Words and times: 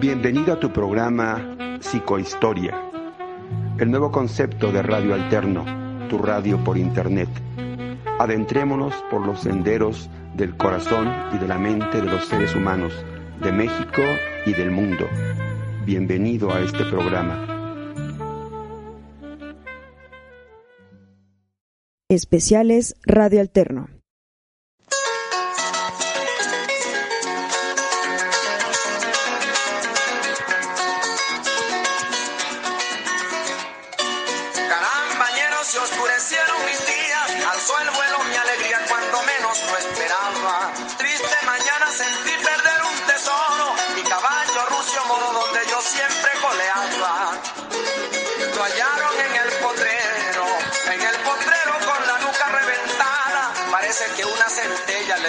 Bienvenido 0.00 0.54
a 0.54 0.58
tu 0.58 0.72
programa 0.72 1.78
Psicohistoria, 1.80 2.74
el 3.78 3.92
nuevo 3.92 4.10
concepto 4.10 4.72
de 4.72 4.82
radio 4.82 5.14
alterno, 5.14 5.64
tu 6.08 6.18
radio 6.18 6.58
por 6.64 6.78
internet. 6.78 7.28
Adentrémonos 8.18 8.92
por 9.08 9.24
los 9.24 9.42
senderos 9.42 10.10
del 10.34 10.56
corazón 10.56 11.08
y 11.32 11.38
de 11.38 11.46
la 11.46 11.58
mente 11.58 12.00
de 12.00 12.10
los 12.10 12.24
seres 12.24 12.56
humanos 12.56 12.92
de 13.40 13.52
México 13.52 14.02
y 14.46 14.52
del 14.52 14.72
mundo. 14.72 15.06
Bienvenido 15.86 16.52
a 16.52 16.60
este 16.60 16.84
programa. 16.86 17.46
Especiales 22.08 22.96
Radio 23.06 23.40
Alterno. 23.40 23.97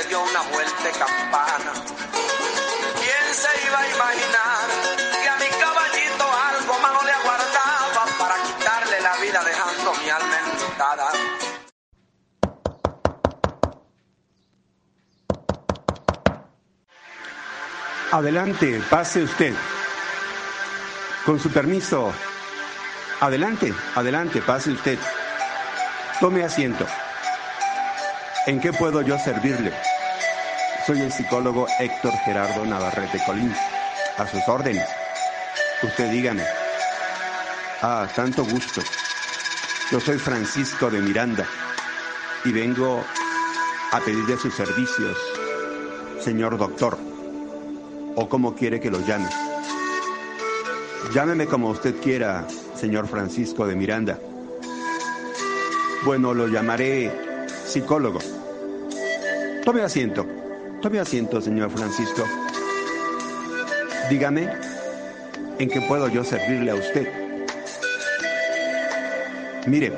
Dio 0.10 0.22
una 0.24 0.42
vuelta 0.52 0.90
campana. 0.98 1.72
¿Quién 3.00 3.26
se 3.42 3.68
iba 3.68 3.80
a 3.80 3.88
imaginar 3.88 4.66
que 5.22 5.30
a 5.30 5.36
mi 5.38 5.50
caballito 5.62 6.26
algo 6.50 6.80
malo 6.80 7.00
le 7.04 7.12
aguardaba 7.12 8.06
para 8.18 8.36
quitarle 8.44 9.02
la 9.02 9.16
vida 9.18 9.44
dejando 9.44 9.94
mi 9.94 10.10
alma 10.10 10.36
enlutada? 10.40 11.08
Adelante, 18.12 18.82
pase 18.90 19.24
usted. 19.24 19.54
Con 21.24 21.40
su 21.40 21.52
permiso. 21.52 22.12
Adelante, 23.20 23.72
adelante, 23.96 24.42
pase 24.42 24.72
usted. 24.72 24.98
Tome 26.20 26.44
asiento. 26.44 26.88
¿En 28.48 28.60
qué 28.60 28.74
puedo 28.74 29.04
yo 29.04 29.16
servirle? 29.20 29.89
Soy 30.86 31.02
el 31.02 31.12
psicólogo 31.12 31.68
Héctor 31.80 32.14
Gerardo 32.26 32.66
Navarrete 32.66 33.20
Colín. 33.26 33.54
A 34.18 34.28
sus 34.28 34.48
órdenes. 34.48 34.88
Usted 35.84 36.12
dígame. 36.12 36.44
Ah, 37.82 38.08
tanto 38.16 38.44
gusto. 38.44 38.82
Yo 39.92 40.00
soy 40.00 40.18
Francisco 40.18 40.90
de 40.90 41.02
Miranda 41.02 41.46
y 42.44 42.52
vengo 42.52 43.04
a 43.92 44.00
pedirle 44.02 44.38
sus 44.38 44.54
servicios, 44.54 45.18
señor 46.22 46.58
doctor, 46.58 46.98
o 48.16 48.30
como 48.30 48.56
quiere 48.56 48.80
que 48.80 48.92
lo 48.92 49.00
llame. 49.00 49.30
Llámeme 51.14 51.48
como 51.48 51.70
usted 51.70 52.00
quiera, 52.02 52.46
señor 52.76 53.08
Francisco 53.08 53.66
de 53.66 53.76
Miranda. 53.76 54.20
Bueno, 56.04 56.34
lo 56.34 56.48
llamaré 56.48 57.12
psicólogo. 57.66 58.20
Tome 59.64 59.82
asiento. 59.82 60.39
Tome 60.82 61.00
asiento, 61.00 61.42
señor 61.42 61.70
Francisco. 61.72 62.24
Dígame, 64.10 64.48
¿en 65.60 65.70
qué 65.70 65.82
puedo 65.82 66.08
yo 66.08 66.24
servirle 66.24 66.72
a 66.72 66.76
usted? 66.76 67.06
Mire, 69.68 69.92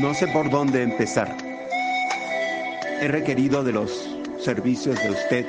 no 0.00 0.12
sé 0.12 0.26
por 0.26 0.50
dónde 0.50 0.82
empezar. 0.82 1.36
He 3.00 3.06
requerido 3.06 3.62
de 3.62 3.72
los 3.72 4.08
servicios 4.42 5.00
de 5.04 5.10
usted 5.10 5.46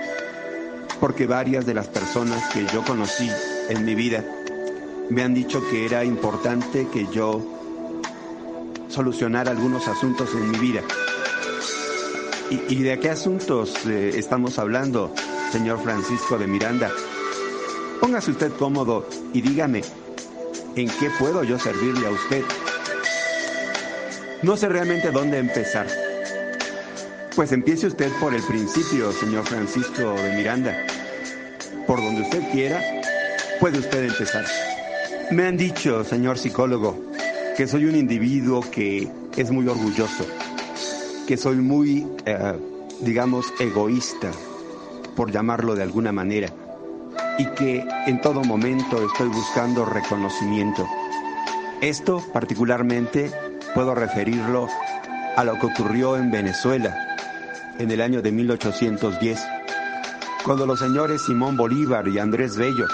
porque 0.99 1.25
varias 1.25 1.65
de 1.65 1.73
las 1.73 1.87
personas 1.87 2.47
que 2.53 2.67
yo 2.67 2.83
conocí 2.85 3.27
en 3.69 3.83
mi 3.83 3.95
vida 3.95 4.23
me 5.09 5.23
han 5.23 5.33
dicho 5.33 5.67
que 5.71 5.83
era 5.83 6.05
importante 6.05 6.87
que 6.93 7.07
yo 7.11 7.41
solucionara 8.87 9.49
algunos 9.49 9.87
asuntos 9.87 10.29
en 10.35 10.51
mi 10.51 10.59
vida. 10.59 10.81
¿Y, 12.51 12.83
de 12.83 12.99
qué 12.99 13.09
asuntos 13.09 13.73
eh, 13.85 14.11
estamos 14.17 14.59
hablando, 14.59 15.15
señor 15.53 15.81
Francisco 15.81 16.37
de 16.37 16.47
Miranda? 16.47 16.91
Póngase 18.01 18.31
usted 18.31 18.51
cómodo 18.59 19.07
y 19.33 19.39
dígame, 19.39 19.81
¿en 20.75 20.89
qué 20.89 21.09
puedo 21.17 21.45
yo 21.45 21.57
servirle 21.57 22.07
a 22.07 22.09
usted? 22.09 22.43
No 24.43 24.57
sé 24.57 24.67
realmente 24.67 25.11
dónde 25.11 25.37
empezar. 25.37 25.87
Pues 27.37 27.53
empiece 27.53 27.87
usted 27.87 28.11
por 28.19 28.33
el 28.33 28.43
principio, 28.43 29.13
señor 29.13 29.45
Francisco 29.45 30.13
de 30.21 30.35
Miranda. 30.35 30.75
Por 31.87 32.01
donde 32.03 32.23
usted 32.23 32.51
quiera, 32.51 32.81
puede 33.61 33.79
usted 33.79 34.03
empezar. 34.03 34.43
Me 35.31 35.47
han 35.47 35.55
dicho, 35.55 36.03
señor 36.03 36.37
psicólogo, 36.37 36.99
que 37.55 37.65
soy 37.65 37.85
un 37.85 37.95
individuo 37.95 38.59
que 38.69 39.09
es 39.37 39.51
muy 39.51 39.65
orgulloso 39.69 40.25
que 41.31 41.37
soy 41.37 41.55
muy, 41.55 42.05
eh, 42.25 42.59
digamos, 42.99 43.45
egoísta, 43.57 44.31
por 45.15 45.31
llamarlo 45.31 45.75
de 45.75 45.83
alguna 45.83 46.11
manera, 46.11 46.49
y 47.37 47.45
que 47.51 47.87
en 48.05 48.19
todo 48.19 48.43
momento 48.43 49.01
estoy 49.01 49.29
buscando 49.29 49.85
reconocimiento. 49.85 50.85
Esto 51.79 52.21
particularmente 52.33 53.31
puedo 53.73 53.95
referirlo 53.95 54.67
a 55.37 55.45
lo 55.45 55.57
que 55.57 55.67
ocurrió 55.67 56.17
en 56.17 56.31
Venezuela 56.31 57.15
en 57.79 57.89
el 57.91 58.01
año 58.01 58.21
de 58.21 58.33
1810, 58.33 59.41
cuando 60.43 60.65
los 60.65 60.79
señores 60.79 61.21
Simón 61.21 61.55
Bolívar 61.55 62.09
y 62.09 62.19
Andrés 62.19 62.57
Bello 62.57 62.87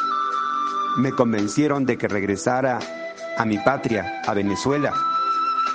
me 0.97 1.11
convencieron 1.11 1.87
de 1.87 1.97
que 1.97 2.07
regresara 2.07 2.77
a 3.35 3.45
mi 3.45 3.57
patria, 3.57 4.21
a 4.27 4.35
Venezuela. 4.35 4.93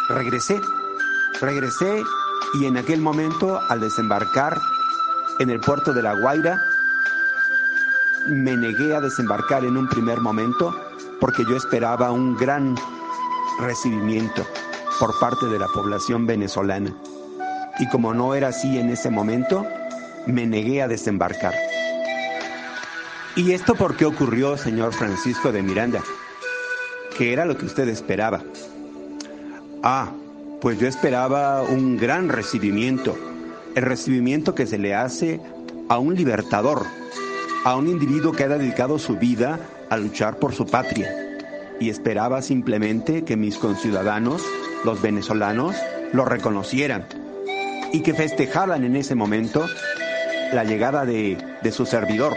Regresé, 0.09 0.61
regresé 1.41 2.05
y 2.55 2.67
en 2.67 2.77
aquel 2.77 3.01
momento, 3.01 3.61
al 3.69 3.81
desembarcar 3.81 4.59
en 5.39 5.51
el 5.51 5.61
puerto 5.61 5.93
de 5.93 6.03
La 6.03 6.15
Guaira, 6.15 6.61
me 8.29 8.57
negué 8.57 8.95
a 8.95 9.01
desembarcar 9.01 9.65
en 9.65 9.77
un 9.77 9.89
primer 9.89 10.21
momento 10.21 10.75
porque 11.21 11.45
yo 11.49 11.57
esperaba 11.57 12.11
un 12.11 12.37
gran 12.37 12.77
recibimiento 13.61 14.47
por 14.99 15.19
parte 15.19 15.47
de 15.47 15.59
la 15.59 15.67
población 15.69 16.27
venezolana. 16.27 16.95
Y 17.79 17.89
como 17.89 18.13
no 18.13 18.35
era 18.35 18.49
así 18.49 18.79
en 18.79 18.91
ese 18.91 19.11
momento, 19.11 19.67
me 20.27 20.47
negué 20.47 20.83
a 20.83 20.89
desembarcar. 20.89 21.55
¿Y 23.35 23.53
esto 23.53 23.75
por 23.75 23.97
qué 23.97 24.05
ocurrió, 24.05 24.59
señor 24.59 24.93
Francisco 24.93 25.53
de 25.53 25.63
Miranda? 25.63 26.03
¿Qué 27.17 27.33
era 27.33 27.47
lo 27.47 27.57
que 27.57 27.65
usted 27.65 27.89
esperaba? 27.89 28.43
Ah, 29.83 30.13
pues 30.63 30.79
yo 30.79 30.87
esperaba 30.87 31.63
un 31.63 31.97
gran 31.97 32.29
recibimiento, 32.29 33.19
el 33.75 33.83
recibimiento 33.83 34.55
que 34.55 34.65
se 34.65 34.79
le 34.79 34.95
hace 34.95 35.41
a 35.89 35.99
un 35.99 36.15
libertador, 36.15 36.87
a 37.65 37.75
un 37.75 37.89
individuo 37.89 38.31
que 38.31 38.45
ha 38.45 38.49
dedicado 38.49 39.01
su 39.01 39.17
vida 39.17 39.59
a 39.91 39.97
luchar 39.97 40.39
por 40.39 40.55
su 40.55 40.65
patria. 40.65 41.13
Y 41.81 41.91
esperaba 41.91 42.43
simplemente 42.43 43.25
que 43.25 43.37
mis 43.37 43.59
conciudadanos, 43.59 44.41
los 44.85 45.03
venezolanos, 45.03 45.75
lo 46.13 46.25
reconocieran 46.25 47.07
y 47.93 48.03
que 48.03 48.15
festejaran 48.15 48.85
en 48.85 48.95
ese 48.95 49.17
momento 49.17 49.67
la 50.53 50.63
llegada 50.63 51.05
de, 51.05 51.39
de 51.61 51.73
su 51.73 51.87
servidor, 51.87 52.37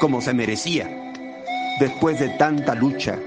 como 0.00 0.22
se 0.22 0.32
merecía, 0.32 0.88
después 1.78 2.18
de 2.18 2.30
tanta 2.30 2.74
lucha 2.74 3.18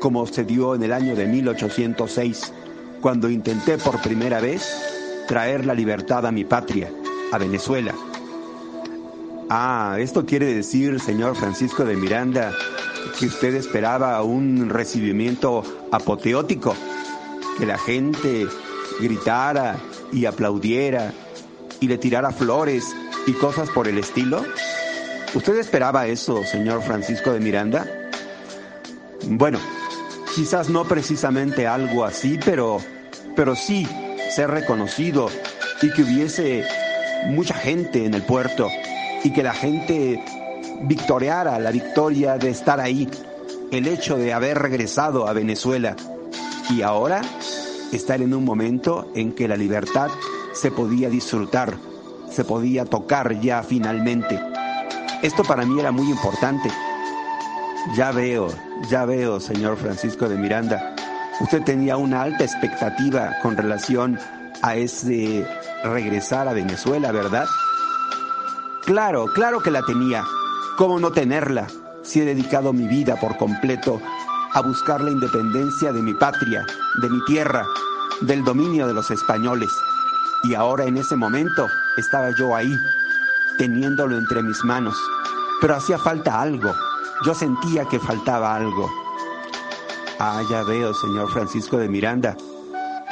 como 0.00 0.26
se 0.26 0.44
dio 0.44 0.74
en 0.74 0.82
el 0.82 0.92
año 0.92 1.14
de 1.14 1.26
1806 1.26 2.52
cuando 3.00 3.30
intenté 3.30 3.78
por 3.78 4.00
primera 4.02 4.40
vez 4.40 4.62
traer 5.26 5.64
la 5.64 5.74
libertad 5.74 6.26
a 6.26 6.32
mi 6.32 6.44
patria, 6.44 6.90
a 7.32 7.38
Venezuela. 7.38 7.94
Ah, 9.48 9.96
esto 9.98 10.26
quiere 10.26 10.54
decir, 10.54 11.00
señor 11.00 11.36
Francisco 11.36 11.84
de 11.84 11.96
Miranda, 11.96 12.52
que 13.18 13.26
usted 13.26 13.54
esperaba 13.54 14.22
un 14.22 14.68
recibimiento 14.68 15.62
apoteótico, 15.90 16.74
que 17.58 17.66
la 17.66 17.78
gente 17.78 18.46
gritara 19.00 19.76
y 20.12 20.26
aplaudiera 20.26 21.12
y 21.80 21.88
le 21.88 21.98
tirara 21.98 22.30
flores 22.30 22.94
y 23.26 23.32
cosas 23.32 23.70
por 23.70 23.88
el 23.88 23.98
estilo. 23.98 24.44
¿Usted 25.34 25.56
esperaba 25.58 26.06
eso, 26.06 26.44
señor 26.44 26.82
Francisco 26.82 27.32
de 27.32 27.40
Miranda? 27.40 27.86
Bueno, 29.26 29.58
quizás 30.34 30.68
no 30.68 30.84
precisamente 30.84 31.66
algo 31.66 32.04
así, 32.04 32.38
pero, 32.44 32.78
pero 33.36 33.54
sí 33.54 33.86
ser 34.34 34.50
reconocido 34.50 35.28
y 35.82 35.90
que 35.92 36.02
hubiese 36.02 36.64
mucha 37.28 37.54
gente 37.54 38.04
en 38.04 38.14
el 38.14 38.22
puerto 38.22 38.68
y 39.24 39.32
que 39.32 39.42
la 39.42 39.52
gente 39.52 40.22
victoreara 40.82 41.58
la 41.58 41.70
victoria 41.70 42.38
de 42.38 42.50
estar 42.50 42.80
ahí, 42.80 43.08
el 43.70 43.86
hecho 43.86 44.16
de 44.16 44.32
haber 44.32 44.58
regresado 44.58 45.28
a 45.28 45.32
Venezuela 45.32 45.96
y 46.70 46.82
ahora 46.82 47.22
estar 47.92 48.22
en 48.22 48.34
un 48.34 48.44
momento 48.44 49.10
en 49.14 49.32
que 49.32 49.48
la 49.48 49.56
libertad 49.56 50.08
se 50.52 50.70
podía 50.70 51.10
disfrutar, 51.10 51.74
se 52.30 52.44
podía 52.44 52.84
tocar 52.84 53.40
ya 53.40 53.62
finalmente. 53.62 54.40
Esto 55.22 55.42
para 55.42 55.66
mí 55.66 55.78
era 55.78 55.90
muy 55.90 56.08
importante. 56.08 56.70
Ya 57.96 58.12
veo, 58.12 58.48
ya 58.88 59.04
veo, 59.06 59.40
señor 59.40 59.76
Francisco 59.76 60.28
de 60.28 60.36
Miranda, 60.36 60.94
usted 61.40 61.62
tenía 61.62 61.96
una 61.96 62.22
alta 62.22 62.44
expectativa 62.44 63.36
con 63.42 63.56
relación 63.56 64.18
a 64.62 64.76
ese 64.76 65.46
regresar 65.82 66.46
a 66.46 66.52
Venezuela, 66.52 67.10
¿verdad? 67.10 67.46
Claro, 68.84 69.26
claro 69.34 69.60
que 69.60 69.70
la 69.70 69.82
tenía. 69.82 70.22
¿Cómo 70.76 71.00
no 71.00 71.10
tenerla 71.10 71.66
si 72.02 72.20
he 72.20 72.24
dedicado 72.24 72.72
mi 72.72 72.86
vida 72.86 73.16
por 73.16 73.36
completo 73.38 74.00
a 74.52 74.60
buscar 74.60 75.00
la 75.00 75.10
independencia 75.10 75.92
de 75.92 76.02
mi 76.02 76.12
patria, 76.14 76.66
de 77.00 77.08
mi 77.08 77.24
tierra, 77.24 77.64
del 78.20 78.44
dominio 78.44 78.86
de 78.86 78.94
los 78.94 79.10
españoles? 79.10 79.70
Y 80.44 80.54
ahora 80.54 80.84
en 80.84 80.98
ese 80.98 81.16
momento 81.16 81.66
estaba 81.96 82.30
yo 82.38 82.54
ahí, 82.54 82.78
teniéndolo 83.58 84.18
entre 84.18 84.42
mis 84.42 84.62
manos. 84.64 84.96
Pero 85.60 85.76
hacía 85.76 85.98
falta 85.98 86.40
algo. 86.40 86.74
Yo 87.22 87.34
sentía 87.34 87.84
que 87.84 87.98
faltaba 87.98 88.54
algo. 88.54 88.90
Ah, 90.18 90.42
ya 90.48 90.62
veo, 90.62 90.94
señor 90.94 91.30
Francisco 91.30 91.76
de 91.76 91.86
Miranda. 91.86 92.34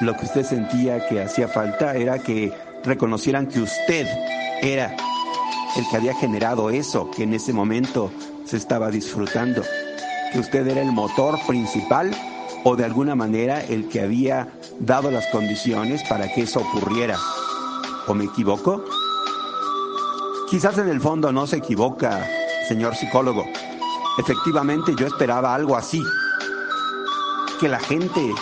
Lo 0.01 0.17
que 0.17 0.25
usted 0.25 0.45
sentía 0.45 1.07
que 1.09 1.21
hacía 1.21 1.47
falta 1.47 1.95
era 1.95 2.19
que 2.19 2.51
reconocieran 2.85 3.49
que 3.49 3.61
usted 3.61 4.07
era 4.63 4.97
el 5.77 5.87
que 5.91 5.97
había 5.97 6.15
generado 6.15 6.71
eso, 6.71 7.11
que 7.11 7.25
en 7.25 7.35
ese 7.35 7.53
momento 7.53 8.11
se 8.47 8.57
estaba 8.57 8.91
disfrutando, 8.91 9.63
que 10.33 10.39
usted 10.39 10.67
era 10.67 10.81
el 10.81 10.93
motor 10.93 11.39
principal 11.47 12.11
o 12.65 12.77
de 12.77 12.87
alguna 12.87 13.15
manera 13.15 13.63
el 13.63 13.89
que 13.89 14.01
había 14.01 14.49
dado 14.81 15.11
las 15.11 15.27
condiciones 15.27 16.03
para 16.09 16.33
que 16.33 16.43
eso 16.43 16.61
ocurriera. 16.61 17.19
¿O 18.07 18.15
me 18.15 18.25
equivoco? 18.25 18.83
Quizás 20.49 20.79
en 20.79 20.89
el 20.89 21.01
fondo 21.01 21.31
no 21.31 21.47
se 21.47 21.59
equivoca, 21.59 22.27
señor 22.69 22.97
psicólogo. 22.97 23.45
Efectivamente 24.19 24.95
yo 24.97 25.07
esperaba 25.07 25.55
algo 25.55 25.77
así. 25.77 26.03
Que 27.61 27.69
la 27.69 27.79
gente 27.79 28.35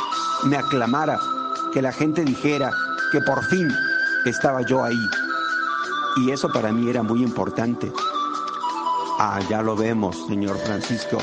me 0.44 0.56
aclamara, 0.56 1.18
que 1.72 1.82
la 1.82 1.92
gente 1.92 2.24
dijera 2.24 2.70
que 3.12 3.20
por 3.20 3.44
fin 3.44 3.68
estaba 4.24 4.62
yo 4.62 4.82
ahí. 4.82 5.06
Y 6.16 6.30
eso 6.30 6.48
para 6.50 6.72
mí 6.72 6.88
era 6.88 7.02
muy 7.02 7.22
importante. 7.22 7.92
Ah, 9.18 9.40
ya 9.48 9.62
lo 9.62 9.76
vemos, 9.76 10.16
señor 10.26 10.58
Francisco. 10.58 11.18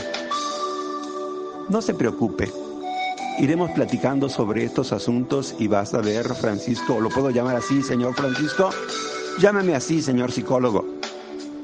No 1.69 1.81
se 1.81 1.93
preocupe. 1.93 2.51
Iremos 3.39 3.71
platicando 3.71 4.29
sobre 4.29 4.63
estos 4.63 4.91
asuntos 4.93 5.55
y 5.57 5.67
vas 5.67 5.93
a 5.95 6.01
ver, 6.01 6.35
Francisco, 6.35 6.99
¿lo 6.99 7.09
puedo 7.09 7.31
llamar 7.31 7.55
así, 7.55 7.81
señor 7.81 8.13
Francisco? 8.13 8.69
Llámame 9.39 9.75
así, 9.75 10.01
señor 10.01 10.31
psicólogo. 10.31 10.85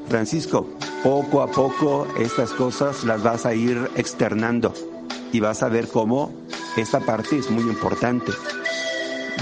Francisco, 0.07 0.67
poco 1.03 1.41
a 1.41 1.47
poco 1.47 2.07
estas 2.17 2.51
cosas 2.51 3.03
las 3.03 3.23
vas 3.23 3.45
a 3.45 3.53
ir 3.53 3.89
externando 3.95 4.73
y 5.31 5.39
vas 5.39 5.63
a 5.63 5.69
ver 5.69 5.87
cómo 5.87 6.33
esta 6.75 6.99
parte 6.99 7.37
es 7.37 7.49
muy 7.49 7.63
importante. 7.63 8.31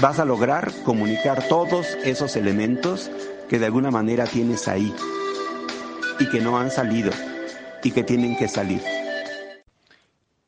Vas 0.00 0.20
a 0.20 0.24
lograr 0.24 0.72
comunicar 0.84 1.48
todos 1.48 1.86
esos 2.04 2.36
elementos 2.36 3.10
que 3.48 3.58
de 3.58 3.66
alguna 3.66 3.90
manera 3.90 4.26
tienes 4.26 4.68
ahí 4.68 4.94
y 6.20 6.28
que 6.28 6.40
no 6.40 6.58
han 6.58 6.70
salido 6.70 7.10
y 7.82 7.90
que 7.90 8.04
tienen 8.04 8.36
que 8.36 8.46
salir. 8.48 8.82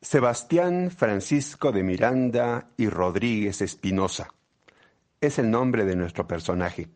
Sebastián 0.01 0.91
Francisco 0.91 1.71
de 1.71 1.83
Miranda 1.83 2.69
y 2.77 2.87
Rodríguez 2.87 3.61
Espinosa 3.61 4.29
es 5.19 5.39
el 5.39 5.51
nombre 5.51 5.85
de 5.85 5.95
nuestro 5.95 6.25
personaje. 6.25 6.87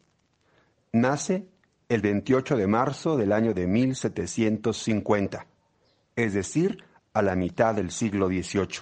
Nace 0.94 1.48
el 1.90 2.02
28 2.02 2.58
de 2.58 2.68
marzo 2.68 3.18
del 3.18 3.32
año 3.32 3.54
de 3.54 3.68
1750, 3.68 5.46
es 6.16 6.34
decir, 6.34 6.84
a 7.14 7.22
la 7.22 7.36
mitad 7.36 7.76
del 7.76 7.92
siglo 7.92 8.28
XVIII. 8.28 8.80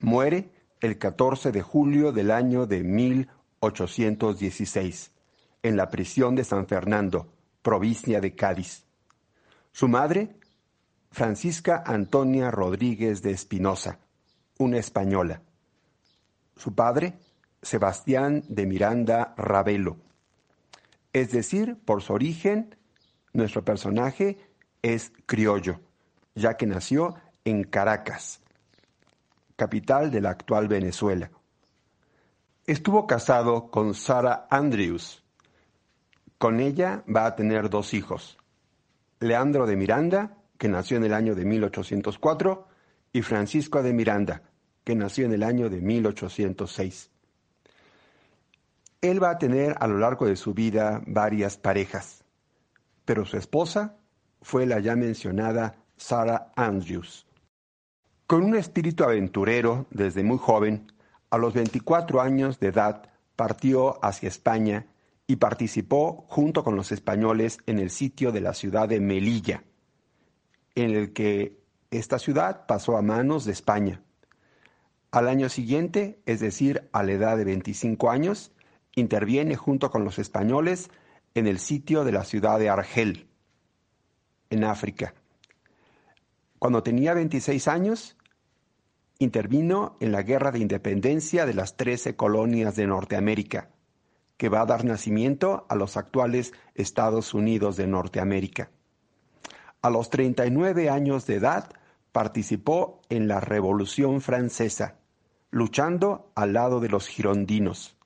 Muere 0.00 0.50
el 0.80 0.98
14 0.98 1.52
de 1.52 1.62
julio 1.62 2.12
del 2.12 2.30
año 2.30 2.66
de 2.66 2.82
1816 2.82 5.12
en 5.62 5.76
la 5.76 5.90
prisión 5.90 6.34
de 6.34 6.44
San 6.44 6.66
Fernando, 6.66 7.28
provincia 7.62 8.20
de 8.20 8.34
Cádiz. 8.34 8.84
Su 9.72 9.88
madre, 9.88 10.36
Francisca 11.10 11.82
Antonia 11.86 12.50
Rodríguez 12.50 13.22
de 13.22 13.30
Espinosa, 13.32 13.98
una 14.58 14.76
española. 14.78 15.42
Su 16.56 16.74
padre, 16.74 17.18
Sebastián 17.62 18.42
de 18.48 18.66
Miranda 18.66 19.34
Ravelo. 19.36 19.96
Es 21.12 21.32
decir, 21.32 21.76
por 21.84 22.02
su 22.02 22.12
origen, 22.12 22.76
nuestro 23.32 23.64
personaje 23.64 24.38
es 24.82 25.12
criollo, 25.26 25.80
ya 26.34 26.56
que 26.56 26.66
nació 26.66 27.16
en 27.44 27.64
Caracas, 27.64 28.40
capital 29.56 30.10
de 30.10 30.20
la 30.20 30.30
actual 30.30 30.68
Venezuela. 30.68 31.30
Estuvo 32.66 33.06
casado 33.06 33.70
con 33.70 33.94
Sara 33.94 34.46
Andrews, 34.50 35.24
con 36.38 36.60
ella 36.60 37.04
va 37.14 37.26
a 37.26 37.36
tener 37.36 37.68
dos 37.68 37.92
hijos, 37.92 38.38
Leandro 39.18 39.66
de 39.66 39.76
Miranda, 39.76 40.38
que 40.56 40.68
nació 40.68 40.96
en 40.96 41.04
el 41.04 41.12
año 41.12 41.34
de 41.34 41.44
1804, 41.44 42.66
y 43.12 43.22
Francisco 43.22 43.82
de 43.82 43.92
Miranda, 43.92 44.42
que 44.84 44.94
nació 44.94 45.26
en 45.26 45.32
el 45.32 45.42
año 45.42 45.68
de 45.68 45.80
1806. 45.80 47.10
Él 49.00 49.22
va 49.22 49.30
a 49.30 49.38
tener 49.38 49.76
a 49.80 49.86
lo 49.86 49.98
largo 49.98 50.26
de 50.26 50.36
su 50.36 50.52
vida 50.52 51.02
varias 51.06 51.56
parejas, 51.56 52.24
pero 53.04 53.24
su 53.24 53.38
esposa 53.38 53.96
fue 54.42 54.66
la 54.66 54.78
ya 54.80 54.94
mencionada 54.94 55.76
Sarah 55.96 56.52
Andrews. 56.54 57.26
Con 58.26 58.44
un 58.44 58.56
espíritu 58.56 59.04
aventurero 59.04 59.86
desde 59.90 60.22
muy 60.22 60.38
joven, 60.38 60.92
a 61.30 61.38
los 61.38 61.54
24 61.54 62.20
años 62.20 62.60
de 62.60 62.68
edad 62.68 63.10
partió 63.36 64.04
hacia 64.04 64.28
España 64.28 64.86
y 65.26 65.36
participó 65.36 66.26
junto 66.28 66.62
con 66.62 66.76
los 66.76 66.92
españoles 66.92 67.58
en 67.66 67.78
el 67.78 67.90
sitio 67.90 68.32
de 68.32 68.40
la 68.40 68.52
ciudad 68.52 68.88
de 68.88 69.00
Melilla, 69.00 69.64
en 70.74 70.90
el 70.90 71.12
que 71.12 71.58
esta 71.90 72.18
ciudad 72.18 72.66
pasó 72.66 72.96
a 72.96 73.02
manos 73.02 73.44
de 73.44 73.52
España. 73.52 74.02
Al 75.10 75.26
año 75.26 75.48
siguiente, 75.48 76.20
es 76.26 76.40
decir, 76.40 76.88
a 76.92 77.02
la 77.02 77.12
edad 77.12 77.36
de 77.36 77.44
25 77.44 78.10
años, 78.10 78.52
interviene 78.94 79.56
junto 79.56 79.90
con 79.90 80.04
los 80.04 80.18
españoles 80.18 80.90
en 81.34 81.46
el 81.46 81.58
sitio 81.58 82.04
de 82.04 82.12
la 82.12 82.24
ciudad 82.24 82.58
de 82.58 82.68
Argel, 82.68 83.28
en 84.50 84.64
África. 84.64 85.14
Cuando 86.58 86.82
tenía 86.82 87.14
26 87.14 87.68
años, 87.68 88.16
intervino 89.18 89.96
en 90.00 90.12
la 90.12 90.22
Guerra 90.22 90.50
de 90.50 90.58
Independencia 90.58 91.46
de 91.46 91.54
las 91.54 91.76
Trece 91.76 92.16
Colonias 92.16 92.74
de 92.74 92.86
Norteamérica, 92.86 93.70
que 94.36 94.48
va 94.48 94.62
a 94.62 94.66
dar 94.66 94.84
nacimiento 94.84 95.66
a 95.68 95.74
los 95.74 95.96
actuales 95.96 96.52
Estados 96.74 97.34
Unidos 97.34 97.76
de 97.76 97.86
Norteamérica. 97.86 98.70
A 99.82 99.90
los 99.90 100.10
39 100.10 100.90
años 100.90 101.26
de 101.26 101.36
edad 101.36 101.70
participó 102.12 103.00
en 103.08 103.28
la 103.28 103.40
Revolución 103.40 104.20
Francesa, 104.20 104.96
luchando 105.50 106.32
al 106.34 106.54
lado 106.54 106.80
de 106.80 106.88
los 106.88 107.06
girondinos. 107.06 107.96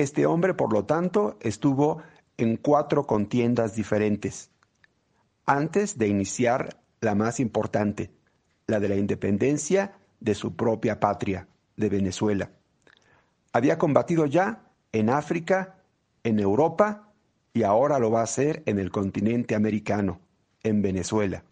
Este 0.00 0.24
hombre, 0.24 0.54
por 0.54 0.72
lo 0.72 0.86
tanto, 0.86 1.36
estuvo 1.42 2.02
en 2.38 2.56
cuatro 2.56 3.06
contiendas 3.06 3.76
diferentes, 3.76 4.50
antes 5.44 5.98
de 5.98 6.08
iniciar 6.08 6.80
la 7.02 7.14
más 7.14 7.38
importante, 7.38 8.10
la 8.66 8.80
de 8.80 8.88
la 8.88 8.96
independencia 8.96 9.98
de 10.18 10.34
su 10.34 10.56
propia 10.56 11.00
patria, 11.00 11.48
de 11.76 11.90
Venezuela. 11.90 12.50
Había 13.52 13.76
combatido 13.76 14.24
ya 14.24 14.62
en 14.90 15.10
África, 15.10 15.82
en 16.24 16.40
Europa 16.40 17.12
y 17.52 17.64
ahora 17.64 17.98
lo 17.98 18.10
va 18.10 18.20
a 18.20 18.24
hacer 18.24 18.62
en 18.64 18.78
el 18.78 18.90
continente 18.90 19.54
americano, 19.54 20.18
en 20.62 20.80
Venezuela. 20.80 21.44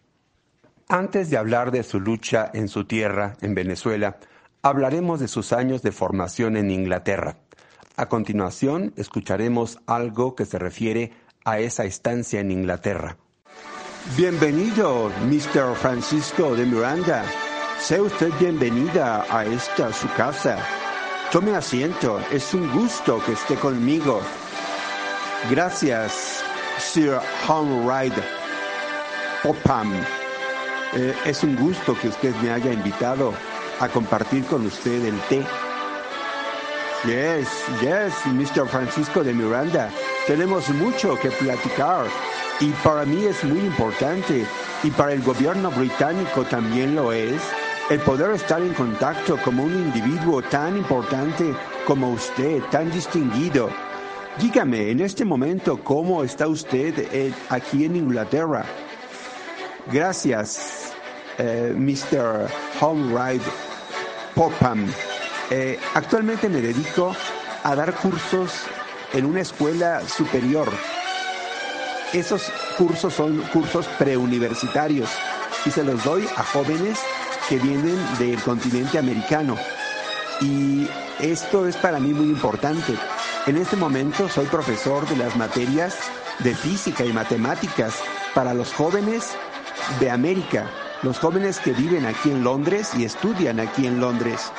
Antes 0.88 1.28
de 1.28 1.36
hablar 1.36 1.70
de 1.70 1.82
su 1.82 2.00
lucha 2.00 2.50
en 2.54 2.68
su 2.68 2.86
tierra, 2.86 3.36
en 3.42 3.54
Venezuela, 3.54 4.16
hablaremos 4.62 5.20
de 5.20 5.28
sus 5.28 5.52
años 5.52 5.82
de 5.82 5.92
formación 5.92 6.56
en 6.56 6.70
Inglaterra. 6.70 7.36
A 7.98 8.08
continuación, 8.08 8.92
escucharemos 8.96 9.80
algo 9.88 10.36
que 10.36 10.46
se 10.46 10.56
refiere 10.56 11.10
a 11.44 11.58
esa 11.58 11.84
estancia 11.84 12.38
en 12.38 12.52
Inglaterra. 12.52 13.16
Bienvenido, 14.16 15.10
Mr. 15.26 15.74
Francisco 15.74 16.54
de 16.54 16.64
Miranda. 16.64 17.24
Sea 17.80 18.00
usted 18.00 18.30
bienvenida 18.38 19.26
a 19.28 19.44
esta 19.44 19.92
su 19.92 20.06
casa. 20.16 20.58
Tome 21.32 21.56
asiento, 21.56 22.20
es 22.30 22.54
un 22.54 22.70
gusto 22.72 23.20
que 23.26 23.32
esté 23.32 23.56
conmigo. 23.56 24.20
Gracias, 25.50 26.44
Sir 26.78 27.18
Rider. 27.48 28.24
Popham. 29.42 29.92
Eh, 30.94 31.16
es 31.26 31.42
un 31.42 31.56
gusto 31.56 31.98
que 32.00 32.10
usted 32.10 32.32
me 32.36 32.52
haya 32.52 32.72
invitado 32.72 33.34
a 33.80 33.88
compartir 33.88 34.44
con 34.44 34.64
usted 34.66 35.04
el 35.04 35.18
té. 35.22 35.44
Yes, 37.04 37.48
yes, 37.80 38.12
Mr. 38.26 38.66
Francisco 38.66 39.22
de 39.22 39.32
Miranda. 39.32 39.88
Tenemos 40.26 40.68
mucho 40.70 41.16
que 41.16 41.30
platicar 41.30 42.06
y 42.58 42.70
para 42.82 43.04
mí 43.04 43.24
es 43.24 43.44
muy 43.44 43.60
importante 43.60 44.44
y 44.82 44.90
para 44.90 45.12
el 45.12 45.22
gobierno 45.22 45.70
británico 45.70 46.44
también 46.44 46.96
lo 46.96 47.12
es 47.12 47.40
el 47.88 48.00
poder 48.00 48.32
estar 48.32 48.60
en 48.60 48.74
contacto 48.74 49.38
como 49.44 49.62
un 49.62 49.72
individuo 49.72 50.42
tan 50.42 50.76
importante 50.76 51.54
como 51.86 52.10
usted, 52.10 52.60
tan 52.64 52.90
distinguido. 52.90 53.70
Dígame 54.40 54.90
en 54.90 55.00
este 55.00 55.24
momento 55.24 55.78
cómo 55.82 56.24
está 56.24 56.48
usted 56.48 56.98
eh, 57.12 57.32
aquí 57.48 57.84
en 57.84 57.94
Inglaterra. 57.94 58.64
Gracias, 59.92 60.92
eh, 61.38 61.72
Mr. 61.76 62.48
Holmride 62.80 63.44
Popham. 64.34 64.86
Eh, 65.50 65.78
actualmente 65.94 66.48
me 66.48 66.60
dedico 66.60 67.14
a 67.64 67.74
dar 67.74 67.94
cursos 67.94 68.52
en 69.14 69.24
una 69.24 69.40
escuela 69.40 70.02
superior. 70.06 70.68
Esos 72.12 72.50
cursos 72.76 73.14
son 73.14 73.38
cursos 73.52 73.86
preuniversitarios 73.98 75.08
y 75.64 75.70
se 75.70 75.84
los 75.84 76.02
doy 76.04 76.26
a 76.36 76.42
jóvenes 76.42 76.98
que 77.48 77.58
vienen 77.58 77.98
del 78.18 78.40
continente 78.42 78.98
americano. 78.98 79.56
Y 80.40 80.86
esto 81.18 81.66
es 81.66 81.76
para 81.76 81.98
mí 81.98 82.12
muy 82.12 82.26
importante. 82.26 82.94
En 83.46 83.56
este 83.56 83.76
momento 83.76 84.28
soy 84.28 84.46
profesor 84.46 85.08
de 85.08 85.16
las 85.16 85.34
materias 85.36 85.96
de 86.40 86.54
física 86.54 87.04
y 87.04 87.12
matemáticas 87.12 87.94
para 88.34 88.52
los 88.54 88.72
jóvenes 88.72 89.32
de 89.98 90.10
América, 90.10 90.70
los 91.02 91.18
jóvenes 91.18 91.58
que 91.58 91.72
viven 91.72 92.04
aquí 92.06 92.30
en 92.30 92.44
Londres 92.44 92.90
y 92.94 93.04
estudian 93.04 93.58
aquí 93.58 93.86
en 93.86 94.00
Londres. 94.00 94.52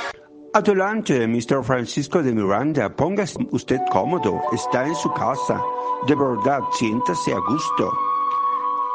Adelante, 0.52 1.28
Mr. 1.28 1.64
Francisco 1.64 2.24
de 2.24 2.34
Miranda, 2.34 2.90
póngase 2.90 3.38
usted 3.52 3.80
cómodo, 3.92 4.42
está 4.52 4.88
en 4.88 4.96
su 4.96 5.14
casa. 5.14 5.62
De 6.08 6.16
verdad, 6.16 6.62
siéntase 6.74 7.32
a 7.34 7.40
gusto. 7.48 7.92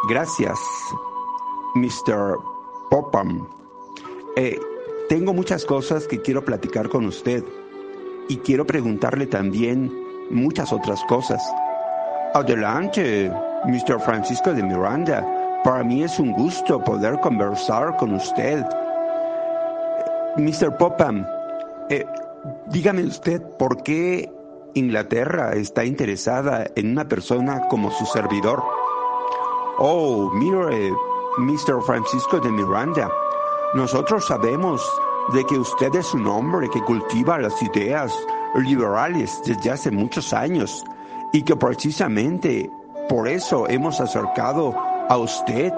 Gracias, 0.09 0.59
Mr. 1.77 2.39
Popham. 2.91 3.47
Eh, 4.35 4.59
tengo 5.09 5.33
muchas 5.33 5.65
cosas 5.65 6.09
que 6.09 6.21
quiero 6.21 6.45
platicar 6.45 6.89
con 6.89 7.07
usted 7.07 7.45
y 8.29 8.39
quiero 8.39 8.67
preguntarle 8.67 9.29
también 9.29 9.93
muchas 10.31 10.73
otras 10.73 11.05
cosas. 11.05 11.41
Adelante, 12.35 13.31
Mr. 13.65 14.01
Francisco 14.01 14.53
de 14.53 14.63
Miranda. 14.65 15.25
Para 15.63 15.85
mí 15.85 16.03
es 16.03 16.19
un 16.19 16.33
gusto 16.33 16.83
poder 16.83 17.21
conversar 17.21 17.97
con 17.97 18.13
usted. 18.15 18.65
Mr. 20.37 20.77
Popham, 20.77 21.25
eh, 21.91 22.07
dígame 22.69 23.05
usted 23.05 23.43
por 23.59 23.83
qué 23.83 24.31
Inglaterra 24.75 25.53
está 25.55 25.85
interesada 25.85 26.67
en 26.75 26.91
una 26.91 27.07
persona 27.07 27.69
como 27.69 27.91
su 27.91 28.07
servidor. 28.07 28.63
Oh, 29.79 30.31
mire, 30.35 30.93
Mr. 31.39 31.83
Francisco 31.83 32.41
de 32.41 32.51
Miranda, 32.51 33.11
nosotros 33.75 34.27
sabemos 34.27 34.83
de 35.33 35.45
que 35.47 35.59
usted 35.59 35.95
es 35.95 36.13
un 36.15 36.27
hombre 36.27 36.69
que 36.71 36.83
cultiva 36.83 37.39
las 37.39 37.61
ideas 37.63 38.13
liberales 38.57 39.41
desde 39.45 39.71
hace 39.71 39.91
muchos 39.91 40.33
años 40.33 40.85
y 41.33 41.43
que 41.43 41.57
precisamente 41.57 42.71
por 43.09 43.29
eso 43.29 43.69
hemos 43.69 44.01
acercado 44.01 44.75
a 45.09 45.17
usted 45.17 45.73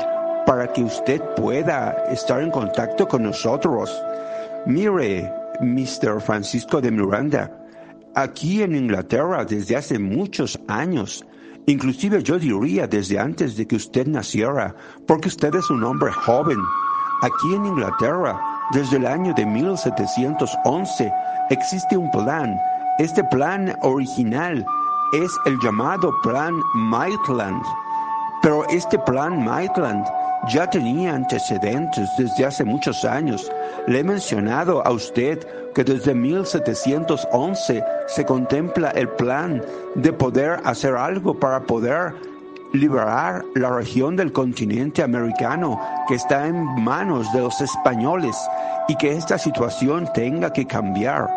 para 0.47 0.73
que 0.73 0.85
usted 0.85 1.21
pueda 1.37 1.91
estar 2.11 2.41
en 2.41 2.51
contacto 2.51 3.09
con 3.09 3.23
nosotros. 3.23 3.91
Mire, 4.67 5.33
Mr. 5.61 6.21
Francisco 6.21 6.81
de 6.81 6.91
Miranda, 6.91 7.51
aquí 8.15 8.63
en 8.63 8.75
Inglaterra 8.75 9.45
desde 9.45 9.77
hace 9.77 9.99
muchos 9.99 10.59
años, 10.69 11.25
inclusive 11.67 12.23
yo 12.23 12.39
diría 12.39 12.87
desde 12.87 13.19
antes 13.19 13.57
de 13.57 13.67
que 13.67 13.77
usted 13.77 14.07
naciera, 14.07 14.75
porque 15.07 15.29
usted 15.29 15.55
es 15.55 15.69
un 15.71 15.85
hombre 15.85 16.13
joven. 16.13 16.59
Aquí 17.23 17.55
en 17.55 17.67
Inglaterra, 17.67 18.41
desde 18.73 18.97
el 18.97 19.07
año 19.07 19.33
de 19.35 19.47
1711, 19.47 21.13
existe 21.51 21.97
un 21.97 22.11
plan. 22.11 22.59
Este 22.99 23.23
plan 23.25 23.75
original 23.83 24.65
es 25.13 25.31
el 25.47 25.59
llamado 25.61 26.11
Plan 26.23 26.55
Maitland. 26.75 27.63
Pero 28.43 28.67
este 28.69 28.99
Plan 29.01 29.45
Maitland 29.45 30.07
ya 30.49 30.69
tenía 30.69 31.15
antecedentes 31.15 32.09
desde 32.17 32.45
hace 32.45 32.65
muchos 32.65 33.05
años. 33.05 33.51
Le 33.87 34.01
he 34.01 34.05
mencionado 34.05 34.87
a 34.87 34.91
usted 34.91 35.47
que 35.75 35.85
desde 35.85 36.15
1711 36.15 37.85
se 38.07 38.25
contempla 38.25 38.91
el 38.91 39.09
plan 39.09 39.63
de 39.95 40.13
poder 40.13 40.61
hacer 40.65 40.95
algo 40.95 41.39
para 41.39 41.61
poder 41.61 42.15
liberar 42.73 43.45
la 43.55 43.71
región 43.71 44.17
del 44.17 44.33
continente 44.33 45.03
americano 45.03 45.81
que 46.09 46.15
está 46.15 46.47
en 46.47 46.65
manos 46.83 47.33
de 47.33 47.41
los 47.41 47.61
españoles 47.61 48.37
y 48.89 48.97
que 48.97 49.13
esta 49.13 49.39
situación 49.39 50.09
tenga 50.15 50.53
que 50.53 50.67
cambiar. 50.67 51.29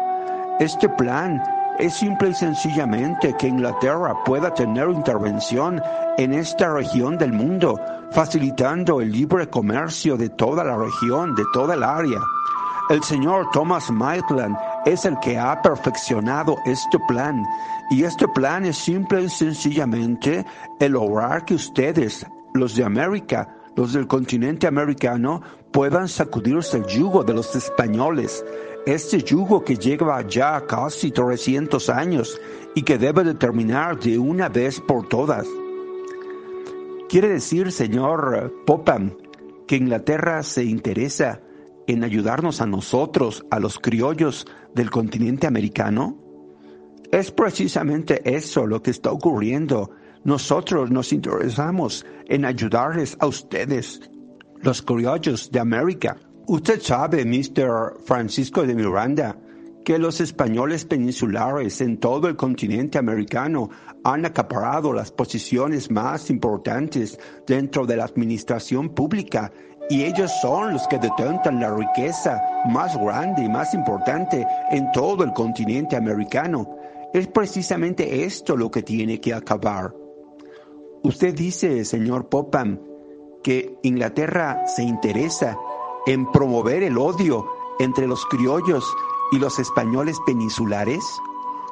Este 0.60 0.89
plan 0.89 1.42
es 1.79 1.93
simple 1.93 2.29
y 2.29 2.33
sencillamente 2.33 3.33
que 3.39 3.48
Inglaterra 3.48 4.13
pueda 4.25 4.53
tener 4.53 4.89
intervención 4.89 5.81
en 6.17 6.33
esta 6.33 6.74
región 6.74 7.17
del 7.17 7.31
mundo, 7.31 7.79
facilitando 8.12 9.00
el 9.00 9.13
libre 9.13 9.50
comercio 9.50 10.17
de 10.17 10.27
toda 10.27 10.65
la 10.65 10.77
región, 10.77 11.36
de 11.36 11.43
toda 11.53 11.75
el 11.75 11.83
área. 11.83 12.19
El 12.89 13.01
señor 13.03 13.50
Thomas 13.51 13.89
Maitland 13.89 14.57
es 14.86 15.05
el 15.05 15.17
que 15.19 15.38
ha 15.38 15.62
perfeccionado 15.62 16.57
este 16.65 17.00
plan 17.07 17.45
y 17.91 18.03
este 18.03 18.27
plan 18.27 18.65
es 18.65 18.77
simple 18.77 19.24
y 19.24 19.29
sencillamente 19.29 20.45
el 20.81 20.91
lograr 20.91 21.45
que 21.45 21.53
ustedes, 21.53 22.25
los 22.53 22.75
de 22.75 22.83
América, 22.83 23.55
los 23.75 23.93
del 23.93 24.07
continente 24.07 24.67
americano, 24.67 25.41
puedan 25.71 26.09
sacudirse 26.09 26.77
el 26.77 26.88
yugo 26.88 27.24
de 27.24 27.36
los 27.36 27.55
españoles 27.55 28.43
este 28.86 29.21
yugo 29.21 29.63
que 29.63 29.75
lleva 29.75 30.25
ya 30.27 30.65
casi 30.65 31.12
300 31.12 31.89
años 31.89 32.39
y 32.75 32.83
que 32.83 32.98
debe 32.98 33.24
de 33.24 33.36
terminar 33.36 34.00
de 34.00 34.17
una 34.17 34.50
vez 34.50 34.79
por 34.79 35.07
todas. 35.07 35.48
Quiere 37.09 37.29
decir, 37.29 37.71
señor 37.71 38.53
Popham, 38.65 39.15
que 39.67 39.75
Inglaterra 39.75 40.43
se 40.43 40.63
interesa 40.63 41.41
en 41.88 42.03
ayudarnos 42.03 42.62
a 42.62 42.67
nosotros, 42.67 43.45
a 43.50 43.59
los 43.59 43.79
criollos 43.79 44.45
del 44.75 44.91
continente 44.91 45.48
americano? 45.48 46.17
Es 47.12 47.31
precisamente 47.31 48.21
eso 48.36 48.67
lo 48.67 48.83
que 48.83 48.91
está 48.91 49.12
ocurriendo. 49.12 49.89
Nosotros 50.24 50.91
nos 50.91 51.12
interesamos 51.12 52.05
en 52.27 52.45
ayudarles 52.45 53.17
a 53.19 53.25
ustedes, 53.25 54.01
los 54.62 54.83
criollos 54.83 55.50
de 55.51 55.59
América. 55.59 56.17
Usted 56.50 56.82
sabe, 56.82 57.25
Mr. 57.25 58.00
Francisco 58.03 58.65
de 58.65 58.74
Miranda, 58.74 59.38
que 59.86 60.00
los 60.00 60.20
españoles 60.20 60.84
peninsulares 60.84 61.79
en 61.79 62.00
todo 62.00 62.27
el 62.27 62.36
continente 62.36 62.98
americano 62.98 63.70
han 64.03 64.25
acaparado 64.25 64.91
las 64.91 65.12
posiciones 65.12 65.91
más 65.91 66.32
importantes 66.32 67.20
dentro 67.46 67.86
de 67.86 67.98
la 67.98 68.06
administración 68.06 68.89
pública 68.96 69.51
y 69.91 70.06
ellos 70.06 70.32
son 70.41 70.74
los 70.74 70.88
que 70.88 70.98
detentan 70.98 71.60
la 71.60 71.72
riqueza 71.72 72.41
más 72.68 73.00
grande 73.00 73.44
y 73.44 73.48
más 73.48 73.75
importante 73.75 74.48
en 74.72 74.91
todo 74.91 75.24
el 75.24 75.34
continente 75.34 75.98
americano. 75.98 76.77
Es 77.13 77.27
precisamente 77.27 78.25
esto 78.25 78.58
lo 78.58 78.72
que 78.72 78.82
tiene 78.82 79.22
que 79.22 79.36
acabar. 79.36 79.94
Usted 81.03 81.36
dice, 81.36 81.86
señor 81.86 82.27
Popham, 82.27 82.79
que 83.44 83.77
Inglaterra 83.84 84.63
se 84.65 84.82
interesa 84.82 85.56
en 86.10 86.25
promover 86.32 86.82
el 86.82 86.98
odio 86.98 87.48
entre 87.78 88.08
los 88.08 88.25
criollos 88.25 88.84
y 89.32 89.38
los 89.38 89.60
españoles 89.60 90.18
peninsulares? 90.25 91.04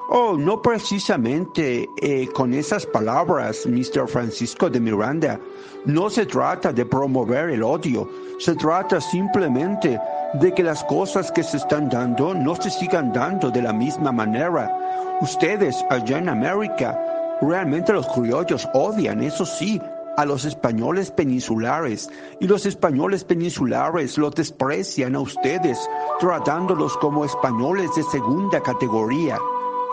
Oh, 0.09 0.37
no 0.37 0.61
precisamente 0.61 1.89
eh, 1.97 2.27
con 2.33 2.53
esas 2.53 2.85
palabras, 2.85 3.65
Mr. 3.65 4.07
Francisco 4.07 4.69
de 4.69 4.79
Miranda. 4.79 5.39
No 5.85 6.11
se 6.11 6.27
trata 6.27 6.71
de 6.71 6.85
promover 6.85 7.49
el 7.49 7.63
odio, 7.63 8.07
se 8.37 8.53
trata 8.55 9.01
simplemente 9.01 9.99
de 10.35 10.53
que 10.53 10.61
las 10.61 10.83
cosas 10.83 11.31
que 11.31 11.41
se 11.41 11.57
están 11.57 11.89
dando 11.89 12.35
no 12.35 12.55
se 12.55 12.69
sigan 12.69 13.11
dando 13.11 13.49
de 13.49 13.63
la 13.63 13.73
misma 13.73 14.11
manera. 14.11 15.17
Ustedes 15.19 15.83
allá 15.89 16.19
en 16.19 16.29
América, 16.29 16.95
realmente 17.41 17.91
los 17.91 18.07
criollos 18.09 18.69
odian, 18.75 19.23
eso 19.23 19.45
sí, 19.47 19.81
a 20.17 20.25
los 20.25 20.45
españoles 20.45 21.11
peninsulares 21.11 22.09
y 22.39 22.47
los 22.47 22.65
españoles 22.65 23.23
peninsulares 23.23 24.17
los 24.17 24.33
desprecian 24.33 25.15
a 25.15 25.19
ustedes, 25.19 25.79
tratándolos 26.19 26.97
como 26.97 27.23
españoles 27.23 27.91
de 27.95 28.01
segunda 28.01 28.59
categoría. 28.61 29.37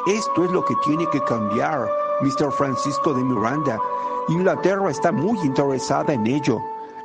Esto 0.07 0.45
es 0.45 0.51
lo 0.51 0.65
que 0.65 0.75
tiene 0.87 1.07
que 1.11 1.23
cambiar, 1.25 1.87
Mr. 2.23 2.51
Francisco 2.53 3.13
de 3.13 3.23
Miranda. 3.23 3.79
Inglaterra 4.29 4.91
está 4.91 5.13
muy 5.13 5.39
interesada 5.41 6.15
en 6.15 6.27
ello. 6.27 6.59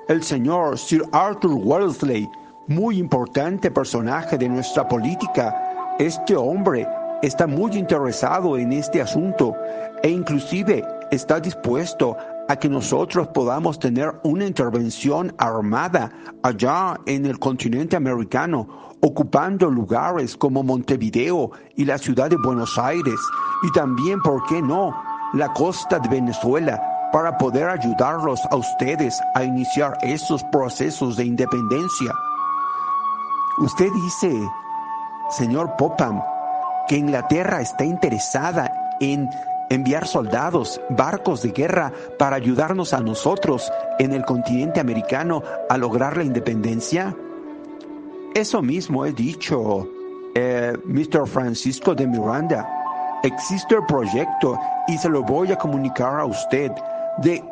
el 0.07 0.23
señor 0.23 0.77
Sir 0.77 1.03
Arthur 1.11 1.53
Wellesley, 1.53 2.27
muy 2.67 2.97
importante 2.97 3.69
personaje 3.69 4.37
de 4.37 4.49
nuestra 4.49 4.87
política. 4.87 5.95
Este 5.99 6.35
hombre 6.35 6.87
está 7.21 7.45
muy 7.45 7.73
interesado 7.77 8.57
en 8.57 8.71
este 8.71 9.01
asunto 9.01 9.53
e 10.01 10.09
inclusive 10.09 10.83
está 11.11 11.39
dispuesto 11.39 12.17
a 12.49 12.55
que 12.55 12.67
nosotros 12.67 13.27
podamos 13.27 13.77
tener 13.77 14.19
una 14.23 14.43
intervención 14.43 15.33
armada 15.37 16.11
allá 16.41 16.99
en 17.05 17.27
el 17.27 17.37
continente 17.37 17.95
americano, 17.95 18.95
ocupando 19.01 19.69
lugares 19.69 20.35
como 20.35 20.63
Montevideo 20.63 21.51
y 21.75 21.85
la 21.85 21.99
ciudad 21.99 22.27
de 22.27 22.37
Buenos 22.43 22.75
Aires, 22.79 23.19
y 23.61 23.71
también, 23.71 24.19
¿por 24.23 24.43
qué 24.47 24.63
no?, 24.63 24.99
la 25.33 25.53
costa 25.53 25.99
de 25.99 26.09
Venezuela, 26.09 26.81
para 27.13 27.37
poder 27.37 27.69
ayudarlos 27.69 28.39
a 28.49 28.55
ustedes 28.55 29.21
a 29.35 29.43
iniciar 29.43 29.95
esos 30.01 30.43
procesos 30.45 31.17
de 31.17 31.25
independencia. 31.25 32.11
Usted 33.59 33.89
dice, 33.93 34.41
señor 35.29 35.75
Popham, 35.77 36.19
que 36.87 36.97
Inglaterra 36.97 37.61
está 37.61 37.85
interesada 37.85 38.71
en 38.99 39.29
enviar 39.69 40.07
soldados, 40.07 40.81
barcos 40.89 41.41
de 41.41 41.51
guerra 41.51 41.93
para 42.17 42.35
ayudarnos 42.35 42.93
a 42.93 42.99
nosotros 42.99 43.71
en 43.99 44.13
el 44.13 44.25
continente 44.25 44.79
americano 44.79 45.43
a 45.69 45.77
lograr 45.77 46.17
la 46.17 46.23
independencia? 46.23 47.15
Eso 48.35 48.61
mismo 48.61 49.05
he 49.05 49.13
dicho, 49.13 49.87
eh, 50.35 50.77
Mr. 50.85 51.27
Francisco 51.27 51.95
de 51.95 52.07
Miranda. 52.07 52.67
Existe 53.23 53.75
el 53.75 53.85
proyecto 53.85 54.57
y 54.87 54.97
se 54.97 55.09
lo 55.09 55.23
voy 55.23 55.51
a 55.51 55.57
comunicar 55.57 56.19
a 56.19 56.25
usted 56.25 56.71
de 57.17 57.43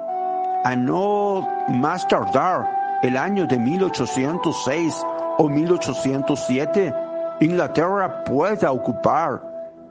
a 0.63 0.75
no 0.75 1.47
más 1.67 2.07
tardar 2.07 2.99
el 3.03 3.15
año 3.17 3.45
de 3.45 3.59
1806 3.59 5.05
o 5.37 5.47
1807, 5.47 6.93
Inglaterra 7.41 8.23
pueda 8.23 8.71
ocupar 8.71 9.41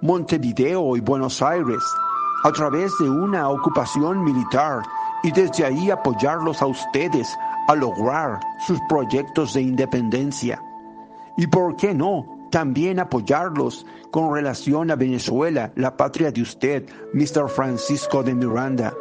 Montevideo 0.01 0.97
y 0.97 1.01
Buenos 1.01 1.41
Aires 1.41 1.83
a 2.47 2.53
través 2.53 2.97
de 2.99 3.11
una 3.11 3.49
ocupación 3.49 4.23
militar 4.23 4.85
y 5.25 5.33
desde 5.33 5.65
ahí 5.65 5.91
apoyarlos 5.91 6.63
a 6.63 6.67
ustedes 6.67 7.29
a 7.67 7.75
lograr 7.75 8.39
sus 8.65 8.79
proyectos 8.89 9.55
de 9.55 9.63
independencia. 9.63 10.63
Y 11.37 11.49
por 11.49 11.75
qué 11.75 11.93
no, 11.93 12.47
también 12.53 13.01
apoyarlos 13.01 13.85
con 14.13 14.33
relación 14.33 14.93
a 14.93 14.95
Venezuela, 14.95 15.73
la 15.75 15.97
patria 15.97 16.31
de 16.31 16.43
usted, 16.43 16.89
Mr. 17.15 17.49
Francisco 17.49 18.23
de 18.23 18.37
Miranda. 18.37 18.95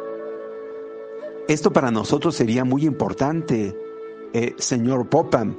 Esto 1.46 1.72
para 1.72 1.92
nosotros 1.92 2.34
sería 2.34 2.64
muy 2.64 2.84
importante, 2.84 3.76
eh, 4.32 4.56
señor 4.58 5.08
Popham, 5.08 5.54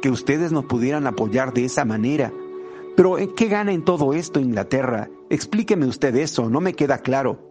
que 0.00 0.08
ustedes 0.08 0.52
nos 0.52 0.64
pudieran 0.64 1.06
apoyar 1.06 1.52
de 1.52 1.66
esa 1.66 1.84
manera. 1.84 2.32
Pero 2.96 3.18
¿qué 3.36 3.48
gana 3.48 3.72
en 3.72 3.84
todo 3.84 4.14
esto 4.14 4.40
Inglaterra? 4.40 5.10
Explíqueme 5.28 5.86
usted 5.86 6.14
eso, 6.14 6.48
no 6.48 6.60
me 6.60 6.74
queda 6.74 6.98
claro. 6.98 7.45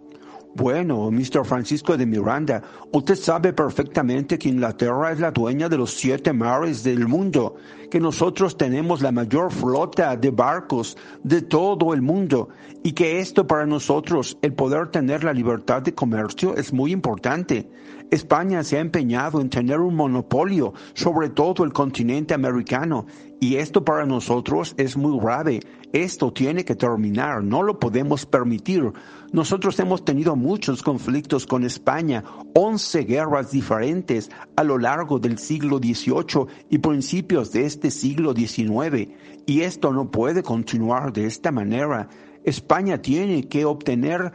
Bueno, 0.57 1.11
Mr. 1.11 1.43
Francisco 1.43 1.97
de 1.97 2.05
Miranda, 2.05 2.63
usted 2.93 3.15
sabe 3.15 3.51
perfectamente 3.51 4.39
que 4.39 4.47
Inglaterra 4.47 5.11
es 5.11 5.19
la 5.19 5.31
dueña 5.31 5.67
de 5.67 5.77
los 5.77 5.93
siete 5.93 6.31
mares 6.31 6.81
del 6.81 7.09
mundo, 7.09 7.55
que 7.91 7.99
nosotros 7.99 8.55
tenemos 8.55 9.01
la 9.01 9.11
mayor 9.11 9.51
flota 9.51 10.15
de 10.15 10.31
barcos 10.31 10.95
de 11.23 11.41
todo 11.41 11.93
el 11.93 12.01
mundo 12.01 12.47
y 12.83 12.93
que 12.93 13.19
esto 13.19 13.45
para 13.45 13.65
nosotros, 13.65 14.37
el 14.41 14.53
poder 14.53 14.91
tener 14.91 15.25
la 15.25 15.33
libertad 15.33 15.81
de 15.81 15.93
comercio 15.93 16.55
es 16.55 16.71
muy 16.71 16.93
importante. 16.93 17.69
España 18.11 18.63
se 18.63 18.77
ha 18.77 18.81
empeñado 18.81 19.41
en 19.41 19.49
tener 19.49 19.79
un 19.79 19.95
monopolio 19.95 20.73
sobre 20.93 21.29
todo 21.29 21.65
el 21.65 21.73
continente 21.73 22.33
americano 22.33 23.07
y 23.41 23.57
esto 23.57 23.83
para 23.83 24.05
nosotros 24.05 24.73
es 24.77 24.95
muy 24.95 25.19
grave. 25.19 25.59
Esto 25.91 26.31
tiene 26.31 26.63
que 26.65 26.75
terminar, 26.75 27.43
no 27.43 27.63
lo 27.63 27.79
podemos 27.79 28.25
permitir. 28.25 28.91
Nosotros 29.35 29.77
hemos 29.79 30.05
tenido 30.05 30.37
muchos 30.37 30.81
conflictos 30.81 31.45
con 31.45 31.65
España, 31.65 32.23
11 32.53 33.03
guerras 33.03 33.51
diferentes 33.51 34.31
a 34.55 34.63
lo 34.63 34.77
largo 34.77 35.19
del 35.19 35.37
siglo 35.39 35.79
XVIII 35.79 36.47
y 36.69 36.77
principios 36.77 37.51
de 37.51 37.65
este 37.65 37.91
siglo 37.91 38.33
XIX, 38.33 39.09
y 39.45 39.59
esto 39.59 39.91
no 39.91 40.09
puede 40.09 40.41
continuar 40.41 41.11
de 41.11 41.25
esta 41.25 41.51
manera. 41.51 42.07
España 42.45 43.01
tiene 43.01 43.49
que 43.49 43.65
obtener 43.65 44.31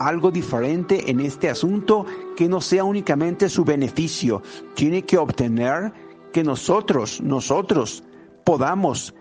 algo 0.00 0.32
diferente 0.32 1.12
en 1.12 1.20
este 1.20 1.48
asunto 1.48 2.04
que 2.36 2.48
no 2.48 2.60
sea 2.60 2.82
únicamente 2.82 3.48
su 3.48 3.64
beneficio. 3.64 4.42
Tiene 4.74 5.02
que 5.02 5.16
obtener 5.16 5.92
que 6.32 6.42
nosotros, 6.42 7.20
nosotros 7.20 8.02
podamos 8.42 9.14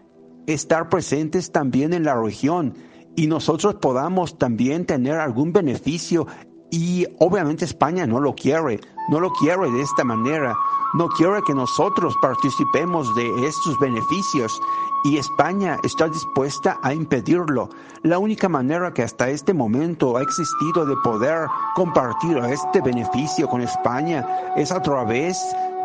estar 0.48 0.90
presentes 0.90 1.52
también 1.52 1.94
en 1.94 2.04
la 2.04 2.20
región 2.20 2.74
y 3.16 3.28
nosotros 3.28 3.76
podamos 3.76 4.38
también 4.38 4.86
tener 4.86 5.20
algún 5.20 5.54
beneficio 5.54 6.28
y 6.72 7.06
obviamente 7.20 7.66
España 7.66 8.08
no 8.08 8.20
lo 8.20 8.34
quiere, 8.34 8.80
no 9.10 9.20
lo 9.20 9.32
quiere 9.32 9.70
de 9.70 9.82
esta 9.82 10.04
manera, 10.04 10.56
no 10.96 11.08
quiere 11.10 11.42
que 11.46 11.54
nosotros 11.54 12.16
participemos 12.20 13.14
de 13.16 13.46
estos 13.46 13.78
beneficios 13.80 14.60
y 15.04 15.18
España 15.18 15.78
está 15.84 16.08
dispuesta 16.08 16.80
a 16.82 16.94
impedirlo. 16.94 17.70
La 18.04 18.18
única 18.18 18.50
manera 18.50 18.94
que 18.94 19.04
hasta 19.04 19.30
este 19.30 19.54
momento 19.54 20.18
ha 20.18 20.24
existido 20.24 20.86
de 20.86 20.96
poder 21.04 21.48
compartir 21.76 22.38
este 22.38 22.82
beneficio 22.82 23.48
con 23.48 23.62
España 23.62 24.26
es 24.56 24.72
a 24.72 24.82
través 24.82 25.38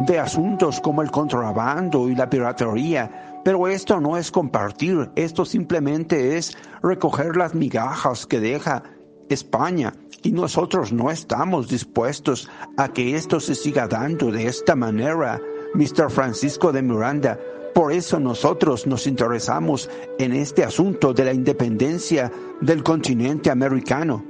de 0.07 0.19
asuntos 0.19 0.81
como 0.81 1.03
el 1.03 1.11
contrabando 1.11 2.09
y 2.09 2.15
la 2.15 2.31
piratería. 2.31 3.28
Pero 3.49 3.67
esto 3.67 3.99
no 3.99 4.19
es 4.19 4.31
compartir, 4.31 5.09
esto 5.17 5.47
simplemente 5.47 6.37
es 6.37 6.55
recoger 6.83 7.35
las 7.35 7.55
migajas 7.55 8.27
que 8.27 8.41
deja 8.41 8.83
España 9.31 9.95
y 10.23 10.33
nosotros 10.33 10.93
no 10.93 11.11
estamos 11.11 11.67
dispuestos 11.67 12.47
a 12.77 12.89
que 12.89 13.17
esto 13.17 13.41
se 13.41 13.55
siga 13.55 13.89
dando 13.89 14.31
de 14.31 14.49
esta 14.49 14.77
manera, 14.77 15.41
Mr. 15.73 16.11
Francisco 16.11 16.73
de 16.73 16.83
Miranda. 16.83 17.41
Por 17.75 17.91
eso 17.91 18.21
nosotros 18.21 18.87
nos 18.87 19.07
interesamos 19.07 19.89
en 20.19 20.35
este 20.35 20.63
asunto 20.63 21.15
de 21.15 21.25
la 21.25 21.33
independencia 21.33 22.31
del 22.61 22.83
continente 22.83 23.51
americano. 23.51 24.27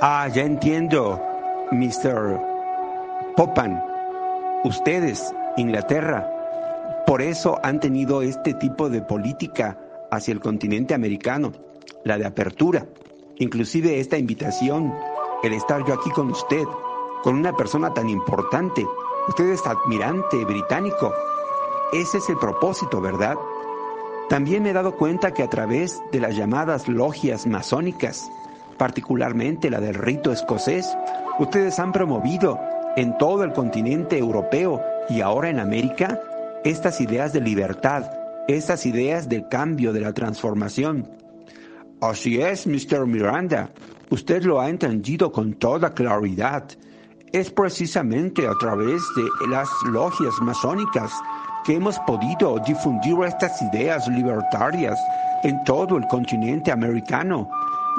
Ah, 0.00 0.26
ya 0.34 0.44
entiendo, 0.44 1.20
Mr. 1.72 2.40
Popan. 3.36 3.84
Ustedes, 4.64 5.30
Inglaterra, 5.58 6.39
por 7.10 7.22
eso 7.22 7.58
han 7.64 7.80
tenido 7.80 8.22
este 8.22 8.54
tipo 8.54 8.88
de 8.88 9.02
política 9.02 9.76
hacia 10.12 10.30
el 10.30 10.38
continente 10.38 10.94
americano, 10.94 11.50
la 12.04 12.16
de 12.16 12.24
apertura. 12.24 12.86
Inclusive 13.38 13.98
esta 13.98 14.16
invitación, 14.16 14.94
el 15.42 15.52
estar 15.52 15.84
yo 15.84 15.94
aquí 15.94 16.08
con 16.10 16.30
usted, 16.30 16.62
con 17.24 17.34
una 17.34 17.52
persona 17.56 17.92
tan 17.92 18.08
importante. 18.08 18.86
Usted 19.26 19.48
es 19.48 19.66
admirante 19.66 20.44
británico. 20.44 21.12
Ese 21.92 22.18
es 22.18 22.28
el 22.28 22.36
propósito, 22.36 23.00
¿verdad? 23.00 23.34
También 24.28 24.62
me 24.62 24.70
he 24.70 24.72
dado 24.72 24.94
cuenta 24.94 25.34
que 25.34 25.42
a 25.42 25.50
través 25.50 26.00
de 26.12 26.20
las 26.20 26.36
llamadas 26.36 26.86
logias 26.86 27.44
masónicas, 27.44 28.30
particularmente 28.78 29.68
la 29.68 29.80
del 29.80 29.94
rito 29.94 30.30
escocés, 30.30 30.96
ustedes 31.40 31.76
han 31.80 31.90
promovido 31.90 32.60
en 32.96 33.18
todo 33.18 33.42
el 33.42 33.52
continente 33.52 34.16
europeo 34.16 34.80
y 35.08 35.22
ahora 35.22 35.50
en 35.50 35.58
América 35.58 36.20
estas 36.64 37.00
ideas 37.00 37.32
de 37.32 37.40
libertad, 37.40 38.10
estas 38.46 38.84
ideas 38.84 39.28
del 39.28 39.48
cambio, 39.48 39.92
de 39.92 40.00
la 40.00 40.12
transformación. 40.12 41.08
Así 42.00 42.40
es, 42.40 42.66
Mr. 42.66 43.06
Miranda. 43.06 43.70
Usted 44.10 44.42
lo 44.42 44.60
ha 44.60 44.68
entendido 44.68 45.30
con 45.32 45.54
toda 45.54 45.94
claridad. 45.94 46.64
Es 47.32 47.50
precisamente 47.50 48.46
a 48.46 48.54
través 48.58 49.00
de 49.16 49.48
las 49.48 49.68
logias 49.86 50.34
masónicas 50.42 51.12
que 51.64 51.76
hemos 51.76 51.98
podido 52.00 52.58
difundir 52.66 53.16
estas 53.24 53.60
ideas 53.62 54.08
libertarias 54.08 54.98
en 55.44 55.62
todo 55.64 55.96
el 55.96 56.06
continente 56.08 56.72
americano. 56.72 57.48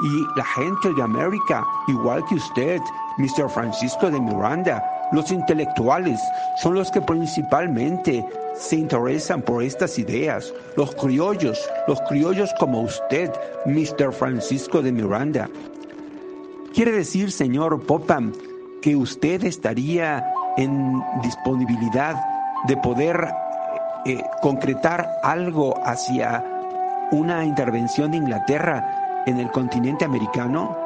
Y 0.04 0.38
la 0.38 0.44
gente 0.44 0.92
de 0.94 1.02
América, 1.02 1.64
igual 1.88 2.24
que 2.28 2.34
usted, 2.34 2.80
Mr. 3.18 3.48
Francisco 3.48 4.10
de 4.10 4.20
Miranda, 4.20 4.82
los 5.12 5.30
intelectuales 5.30 6.20
son 6.56 6.74
los 6.74 6.90
que 6.90 7.00
principalmente 7.02 8.24
se 8.62 8.76
interesan 8.76 9.42
por 9.42 9.62
estas 9.62 9.98
ideas, 9.98 10.54
los 10.76 10.94
criollos, 10.94 11.68
los 11.88 12.00
criollos 12.02 12.50
como 12.60 12.82
usted, 12.82 13.30
Mr. 13.66 14.12
Francisco 14.12 14.80
de 14.80 14.92
Miranda. 14.92 15.50
Quiere 16.72 16.92
decir, 16.92 17.32
señor 17.32 17.82
Popham, 17.82 18.32
que 18.80 18.94
usted 18.94 19.44
estaría 19.44 20.24
en 20.56 21.02
disponibilidad 21.22 22.14
de 22.68 22.76
poder 22.76 23.28
eh, 24.06 24.22
concretar 24.40 25.08
algo 25.24 25.74
hacia 25.84 26.44
una 27.10 27.44
intervención 27.44 28.12
de 28.12 28.18
Inglaterra 28.18 29.22
en 29.26 29.38
el 29.38 29.50
continente 29.50 30.04
americano? 30.04 30.76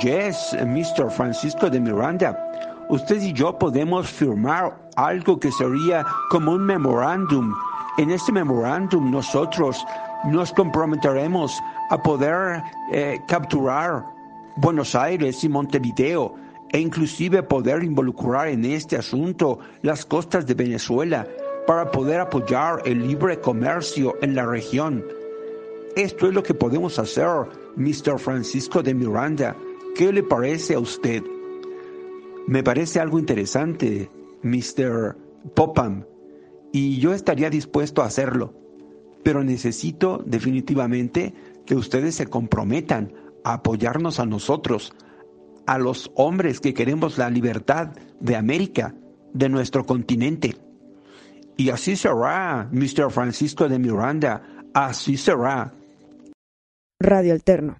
Yes, 0.00 0.56
Mr. 0.64 1.10
Francisco 1.10 1.68
de 1.68 1.78
Miranda. 1.78 2.71
Usted 2.88 3.20
y 3.22 3.32
yo 3.32 3.58
podemos 3.58 4.08
firmar 4.08 4.78
algo 4.96 5.38
que 5.38 5.50
sería 5.52 6.04
como 6.30 6.52
un 6.52 6.64
memorándum. 6.64 7.54
En 7.98 8.10
este 8.10 8.32
memorándum 8.32 9.10
nosotros 9.10 9.84
nos 10.24 10.52
comprometeremos 10.52 11.58
a 11.90 12.02
poder 12.02 12.62
eh, 12.92 13.20
capturar 13.26 14.04
Buenos 14.56 14.94
Aires 14.94 15.42
y 15.44 15.48
Montevideo 15.48 16.34
e 16.70 16.78
inclusive 16.78 17.42
poder 17.42 17.82
involucrar 17.82 18.48
en 18.48 18.64
este 18.64 18.96
asunto 18.96 19.58
las 19.82 20.04
costas 20.06 20.46
de 20.46 20.54
Venezuela 20.54 21.26
para 21.66 21.90
poder 21.90 22.20
apoyar 22.20 22.82
el 22.84 23.06
libre 23.06 23.40
comercio 23.40 24.16
en 24.22 24.34
la 24.34 24.46
región. 24.46 25.04
Esto 25.96 26.26
es 26.28 26.34
lo 26.34 26.42
que 26.42 26.54
podemos 26.54 26.98
hacer, 26.98 27.28
Mr. 27.76 28.18
Francisco 28.18 28.82
de 28.82 28.94
Miranda. 28.94 29.54
¿Qué 29.94 30.12
le 30.12 30.22
parece 30.22 30.74
a 30.74 30.78
usted? 30.78 31.22
Me 32.46 32.62
parece 32.62 33.00
algo 33.00 33.18
interesante, 33.18 34.10
Mr. 34.42 35.16
Popham, 35.54 36.04
y 36.72 36.98
yo 36.98 37.12
estaría 37.12 37.50
dispuesto 37.50 38.02
a 38.02 38.06
hacerlo, 38.06 38.54
pero 39.22 39.44
necesito 39.44 40.22
definitivamente 40.26 41.34
que 41.66 41.76
ustedes 41.76 42.14
se 42.14 42.26
comprometan 42.26 43.12
a 43.44 43.54
apoyarnos 43.54 44.18
a 44.20 44.26
nosotros, 44.26 44.92
a 45.66 45.78
los 45.78 46.10
hombres 46.14 46.60
que 46.60 46.74
queremos 46.74 47.18
la 47.18 47.30
libertad 47.30 47.92
de 48.20 48.36
América, 48.36 48.94
de 49.32 49.48
nuestro 49.48 49.84
continente. 49.84 50.56
Y 51.56 51.70
así 51.70 51.96
será, 51.96 52.68
Mr. 52.72 53.10
Francisco 53.10 53.68
de 53.68 53.78
Miranda, 53.78 54.42
así 54.74 55.16
será. 55.16 55.72
Radio 57.00 57.32
Alterno. 57.32 57.76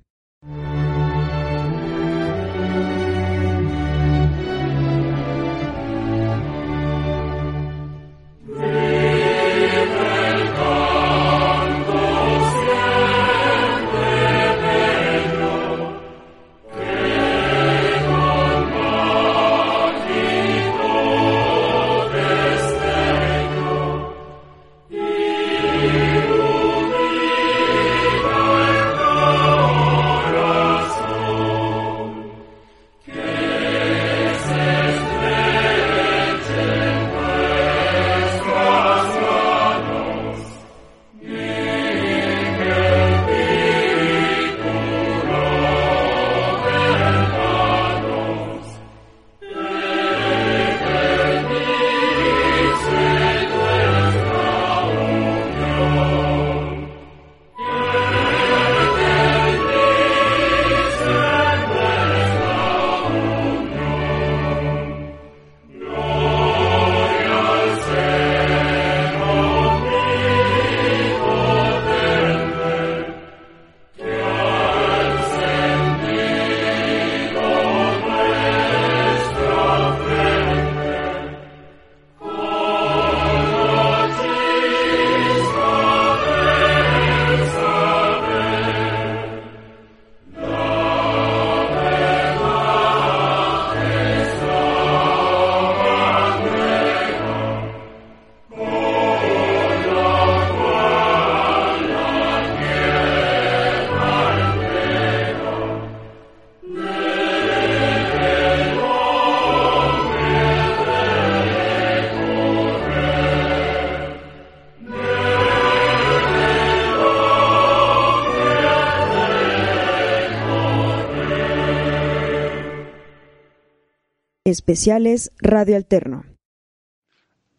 Especiales 124.63 125.33
Radio 125.41 125.75
Alterno. 125.75 126.25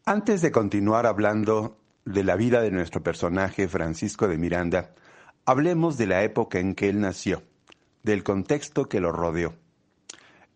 Antes 0.06 0.42
de 0.42 0.54
continuar 0.54 1.06
hablando 1.06 1.78
de 2.06 2.24
la 2.24 2.38
vida 2.38 2.62
de 2.62 2.72
nuestro 2.72 3.04
personaje 3.04 3.68
Francisco 3.68 4.30
de 4.30 4.38
Miranda, 4.38 4.96
hablemos 5.44 5.98
de 5.98 6.08
la 6.08 6.24
época 6.24 6.60
en 6.60 6.76
que 6.76 6.88
él 6.88 7.02
nació, 7.02 7.44
del 8.04 8.24
contexto 8.24 8.88
que 8.88 9.02
lo 9.02 9.12
rodeó. 9.12 9.54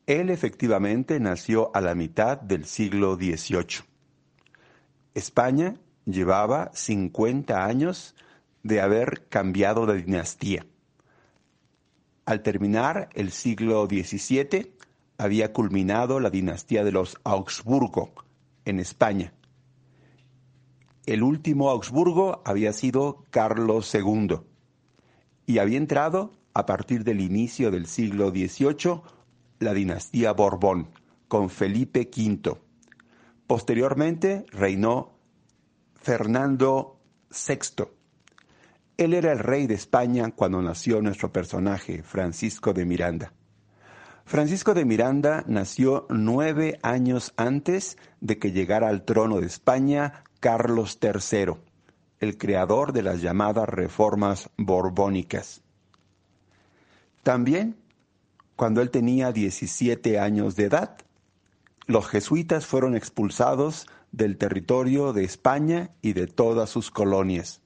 Él 0.06 0.30
efectivamente 0.30 1.20
nació 1.20 1.70
a 1.76 1.82
la 1.82 1.96
mitad 1.96 2.40
del 2.40 2.64
siglo 2.64 3.16
XVIII. 3.18 3.84
España 5.16 5.76
llevaba 6.06 6.72
50 6.74 7.66
años 7.66 8.16
de 8.64 8.80
haber 8.80 9.28
cambiado 9.28 9.86
de 9.86 10.02
dinastía. 10.02 10.66
Al 12.26 12.42
terminar 12.42 13.10
el 13.16 13.32
siglo 13.32 13.86
XVII, 13.86 14.77
había 15.18 15.54
culminado 15.54 16.20
la 16.20 16.30
dinastía 16.30 16.84
de 16.84 16.92
los 16.92 17.18
Augsburgo 17.24 18.14
en 18.66 18.80
España. 18.80 19.34
El 21.06 21.24
último 21.24 21.70
Augsburgo 21.70 22.42
había 22.46 22.74
sido 22.74 23.24
Carlos 23.30 23.94
II 23.94 24.42
y 25.46 25.60
había 25.60 25.78
entrado, 25.78 26.32
a 26.54 26.66
partir 26.66 27.04
del 27.04 27.22
inicio 27.22 27.72
del 27.72 27.86
siglo 27.86 28.32
XVIII, 28.32 29.02
la 29.60 29.74
dinastía 29.74 30.34
Borbón, 30.34 30.90
con 31.28 31.50
Felipe 31.50 32.10
V. 32.16 32.58
Posteriormente 33.48 34.46
reinó 34.52 35.14
Fernando 35.96 37.00
VI. 37.30 37.86
Él 38.98 39.14
era 39.14 39.32
el 39.32 39.40
rey 39.40 39.68
de 39.68 39.76
España 39.76 40.32
cuando 40.32 40.62
nació 40.62 41.02
nuestro 41.02 41.32
personaje, 41.32 42.04
Francisco 42.04 42.74
de 42.74 42.86
Miranda. 42.86 43.34
Francisco 44.28 44.74
de 44.74 44.84
Miranda 44.84 45.46
nació 45.48 46.06
nueve 46.10 46.80
años 46.82 47.32
antes 47.38 47.98
de 48.20 48.38
que 48.38 48.52
llegara 48.52 48.90
al 48.90 49.06
trono 49.06 49.40
de 49.40 49.48
España 49.48 50.26
Carlos 50.42 51.00
III, 51.02 51.54
el 52.20 52.38
creador 52.38 52.92
de 52.92 53.04
las 53.04 53.22
llamadas 53.22 53.70
reformas 53.70 54.50
borbónicas. 54.58 55.62
También, 57.24 57.78
cuando 58.58 58.82
él 58.82 58.90
tenía 58.90 59.32
17 59.32 60.20
años 60.20 60.58
de 60.58 60.66
edad, 60.66 60.98
los 61.86 62.06
jesuitas 62.10 62.66
fueron 62.66 62.98
expulsados 62.98 63.88
del 64.12 64.38
territorio 64.38 65.14
de 65.14 65.24
España 65.24 65.92
y 66.02 66.12
de 66.12 66.28
todas 66.28 66.70
sus 66.70 66.92
colonias. 66.92 67.62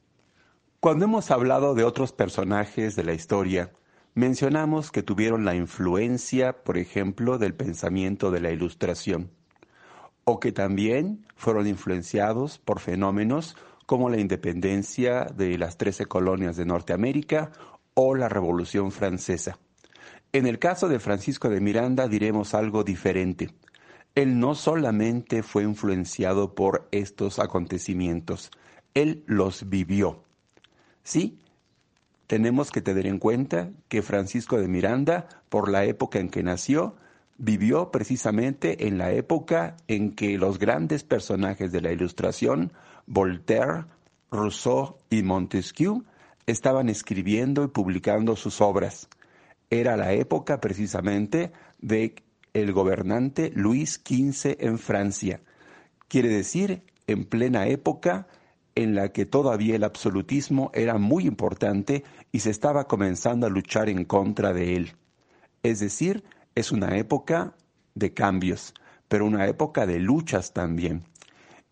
Cuando 0.80 1.06
hemos 1.06 1.32
hablado 1.32 1.74
de 1.74 1.86
otros 1.86 2.12
personajes 2.12 2.96
de 2.96 3.04
la 3.04 3.14
historia, 3.14 3.72
mencionamos 4.14 4.92
que 4.92 5.04
tuvieron 5.04 5.46
la 5.46 5.56
influencia, 5.56 6.64
por 6.64 6.78
ejemplo, 6.78 7.38
del 7.38 7.54
pensamiento 7.54 8.32
de 8.32 8.42
la 8.42 8.52
Ilustración, 8.52 9.32
o 10.24 10.40
que 10.40 10.52
también 10.52 11.26
fueron 11.36 11.68
influenciados 11.68 12.60
por 12.60 12.80
fenómenos 12.80 13.56
como 13.86 14.10
la 14.10 14.20
independencia 14.20 15.26
de 15.26 15.58
las 15.58 15.78
trece 15.78 16.06
colonias 16.06 16.56
de 16.56 16.66
Norteamérica 16.66 17.52
o 17.94 18.16
la 18.16 18.30
Revolución 18.30 18.92
Francesa. 18.92 19.58
En 20.34 20.48
el 20.48 20.60
caso 20.60 20.88
de 20.88 21.00
Francisco 21.00 21.50
de 21.50 21.60
Miranda 21.60 22.08
diremos 22.08 22.54
algo 22.54 22.84
diferente. 22.84 23.50
Él 24.16 24.40
no 24.40 24.56
solamente 24.56 25.44
fue 25.44 25.64
influenciado 25.64 26.56
por 26.56 26.88
estos 26.92 27.40
acontecimientos, 27.40 28.52
él 28.94 29.24
los 29.26 29.70
vivió. 29.70 30.24
Sí, 31.04 31.40
tenemos 32.32 32.72
que 32.72 32.80
tener 32.80 33.08
en 33.08 33.20
cuenta 33.20 33.72
que 33.90 34.02
Francisco 34.02 34.58
de 34.58 34.70
Miranda, 34.70 35.28
por 35.50 35.70
la 35.70 35.84
época 35.84 36.18
en 36.18 36.30
que 36.30 36.44
nació, 36.44 36.96
vivió 37.38 37.92
precisamente 37.92 38.88
en 38.88 38.98
la 38.98 39.12
época 39.12 39.76
en 39.90 40.16
que 40.16 40.38
los 40.38 40.58
grandes 40.58 41.04
personajes 41.04 41.74
de 41.74 41.82
la 41.82 41.92
Ilustración, 41.92 42.72
Voltaire, 43.06 43.84
Rousseau 44.32 44.96
y 45.10 45.24
Montesquieu, 45.24 46.06
estaban 46.48 46.88
escribiendo 46.88 47.66
y 47.66 47.68
publicando 47.68 48.38
sus 48.38 48.62
obras. 48.62 49.10
Era 49.70 49.98
la 49.98 50.14
época 50.14 50.62
precisamente 50.62 51.52
de 51.82 52.16
el 52.54 52.72
gobernante 52.72 53.52
Luis 53.54 53.96
XV 53.96 54.56
en 54.58 54.80
Francia. 54.80 55.42
Quiere 56.08 56.30
decir, 56.30 56.82
en 57.08 57.26
plena 57.26 57.68
época 57.68 58.26
en 58.76 58.96
la 58.96 59.10
que 59.10 59.26
todavía 59.26 59.76
el 59.76 59.84
absolutismo 59.84 60.72
era 60.74 60.98
muy 60.98 61.26
importante 61.26 62.04
y 62.32 62.40
se 62.40 62.50
estaba 62.50 62.88
comenzando 62.88 63.48
a 63.48 63.50
luchar 63.50 63.90
en 63.90 64.06
contra 64.06 64.54
de 64.54 64.76
él. 64.76 64.94
Es 65.64 65.80
decir, 65.80 66.24
es 66.56 66.72
una 66.72 66.98
época 66.98 67.54
de 67.96 68.14
cambios, 68.14 68.74
pero 69.08 69.26
una 69.26 69.48
época 69.48 69.86
de 69.86 70.00
luchas 70.00 70.54
también. 70.54 71.04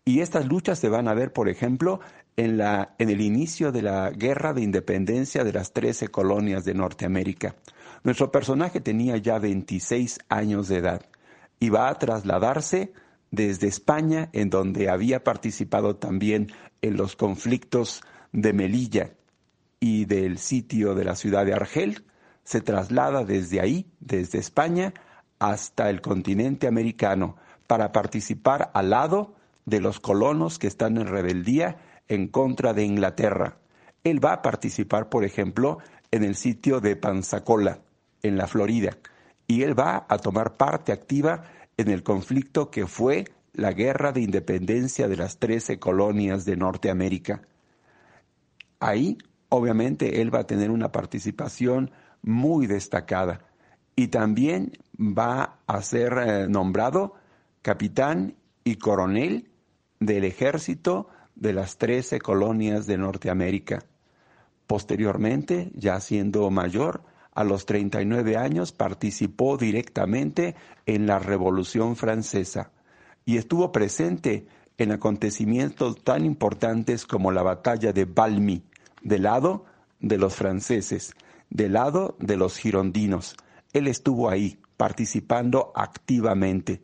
Y 0.04 0.20
estas 0.20 0.46
luchas 0.46 0.78
se 0.78 0.88
van 0.88 1.08
a 1.08 1.14
ver, 1.14 1.32
por 1.32 1.48
ejemplo, 1.48 2.00
en, 2.36 2.56
la, 2.56 2.94
en 2.98 3.10
el 3.10 3.20
inicio 3.20 3.72
de 3.72 3.82
la 3.82 4.10
guerra 4.10 4.52
de 4.52 4.62
independencia 4.62 5.44
de 5.44 5.52
las 5.52 5.72
trece 5.72 6.08
colonias 6.08 6.64
de 6.64 6.74
Norteamérica. 6.74 7.54
Nuestro 8.02 8.32
personaje 8.32 8.80
tenía 8.80 9.16
ya 9.18 9.38
26 9.38 10.20
años 10.28 10.68
de 10.68 10.78
edad 10.78 11.02
y 11.58 11.68
va 11.68 11.90
a 11.90 11.98
trasladarse 11.98 12.92
desde 13.30 13.68
España, 13.68 14.28
en 14.32 14.50
donde 14.50 14.88
había 14.88 15.24
participado 15.24 15.96
también 15.96 16.52
en 16.82 16.96
los 16.96 17.16
conflictos 17.16 18.02
de 18.32 18.52
Melilla 18.52 19.14
y 19.78 20.04
del 20.04 20.38
sitio 20.38 20.94
de 20.94 21.04
la 21.04 21.16
ciudad 21.16 21.46
de 21.46 21.54
Argel, 21.54 22.04
se 22.44 22.60
traslada 22.60 23.24
desde 23.24 23.60
ahí, 23.60 23.86
desde 24.00 24.38
España, 24.38 24.92
hasta 25.38 25.88
el 25.90 26.00
continente 26.00 26.66
americano 26.66 27.36
para 27.66 27.92
participar 27.92 28.70
al 28.74 28.90
lado 28.90 29.34
de 29.64 29.80
los 29.80 30.00
colonos 30.00 30.58
que 30.58 30.66
están 30.66 30.96
en 30.96 31.06
rebeldía 31.06 31.78
en 32.08 32.28
contra 32.28 32.74
de 32.74 32.84
Inglaterra. 32.84 33.58
Él 34.02 34.22
va 34.22 34.32
a 34.32 34.42
participar, 34.42 35.08
por 35.08 35.24
ejemplo, 35.24 35.78
en 36.10 36.24
el 36.24 36.34
sitio 36.34 36.80
de 36.80 36.96
Panzacola, 36.96 37.78
en 38.22 38.36
la 38.36 38.46
Florida, 38.48 38.98
y 39.46 39.62
él 39.62 39.78
va 39.78 40.06
a 40.08 40.18
tomar 40.18 40.56
parte 40.56 40.92
activa 40.92 41.44
en 41.80 41.88
el 41.88 42.02
conflicto 42.02 42.70
que 42.70 42.86
fue 42.86 43.24
la 43.52 43.72
guerra 43.72 44.12
de 44.12 44.20
independencia 44.20 45.08
de 45.08 45.16
las 45.16 45.38
trece 45.38 45.78
colonias 45.78 46.44
de 46.44 46.56
Norteamérica. 46.56 47.42
Ahí, 48.78 49.18
obviamente, 49.48 50.20
él 50.20 50.34
va 50.34 50.40
a 50.40 50.46
tener 50.46 50.70
una 50.70 50.92
participación 50.92 51.90
muy 52.22 52.66
destacada 52.66 53.40
y 53.96 54.08
también 54.08 54.72
va 54.98 55.58
a 55.66 55.82
ser 55.82 56.12
eh, 56.18 56.46
nombrado 56.48 57.14
capitán 57.62 58.36
y 58.64 58.76
coronel 58.76 59.50
del 59.98 60.24
ejército 60.24 61.08
de 61.34 61.52
las 61.52 61.78
trece 61.78 62.20
colonias 62.20 62.86
de 62.86 62.98
Norteamérica. 62.98 63.84
Posteriormente, 64.66 65.70
ya 65.74 66.00
siendo 66.00 66.50
mayor, 66.50 67.02
a 67.40 67.44
los 67.44 67.66
39 67.66 68.36
años 68.36 68.72
participó 68.72 69.56
directamente 69.56 70.54
en 70.86 71.06
la 71.06 71.18
Revolución 71.18 71.96
Francesa 71.96 72.72
y 73.24 73.36
estuvo 73.36 73.72
presente 73.72 74.46
en 74.78 74.92
acontecimientos 74.92 76.02
tan 76.02 76.24
importantes 76.24 77.06
como 77.06 77.32
la 77.32 77.42
batalla 77.42 77.92
de 77.92 78.04
Valmy, 78.04 78.62
del 79.02 79.24
lado 79.24 79.64
de 80.00 80.18
los 80.18 80.34
franceses, 80.34 81.14
del 81.50 81.74
lado 81.74 82.16
de 82.18 82.36
los 82.36 82.56
girondinos. 82.56 83.36
Él 83.72 83.86
estuvo 83.88 84.30
ahí, 84.30 84.58
participando 84.76 85.72
activamente 85.74 86.82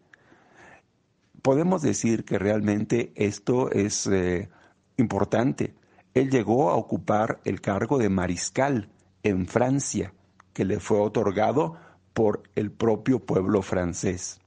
podemos 1.46 1.80
decir 1.80 2.24
que 2.24 2.40
realmente 2.40 3.12
esto 3.14 3.70
es 3.70 4.08
eh, 4.08 4.48
importante. 4.96 5.74
Él 6.12 6.28
llegó 6.28 6.70
a 6.70 6.74
ocupar 6.74 7.38
el 7.44 7.60
cargo 7.60 7.98
de 7.98 8.08
mariscal 8.08 8.88
en 9.22 9.46
Francia, 9.46 10.12
que 10.56 10.64
le 10.64 10.80
fue 10.80 10.98
otorgado 10.98 11.76
por 12.14 12.44
el 12.54 12.72
propio 12.72 13.18
pueblo 13.18 13.60
francés. 13.60 14.40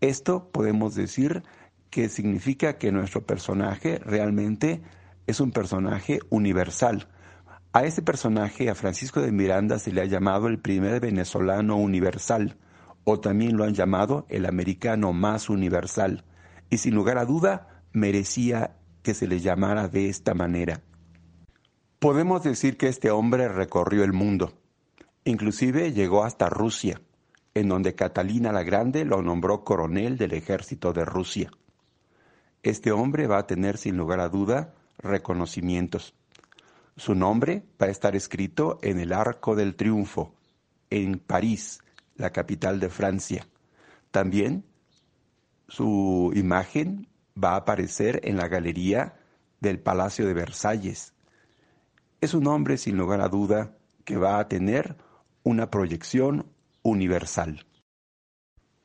Esto 0.00 0.50
podemos 0.50 0.96
decir 0.96 1.44
que 1.90 2.08
significa 2.08 2.76
que 2.76 2.90
nuestro 2.90 3.24
personaje 3.24 4.00
realmente 4.00 4.82
es 5.28 5.38
un 5.38 5.52
personaje 5.52 6.18
universal. 6.28 7.06
A 7.72 7.84
este 7.84 8.02
personaje, 8.02 8.68
a 8.68 8.74
Francisco 8.74 9.20
de 9.20 9.30
Miranda, 9.30 9.78
se 9.78 9.92
le 9.92 10.00
ha 10.00 10.06
llamado 10.06 10.48
el 10.48 10.58
primer 10.58 10.98
venezolano 10.98 11.76
universal, 11.76 12.56
o 13.04 13.20
también 13.20 13.56
lo 13.56 13.62
han 13.62 13.74
llamado 13.74 14.26
el 14.28 14.44
americano 14.44 15.12
más 15.12 15.48
universal, 15.48 16.24
y 16.68 16.78
sin 16.78 16.96
lugar 16.96 17.18
a 17.18 17.26
duda 17.26 17.84
merecía 17.92 18.74
que 19.04 19.14
se 19.14 19.28
le 19.28 19.38
llamara 19.38 19.86
de 19.86 20.08
esta 20.08 20.34
manera. 20.34 20.80
Podemos 22.00 22.42
decir 22.42 22.76
que 22.76 22.88
este 22.88 23.12
hombre 23.12 23.46
recorrió 23.46 24.02
el 24.02 24.12
mundo, 24.12 24.52
inclusive 25.24 25.92
llegó 25.92 26.24
hasta 26.24 26.48
Rusia, 26.48 27.00
en 27.54 27.68
donde 27.68 27.94
Catalina 27.94 28.52
la 28.52 28.62
Grande 28.62 29.04
lo 29.04 29.22
nombró 29.22 29.64
coronel 29.64 30.16
del 30.16 30.32
ejército 30.32 30.92
de 30.92 31.04
Rusia. 31.04 31.50
Este 32.62 32.92
hombre 32.92 33.26
va 33.26 33.38
a 33.38 33.46
tener 33.46 33.76
sin 33.76 33.96
lugar 33.96 34.20
a 34.20 34.28
duda 34.28 34.74
reconocimientos. 34.98 36.14
Su 36.96 37.14
nombre 37.14 37.64
va 37.80 37.86
a 37.86 37.90
estar 37.90 38.14
escrito 38.14 38.78
en 38.82 39.00
el 39.00 39.12
Arco 39.12 39.56
del 39.56 39.74
Triunfo, 39.74 40.34
en 40.90 41.18
París, 41.18 41.80
la 42.16 42.30
capital 42.30 42.78
de 42.80 42.88
Francia. 42.88 43.46
También 44.10 44.64
su 45.68 46.30
imagen 46.34 47.08
va 47.42 47.52
a 47.52 47.56
aparecer 47.56 48.20
en 48.24 48.36
la 48.36 48.48
galería 48.48 49.16
del 49.60 49.80
Palacio 49.80 50.26
de 50.26 50.34
Versalles. 50.34 51.14
Es 52.20 52.34
un 52.34 52.46
hombre, 52.46 52.76
sin 52.76 52.96
lugar 52.96 53.20
a 53.20 53.28
duda, 53.28 53.74
que 54.04 54.16
va 54.16 54.38
a 54.38 54.48
tener 54.48 54.96
una 55.42 55.70
proyección 55.70 56.46
universal. 56.82 57.66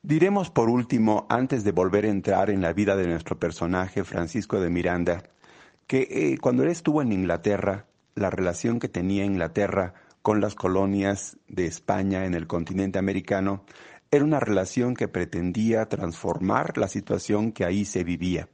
Diremos 0.02 0.50
por 0.50 0.70
último, 0.70 1.26
antes 1.28 1.64
de 1.64 1.72
volver 1.72 2.04
a 2.04 2.10
entrar 2.10 2.50
en 2.50 2.62
la 2.62 2.72
vida 2.72 2.96
de 2.96 3.06
nuestro 3.06 3.38
personaje 3.38 4.04
Francisco 4.04 4.60
de 4.60 4.70
Miranda, 4.70 5.22
que 5.86 6.06
eh, 6.10 6.38
cuando 6.40 6.62
él 6.62 6.70
estuvo 6.70 7.02
en 7.02 7.12
Inglaterra, 7.12 7.86
la 8.14 8.30
relación 8.30 8.78
que 8.78 8.88
tenía 8.88 9.24
Inglaterra 9.24 9.94
con 10.22 10.40
las 10.40 10.54
colonias 10.54 11.38
de 11.48 11.66
España 11.66 12.26
en 12.26 12.34
el 12.34 12.46
continente 12.46 12.98
americano 12.98 13.64
era 14.10 14.24
una 14.24 14.40
relación 14.40 14.94
que 14.94 15.08
pretendía 15.08 15.88
transformar 15.88 16.78
la 16.78 16.88
situación 16.88 17.52
que 17.52 17.64
ahí 17.64 17.84
se 17.84 18.04
vivía, 18.04 18.48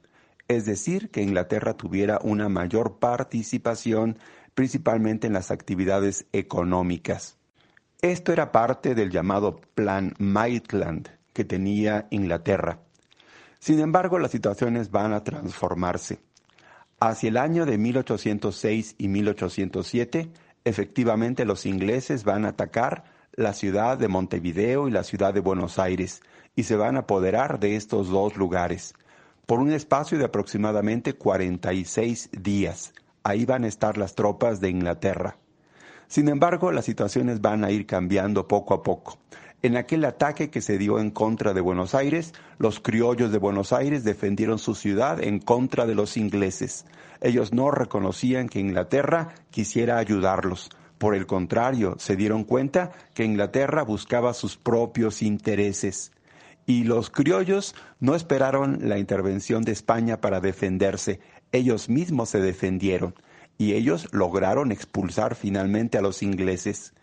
es 0.47 0.65
decir, 0.65 1.09
que 1.09 1.21
Inglaterra 1.21 1.75
tuviera 1.75 2.19
una 2.21 2.49
mayor 2.49 2.99
participación 2.99 4.17
principalmente 4.53 5.27
en 5.27 5.33
las 5.33 5.51
actividades 5.51 6.27
económicas. 6.33 7.37
Esto 8.01 8.33
era 8.33 8.51
parte 8.51 8.95
del 8.95 9.09
llamado 9.09 9.59
Plan 9.73 10.13
Maitland 10.19 11.09
que 11.33 11.43
tenía 11.45 12.07
Inglaterra. 12.11 12.79
Sin 13.59 13.79
embargo, 13.79 14.19
las 14.19 14.31
situaciones 14.31 14.91
van 14.91 15.13
a 15.13 15.23
transformarse. 15.23 16.19
Hacia 16.99 17.29
el 17.29 17.37
año 17.37 17.65
de 17.65 17.77
1806 17.77 18.95
y 18.97 19.07
1807, 19.07 20.31
efectivamente 20.63 21.45
los 21.45 21.65
ingleses 21.65 22.23
van 22.23 22.45
a 22.45 22.49
atacar 22.49 23.03
la 23.33 23.53
ciudad 23.53 23.97
de 23.97 24.07
Montevideo 24.07 24.87
y 24.87 24.91
la 24.91 25.03
ciudad 25.03 25.33
de 25.33 25.41
Buenos 25.41 25.77
Aires 25.77 26.21
y 26.55 26.63
se 26.63 26.77
van 26.77 26.95
a 26.95 27.01
apoderar 27.01 27.59
de 27.59 27.75
estos 27.75 28.09
dos 28.09 28.37
lugares 28.37 28.93
por 29.45 29.59
un 29.59 29.71
espacio 29.71 30.17
de 30.17 30.25
aproximadamente 30.25 31.13
46 31.13 32.29
días. 32.31 32.93
Ahí 33.23 33.45
van 33.45 33.63
a 33.63 33.67
estar 33.67 33.97
las 33.97 34.15
tropas 34.15 34.59
de 34.59 34.69
Inglaterra. 34.69 35.37
Sin 36.07 36.27
embargo, 36.29 36.71
las 36.71 36.85
situaciones 36.85 37.41
van 37.41 37.63
a 37.63 37.71
ir 37.71 37.85
cambiando 37.85 38.47
poco 38.47 38.73
a 38.73 38.83
poco. 38.83 39.17
En 39.61 39.77
aquel 39.77 40.05
ataque 40.05 40.51
que 40.51 40.61
se 40.61 40.77
dio 40.77 40.99
en 40.99 41.09
contra 41.09 41.53
de 41.53 41.61
Buenos 41.61 41.95
Aires, 41.95 42.33
los 42.59 42.79
criollos 42.79 43.31
de 43.31 43.39
Buenos 43.39 43.73
Aires 43.73 44.03
defendieron 44.03 44.59
su 44.59 44.75
ciudad 44.75 45.23
en 45.23 45.39
contra 45.39 45.87
de 45.87 45.95
los 45.95 46.17
ingleses. 46.17 46.85
Ellos 47.21 47.51
no 47.51 47.71
reconocían 47.71 48.47
que 48.47 48.59
Inglaterra 48.59 49.33
quisiera 49.49 49.97
ayudarlos. 49.97 50.69
Por 50.99 51.15
el 51.15 51.25
contrario, 51.25 51.95
se 51.97 52.15
dieron 52.15 52.43
cuenta 52.43 52.91
que 53.15 53.25
Inglaterra 53.25 53.83
buscaba 53.83 54.33
sus 54.33 54.55
propios 54.55 55.23
intereses. 55.23 56.11
Y 56.67 56.83
los 56.83 57.09
criollos 57.09 57.75
no 57.99 58.13
esperaron 58.13 58.87
la 58.87 58.99
intervención 58.99 59.63
de 59.63 59.71
España 59.71 60.21
para 60.21 60.41
defenderse, 60.41 61.19
ellos 61.51 61.89
mismos 61.89 62.29
se 62.29 62.39
defendieron 62.39 63.15
y 63.57 63.73
ellos 63.73 64.07
lograron 64.11 64.71
expulsar 64.71 65.35
finalmente 65.35 65.97
a 65.97 66.01
los 66.01 66.23
ingleses. 66.23 66.93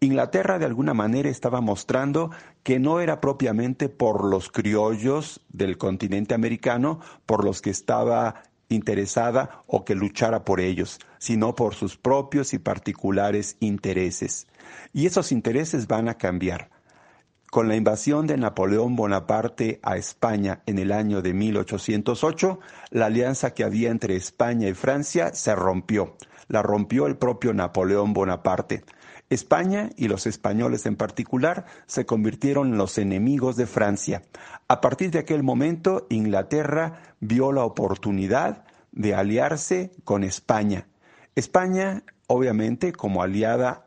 Inglaterra 0.00 0.58
de 0.58 0.64
alguna 0.64 0.94
manera 0.94 1.28
estaba 1.28 1.60
mostrando 1.60 2.30
que 2.62 2.78
no 2.78 3.00
era 3.00 3.20
propiamente 3.20 3.88
por 3.90 4.24
los 4.24 4.50
criollos 4.50 5.42
del 5.50 5.76
continente 5.76 6.34
americano 6.34 7.00
por 7.26 7.44
los 7.44 7.60
que 7.60 7.70
estaba 7.70 8.42
interesada 8.70 9.62
o 9.66 9.84
que 9.84 9.94
luchara 9.94 10.44
por 10.44 10.60
ellos, 10.60 11.00
sino 11.18 11.54
por 11.54 11.74
sus 11.74 11.98
propios 11.98 12.54
y 12.54 12.58
particulares 12.58 13.56
intereses. 13.60 14.46
Y 14.94 15.06
esos 15.06 15.32
intereses 15.32 15.86
van 15.86 16.08
a 16.08 16.14
cambiar. 16.14 16.70
Con 17.50 17.66
la 17.66 17.74
invasión 17.74 18.28
de 18.28 18.36
Napoleón 18.36 18.94
Bonaparte 18.94 19.80
a 19.82 19.96
España 19.96 20.62
en 20.66 20.78
el 20.78 20.92
año 20.92 21.20
de 21.20 21.34
1808, 21.34 22.60
la 22.90 23.06
alianza 23.06 23.54
que 23.54 23.64
había 23.64 23.90
entre 23.90 24.14
España 24.14 24.68
y 24.68 24.74
Francia 24.74 25.34
se 25.34 25.54
rompió. 25.56 26.16
La 26.46 26.62
rompió 26.62 27.06
el 27.06 27.16
propio 27.16 27.52
Napoleón 27.52 28.12
Bonaparte. 28.12 28.84
España 29.30 29.90
y 29.96 30.08
los 30.08 30.26
españoles 30.26 30.86
en 30.86 30.96
particular 30.96 31.66
se 31.86 32.06
convirtieron 32.06 32.68
en 32.68 32.78
los 32.78 32.98
enemigos 32.98 33.56
de 33.56 33.66
Francia. 33.66 34.22
A 34.68 34.80
partir 34.80 35.10
de 35.10 35.18
aquel 35.18 35.42
momento, 35.42 36.06
Inglaterra 36.08 37.14
vio 37.18 37.52
la 37.52 37.64
oportunidad 37.64 38.64
de 38.92 39.14
aliarse 39.14 39.92
con 40.04 40.24
España. 40.24 40.86
España, 41.34 42.02
obviamente, 42.26 42.92
como 42.92 43.22
aliada 43.22 43.84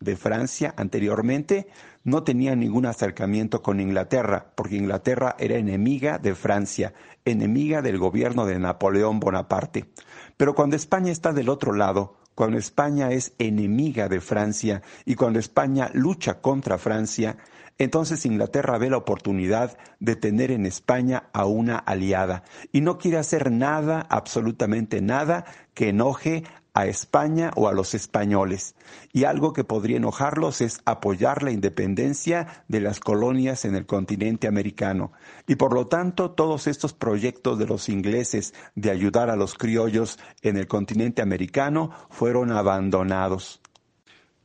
de 0.00 0.16
Francia 0.16 0.74
anteriormente, 0.76 1.68
no 2.04 2.22
tenía 2.22 2.54
ningún 2.54 2.86
acercamiento 2.86 3.62
con 3.62 3.80
Inglaterra, 3.80 4.52
porque 4.54 4.76
Inglaterra 4.76 5.34
era 5.38 5.56
enemiga 5.56 6.18
de 6.18 6.34
Francia, 6.34 6.94
enemiga 7.24 7.82
del 7.82 7.98
gobierno 7.98 8.46
de 8.46 8.58
Napoleón 8.58 9.18
Bonaparte. 9.18 9.90
Pero 10.36 10.54
cuando 10.54 10.76
España 10.76 11.10
está 11.10 11.32
del 11.32 11.48
otro 11.48 11.72
lado, 11.72 12.18
cuando 12.36 12.58
España 12.58 13.10
es 13.12 13.32
enemiga 13.38 14.08
de 14.08 14.20
Francia 14.20 14.82
y 15.04 15.14
cuando 15.14 15.38
España 15.38 15.90
lucha 15.94 16.40
contra 16.42 16.76
Francia, 16.76 17.38
entonces 17.78 18.24
Inglaterra 18.24 18.78
ve 18.78 18.90
la 18.90 18.98
oportunidad 18.98 19.76
de 20.00 20.16
tener 20.16 20.50
en 20.50 20.66
España 20.66 21.28
a 21.32 21.46
una 21.46 21.76
aliada 21.76 22.44
y 22.72 22.82
no 22.82 22.98
quiere 22.98 23.18
hacer 23.18 23.50
nada, 23.50 24.06
absolutamente 24.08 25.00
nada, 25.00 25.44
que 25.74 25.88
enoje 25.88 26.44
a 26.76 26.84
España 26.84 27.52
o 27.56 27.68
a 27.68 27.72
los 27.72 27.94
españoles. 27.94 28.74
Y 29.10 29.24
algo 29.24 29.54
que 29.54 29.64
podría 29.64 29.96
enojarlos 29.96 30.60
es 30.60 30.82
apoyar 30.84 31.42
la 31.42 31.50
independencia 31.50 32.64
de 32.68 32.80
las 32.82 33.00
colonias 33.00 33.64
en 33.64 33.74
el 33.74 33.86
continente 33.86 34.46
americano. 34.46 35.10
Y 35.46 35.54
por 35.54 35.72
lo 35.72 35.86
tanto, 35.86 36.32
todos 36.32 36.66
estos 36.66 36.92
proyectos 36.92 37.58
de 37.58 37.66
los 37.66 37.88
ingleses 37.88 38.52
de 38.74 38.90
ayudar 38.90 39.30
a 39.30 39.36
los 39.36 39.54
criollos 39.54 40.18
en 40.42 40.58
el 40.58 40.68
continente 40.68 41.22
americano 41.22 41.92
fueron 42.10 42.52
abandonados. 42.52 43.62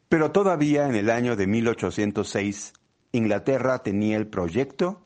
Pero 0.08 0.32
todavía 0.32 0.88
en 0.88 0.96
el 0.96 1.10
año 1.10 1.36
de 1.36 1.48
1806, 1.48 2.72
Inglaterra 3.12 3.80
tenía 3.80 4.16
el 4.16 4.28
proyecto 4.28 5.06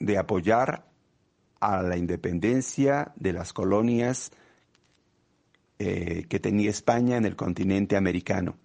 de 0.00 0.18
apoyar 0.18 0.86
a 1.60 1.82
la 1.82 1.96
independencia 1.96 3.12
de 3.14 3.32
las 3.32 3.52
colonias 3.52 4.32
eh, 5.80 6.26
que 6.28 6.40
tenía 6.40 6.70
España 6.70 7.16
en 7.16 7.24
el 7.24 7.36
continente 7.36 7.96
americano. 7.96 8.56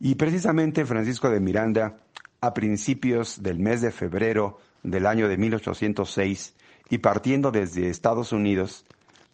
Y 0.00 0.16
precisamente 0.16 0.84
Francisco 0.84 1.30
de 1.30 1.38
Miranda, 1.38 1.98
a 2.40 2.54
principios 2.54 3.40
del 3.40 3.60
mes 3.60 3.82
de 3.82 3.92
febrero 3.92 4.58
del 4.82 5.06
año 5.06 5.28
de 5.28 5.36
1806, 5.36 6.54
y 6.88 6.98
partiendo 6.98 7.52
desde 7.52 7.88
Estados 7.88 8.32
Unidos, 8.32 8.84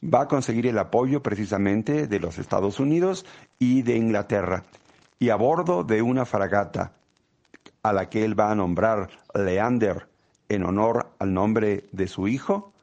va 0.05 0.23
a 0.23 0.29
conseguir 0.29 0.67
el 0.67 0.79
apoyo 0.79 1.23
precisamente 1.23 2.07
de 2.07 2.21
los 2.21 2.37
Estados 2.37 2.81
Unidos 2.81 3.25
y 3.59 3.81
de 3.81 3.97
Inglaterra. 3.97 4.65
Y 5.19 5.31
a 5.31 5.37
bordo 5.37 5.85
de 5.85 6.03
una 6.03 6.27
fragata 6.27 6.93
a 7.83 7.95
la 7.95 8.11
que 8.11 8.27
él 8.27 8.39
va 8.39 8.51
a 8.51 8.55
nombrar 8.55 9.09
Leander 9.35 10.07
en 10.51 10.65
honor 10.65 11.15
al 11.19 11.33
nombre 11.33 11.85
de 11.93 12.09
su 12.09 12.29
hijo, 12.29 12.75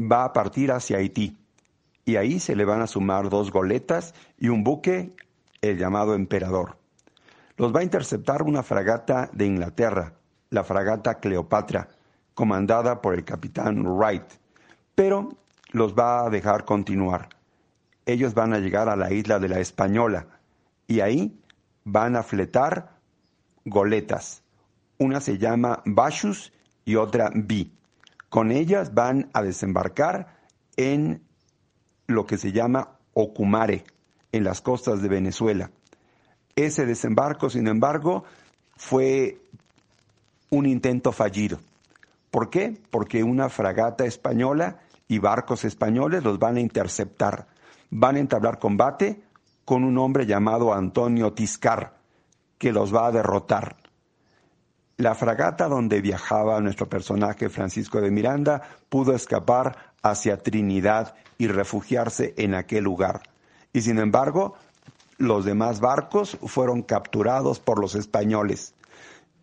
va 0.00 0.24
a 0.24 0.32
partir 0.32 0.72
hacia 0.72 0.96
Haití 0.96 1.36
y 2.08 2.16
ahí 2.16 2.40
se 2.40 2.56
le 2.56 2.64
van 2.64 2.80
a 2.80 2.86
sumar 2.86 3.28
dos 3.28 3.52
goletas 3.52 4.14
y 4.38 4.48
un 4.48 4.64
buque, 4.64 5.14
el 5.60 5.76
llamado 5.76 6.14
Emperador. 6.14 6.78
Los 7.58 7.76
va 7.76 7.80
a 7.80 7.82
interceptar 7.82 8.44
una 8.44 8.62
fragata 8.62 9.28
de 9.34 9.44
Inglaterra, 9.44 10.14
la 10.48 10.64
fragata 10.64 11.20
Cleopatra, 11.20 11.90
comandada 12.32 13.02
por 13.02 13.12
el 13.12 13.26
capitán 13.26 13.86
Wright, 13.86 14.24
pero 14.94 15.28
los 15.72 15.94
va 15.94 16.24
a 16.24 16.30
dejar 16.30 16.64
continuar. 16.64 17.28
Ellos 18.06 18.32
van 18.32 18.54
a 18.54 18.58
llegar 18.58 18.88
a 18.88 18.96
la 18.96 19.12
isla 19.12 19.38
de 19.38 19.50
la 19.50 19.60
Española 19.60 20.28
y 20.86 21.00
ahí 21.00 21.38
van 21.84 22.16
a 22.16 22.22
fletar 22.22 23.00
goletas. 23.66 24.42
Una 24.96 25.20
se 25.20 25.36
llama 25.36 25.82
Bashus 25.84 26.54
y 26.86 26.96
otra 26.96 27.30
Bi. 27.34 27.70
Con 28.30 28.50
ellas 28.50 28.94
van 28.94 29.28
a 29.34 29.42
desembarcar 29.42 30.38
en 30.78 31.27
lo 32.08 32.26
que 32.26 32.38
se 32.38 32.50
llama 32.50 32.96
Ocumare, 33.12 33.84
en 34.32 34.42
las 34.42 34.60
costas 34.60 35.00
de 35.00 35.08
Venezuela. 35.08 35.70
Ese 36.56 36.86
desembarco, 36.86 37.48
sin 37.50 37.68
embargo, 37.68 38.24
fue 38.76 39.40
un 40.50 40.66
intento 40.66 41.12
fallido. 41.12 41.60
¿Por 42.30 42.50
qué? 42.50 42.76
Porque 42.90 43.22
una 43.22 43.48
fragata 43.48 44.04
española 44.04 44.80
y 45.06 45.18
barcos 45.18 45.64
españoles 45.64 46.24
los 46.24 46.38
van 46.38 46.56
a 46.56 46.60
interceptar. 46.60 47.46
Van 47.90 48.16
a 48.16 48.20
entablar 48.20 48.58
combate 48.58 49.22
con 49.64 49.84
un 49.84 49.98
hombre 49.98 50.26
llamado 50.26 50.72
Antonio 50.72 51.32
Tiscar, 51.32 51.98
que 52.58 52.72
los 52.72 52.94
va 52.94 53.06
a 53.06 53.12
derrotar. 53.12 53.76
La 54.96 55.14
fragata 55.14 55.68
donde 55.68 56.00
viajaba 56.00 56.60
nuestro 56.60 56.88
personaje 56.88 57.48
Francisco 57.48 58.00
de 58.00 58.10
Miranda 58.10 58.62
pudo 58.88 59.14
escapar 59.14 59.87
hacia 60.02 60.42
Trinidad 60.42 61.14
y 61.38 61.46
refugiarse 61.48 62.34
en 62.36 62.54
aquel 62.54 62.84
lugar. 62.84 63.22
Y 63.72 63.82
sin 63.82 63.98
embargo, 63.98 64.54
los 65.18 65.44
demás 65.44 65.80
barcos 65.80 66.38
fueron 66.46 66.82
capturados 66.82 67.60
por 67.60 67.80
los 67.80 67.94
españoles. 67.94 68.74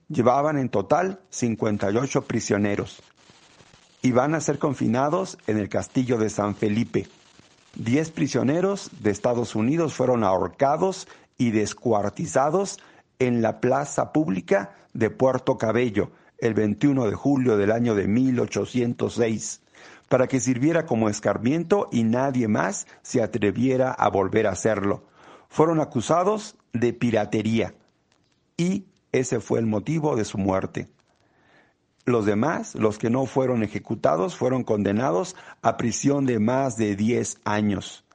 Llevaban 0.07 0.57
en 0.57 0.69
total 0.69 1.19
58 1.29 2.23
prisioneros 2.23 3.01
y 4.01 4.11
van 4.11 4.35
a 4.35 4.41
ser 4.41 4.59
confinados 4.59 5.37
en 5.47 5.57
el 5.57 5.67
castillo 5.67 6.17
de 6.17 6.29
San 6.29 6.55
Felipe. 6.55 7.07
Diez 7.75 8.11
prisioneros 8.11 8.89
de 8.99 9.11
Estados 9.11 9.55
Unidos 9.55 9.93
fueron 9.93 10.23
ahorcados 10.23 11.07
y 11.37 11.51
descuartizados 11.51 12.79
en 13.19 13.41
la 13.41 13.59
plaza 13.59 14.13
pública 14.13 14.75
de 14.93 15.09
Puerto 15.09 15.57
Cabello 15.57 16.11
el 16.37 16.53
21 16.53 17.07
de 17.07 17.15
julio 17.15 17.57
del 17.57 17.71
año 17.71 17.95
de 17.95 18.07
1806 18.07 19.61
para 20.09 20.27
que 20.27 20.39
sirviera 20.39 20.85
como 20.85 21.09
escarmiento 21.09 21.89
y 21.91 22.03
nadie 22.03 22.47
más 22.47 22.87
se 23.01 23.21
atreviera 23.21 23.91
a 23.91 24.09
volver 24.09 24.47
a 24.47 24.51
hacerlo. 24.51 25.03
Fueron 25.49 25.79
acusados 25.79 26.55
de 26.73 26.93
piratería 26.93 27.73
y 28.57 28.85
ese 29.11 29.39
fue 29.39 29.59
el 29.59 29.65
motivo 29.65 30.15
de 30.15 30.25
su 30.25 30.37
muerte. 30.37 30.89
Los 32.05 32.25
demás, 32.25 32.75
los 32.75 32.99
que 32.99 33.09
no 33.09 33.25
fueron 33.25 33.63
ejecutados, 33.63 34.35
fueron 34.35 34.63
condenados 34.63 35.35
a 35.61 35.75
prisión 35.77 36.25
de 36.25 36.39
más 36.39 36.77
de 36.77 36.95
10 36.95 37.39
años. 37.45 38.05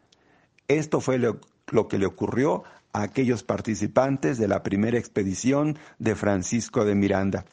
Esto 0.68 1.00
fue 1.00 1.18
lo, 1.18 1.40
lo, 1.68 1.88
que 1.88 1.98
le 1.98 2.06
ocurrió 2.06 2.62
a 2.92 3.02
aquellos 3.02 3.42
participantes 3.42 4.38
de 4.38 4.46
la 4.46 4.62
primera 4.62 4.96
expedición 4.96 5.76
de 5.98 6.14
Francisco 6.14 6.84
de 6.84 6.94
Miranda. 6.94 7.44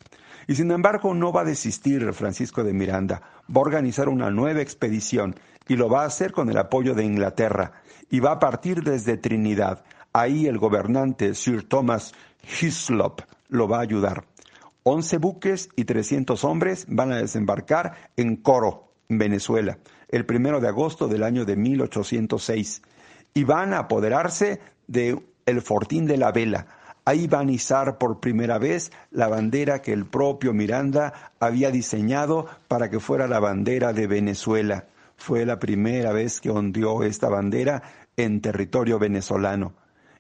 Y 0.48 0.56
sin 0.56 0.72
embargo 0.72 1.14
no 1.14 1.34
va 1.34 1.42
a 1.42 1.46
desistir 1.46 2.14
Francisco 2.14 2.64
de 2.64 2.74
Miranda, 2.74 3.22
va 3.50 3.60
a 3.60 3.66
organizar 3.66 4.08
una 4.08 4.32
nueva 4.32 4.62
expedición 4.62 5.36
y 5.68 5.76
lo 5.76 5.90
va 5.90 6.04
a 6.04 6.08
hacer 6.08 6.32
con 6.32 6.50
el 6.50 6.58
apoyo 6.58 6.96
de 6.96 7.04
Inglaterra 7.04 7.74
y 8.10 8.22
va 8.22 8.32
a 8.32 8.40
partir 8.40 8.82
desde 8.82 9.18
Trinidad. 9.18 9.84
Ahí 10.14 10.48
el 10.48 10.58
gobernante 10.58 11.36
Sir 11.36 11.68
Thomas 11.68 12.14
Hislop 12.62 13.22
lo 13.50 13.68
va 13.68 13.80
a 13.80 13.82
ayudar. 13.82 14.26
Once 14.84 15.18
buques 15.18 15.70
y 15.76 15.84
trescientos 15.84 16.46
hombres 16.46 16.86
van 16.88 17.12
a 17.12 17.18
desembarcar 17.18 18.12
en 18.16 18.38
Coro, 18.38 18.94
Venezuela, 19.10 19.80
el 20.08 20.26
primero 20.26 20.62
de 20.62 20.70
agosto 20.70 21.10
del 21.10 21.24
año 21.24 21.44
de 21.44 21.58
1806 21.58 22.82
y 23.34 23.44
van 23.44 23.74
a 23.74 23.80
apoderarse 23.80 24.62
de 24.88 25.22
el 25.46 25.62
Fortín 25.62 26.06
de 26.06 26.18
la 26.18 26.32
Vela, 26.32 26.68
a 27.08 27.16
izar 27.16 27.98
por 27.98 28.20
primera 28.20 28.58
vez 28.58 28.92
la 29.12 29.30
bandera 29.30 29.82
que 29.82 29.94
el 29.94 30.06
propio 30.06 30.54
Miranda 30.54 31.32
había 31.40 31.72
diseñado 31.72 32.48
para 32.68 32.90
que 32.90 33.00
fuera 33.00 33.30
la 33.30 33.40
bandera 33.40 33.94
de 33.94 34.08
Venezuela. 34.08 34.88
Fue 35.16 35.46
la 35.46 35.58
primera 35.58 36.12
vez 36.12 36.42
que 36.42 36.50
ondeó 36.50 37.04
esta 37.04 37.30
bandera 37.30 37.82
en 38.18 38.42
territorio 38.42 39.00
venezolano. 39.00 39.74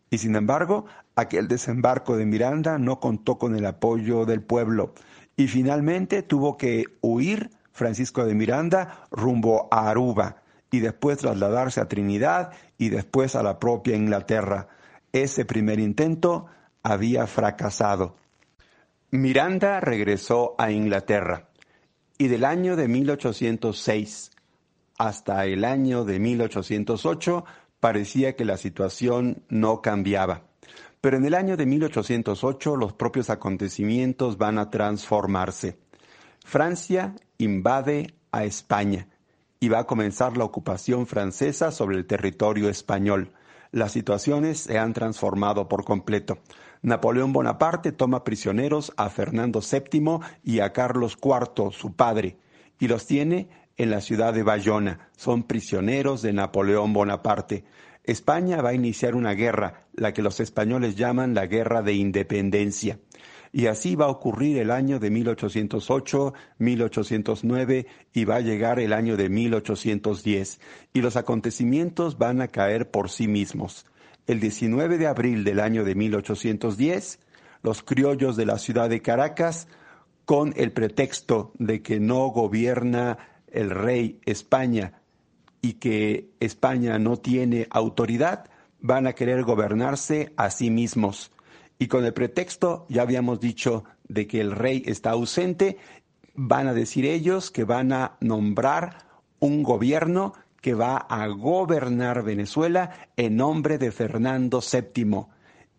Y 0.09 0.19
sin 0.19 0.38
embargo, 0.38 0.85
aquel 1.17 1.49
desembarco 1.49 2.15
de 2.15 2.25
Miranda 2.25 2.77
no 2.77 3.01
contó 3.01 3.38
con 3.38 3.57
el 3.57 3.65
apoyo 3.65 4.23
del 4.23 4.41
pueblo 4.41 4.93
y 5.35 5.47
finalmente 5.47 6.23
tuvo 6.23 6.55
que 6.55 6.85
huir 7.01 7.51
Francisco 7.73 8.25
de 8.25 8.33
Miranda 8.33 9.07
rumbo 9.11 9.67
a 9.71 9.89
Aruba 9.89 10.38
y 10.71 10.79
después 10.79 11.17
trasladarse 11.17 11.81
a 11.81 11.89
Trinidad 11.89 12.51
y 12.77 12.89
después 12.89 13.35
a 13.35 13.43
la 13.43 13.59
propia 13.59 13.97
Inglaterra. 13.97 14.69
Ese 15.11 15.43
primer 15.43 15.79
intento 15.79 16.47
había 16.88 17.27
fracasado. 17.27 18.15
Miranda 19.11 19.81
regresó 19.81 20.55
a 20.57 20.71
Inglaterra 20.71 21.49
y 22.17 22.29
del 22.29 22.45
año 22.45 22.77
de 22.77 22.88
1806 22.88 24.31
hasta 24.97 25.45
el 25.45 25.65
año 25.65 26.05
de 26.05 26.19
1808 26.19 27.43
parecía 27.81 28.38
que 28.38 28.45
la 28.45 28.55
situación 28.55 29.43
no 29.49 29.81
cambiaba. 29.81 30.43
Pero 31.01 31.17
en 31.17 31.25
el 31.25 31.35
año 31.35 31.57
de 31.57 31.65
1808 31.65 32.77
los 32.77 32.93
propios 32.93 33.29
acontecimientos 33.29 34.38
van 34.38 34.57
a 34.57 34.69
transformarse. 34.69 35.77
Francia 36.45 37.15
invade 37.38 38.15
a 38.31 38.45
España 38.45 39.09
y 39.59 39.67
va 39.67 39.79
a 39.79 39.88
comenzar 39.88 40.38
la 40.38 40.45
ocupación 40.45 41.05
francesa 41.05 41.71
sobre 41.71 41.97
el 41.97 42.07
territorio 42.07 42.69
español. 42.69 43.33
Las 43.71 43.91
situaciones 43.91 44.61
se 44.61 44.79
han 44.79 44.93
transformado 44.93 45.67
por 45.67 45.83
completo. 45.83 46.39
Napoleón 46.82 47.34
Bonaparte 47.34 47.91
toma 47.91 48.23
prisioneros 48.23 48.93
a 48.97 49.09
Fernando 49.09 49.61
VII 49.61 50.19
y 50.43 50.59
a 50.59 50.73
Carlos 50.73 51.17
IV, 51.21 51.71
su 51.71 51.93
padre, 51.93 52.38
y 52.80 52.88
los 52.88 53.05
tiene 53.05 53.49
en 53.78 53.91
la 53.91 54.01
ciudad 54.01 54.34
de 54.34 54.43
Bayona. 54.43 55.09
Son 55.15 55.43
prisioneros 55.43 56.21
de 56.21 56.34
Napoleón 56.34 56.93
Bonaparte. 56.93 57.63
España 58.03 58.61
va 58.61 58.69
a 58.69 58.73
iniciar 58.73 59.15
una 59.15 59.34
guerra, 59.34 59.88
la 59.93 60.13
que 60.13 60.21
los 60.21 60.39
españoles 60.39 60.95
llaman 60.95 61.34
la 61.34 61.45
Guerra 61.45 61.82
de 61.82 61.93
Independencia. 61.93 62.99
Y 63.51 63.67
así 63.67 63.95
va 63.95 64.05
a 64.05 64.09
ocurrir 64.09 64.57
el 64.59 64.71
año 64.71 64.99
de 64.99 65.09
1808, 65.09 66.34
1809 66.59 67.88
y 68.13 68.25
va 68.25 68.36
a 68.36 68.41
llegar 68.41 68.80
el 68.80 68.93
año 68.93 69.17
de 69.17 69.30
1810. 69.30 70.59
Y 70.93 71.01
los 71.01 71.15
acontecimientos 71.15 72.17
van 72.17 72.41
a 72.41 72.49
caer 72.49 72.91
por 72.91 73.09
sí 73.09 73.28
mismos. 73.28 73.86
El 74.28 74.41
19 74.41 74.97
de 74.97 75.07
abril 75.07 75.45
del 75.45 75.61
año 75.61 75.86
de 75.86 75.95
1810, 75.95 77.19
los 77.63 77.82
criollos 77.82 78.36
de 78.36 78.45
la 78.45 78.57
ciudad 78.57 78.89
de 78.89 79.01
Caracas, 79.01 79.69
con 80.25 80.53
el 80.57 80.73
pretexto 80.73 81.53
de 81.57 81.82
que 81.82 82.01
no 82.01 82.28
gobierna 82.28 83.17
el 83.47 83.69
rey 83.69 84.19
España 84.25 85.01
y 85.61 85.75
que 85.75 86.30
España 86.41 86.99
no 86.99 87.15
tiene 87.15 87.67
autoridad, 87.69 88.49
van 88.82 89.07
a 89.07 89.13
querer 89.13 89.43
gobernarse 89.43 90.34
a 90.36 90.49
sí 90.49 90.69
mismos. 90.69 91.32
Y 91.80 91.88
con 91.88 92.03
el 92.03 92.13
pretexto, 92.13 92.86
ya 92.89 93.03
habíamos 93.03 93.39
dicho, 93.39 93.86
de 94.09 94.28
que 94.28 94.41
el 94.41 94.51
rey 94.51 94.84
está 94.86 95.11
ausente, 95.11 95.78
van 96.34 96.67
a 96.67 96.73
decir 96.73 97.05
ellos 97.05 97.49
que 97.49 97.63
van 97.63 97.93
a 97.93 98.17
nombrar 98.19 99.07
un 99.39 99.63
gobierno 99.63 100.34
que 100.62 100.74
va 100.74 100.97
a 100.97 101.28
gobernar 101.28 102.24
Venezuela 102.24 102.91
en 103.16 103.36
nombre 103.36 103.78
de 103.78 103.91
Fernando 103.91 104.62
VII 104.62 105.26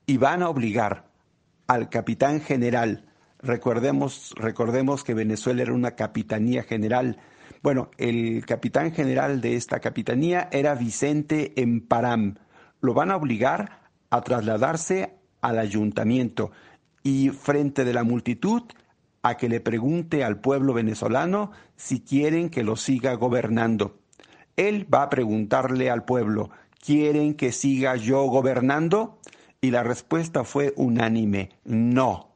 y 0.06 0.16
van 0.16 0.42
a 0.42 0.48
obligar 0.48 1.08
al 1.66 1.88
capitán 1.88 2.40
general, 2.40 3.04
recordemos, 3.40 4.34
recordemos 4.36 5.04
que 5.04 5.14
Venezuela 5.14 5.62
era 5.62 5.74
una 5.74 5.92
capitanía 5.92 6.62
general, 6.62 7.18
bueno, 7.62 7.90
el 7.98 8.44
capitán 8.46 8.92
general 8.92 9.40
de 9.40 9.56
esta 9.56 9.80
capitanía 9.80 10.48
era 10.52 10.74
Vicente 10.74 11.60
Emparam. 11.60 12.36
Lo 12.80 12.94
van 12.94 13.10
a 13.10 13.16
obligar 13.16 13.90
a 14.10 14.20
trasladarse 14.22 15.14
al 15.40 15.58
ayuntamiento 15.58 16.52
y 17.02 17.30
frente 17.30 17.84
de 17.84 17.92
la 17.92 18.04
multitud 18.04 18.62
a 19.22 19.36
que 19.36 19.48
le 19.48 19.60
pregunte 19.60 20.24
al 20.24 20.40
pueblo 20.40 20.72
venezolano 20.72 21.50
si 21.76 22.00
quieren 22.00 22.48
que 22.48 22.62
lo 22.62 22.76
siga 22.76 23.14
gobernando. 23.14 23.98
Él 24.58 24.92
va 24.92 25.04
a 25.04 25.08
preguntarle 25.08 25.88
al 25.88 26.04
pueblo, 26.04 26.50
¿quieren 26.84 27.34
que 27.34 27.52
siga 27.52 27.94
yo 27.94 28.24
gobernando? 28.24 29.20
Y 29.60 29.70
la 29.70 29.84
respuesta 29.84 30.42
fue 30.42 30.74
unánime, 30.76 31.50
no. 31.64 32.32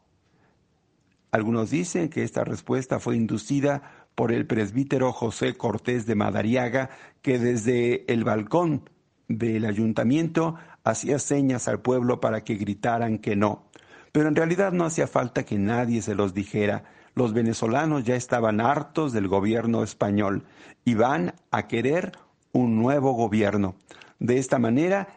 Algunos 1.33 1.71
dicen 1.71 2.09
que 2.11 2.23
esta 2.23 2.45
respuesta 2.45 3.01
fue 3.01 3.17
inducida 3.17 4.07
por 4.15 4.31
el 4.31 4.47
presbítero 4.47 5.13
José 5.13 5.55
Cortés 5.55 6.07
de 6.07 6.15
Madariaga, 6.15 6.91
que 7.23 7.41
desde 7.41 8.05
el 8.13 8.23
balcón 8.23 8.89
del 9.27 9.65
ayuntamiento 9.65 10.55
hacía 10.85 11.19
señas 11.19 11.67
al 11.67 11.81
pueblo 11.81 12.21
para 12.21 12.45
que 12.45 12.55
gritaran 12.55 13.19
que 13.19 13.35
no. 13.35 13.65
Pero 14.13 14.29
en 14.29 14.37
realidad 14.37 14.71
no 14.71 14.85
hacía 14.85 15.09
falta 15.09 15.45
que 15.45 15.59
nadie 15.59 16.03
se 16.03 16.15
los 16.15 16.35
dijera. 16.35 16.85
Los 17.15 17.33
venezolanos 17.33 18.05
ya 18.05 18.17
estaban 18.17 18.61
hartos 18.61 19.13
del 19.13 19.29
gobierno 19.29 19.83
español 19.83 20.45
y 20.85 20.95
van 20.95 21.35
a 21.51 21.67
querer 21.67 22.13
un 22.53 22.77
nuevo 22.77 23.13
gobierno. 23.13 23.75
De 24.19 24.39
esta 24.39 24.59
manera, 24.59 25.09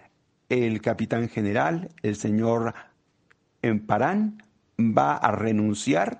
el 0.49 0.81
capitán 0.81 1.29
general, 1.29 1.89
el 2.01 2.15
señor 2.15 2.73
Emparán, 3.61 4.43
va 4.79 5.15
a 5.15 5.31
renunciar 5.31 6.19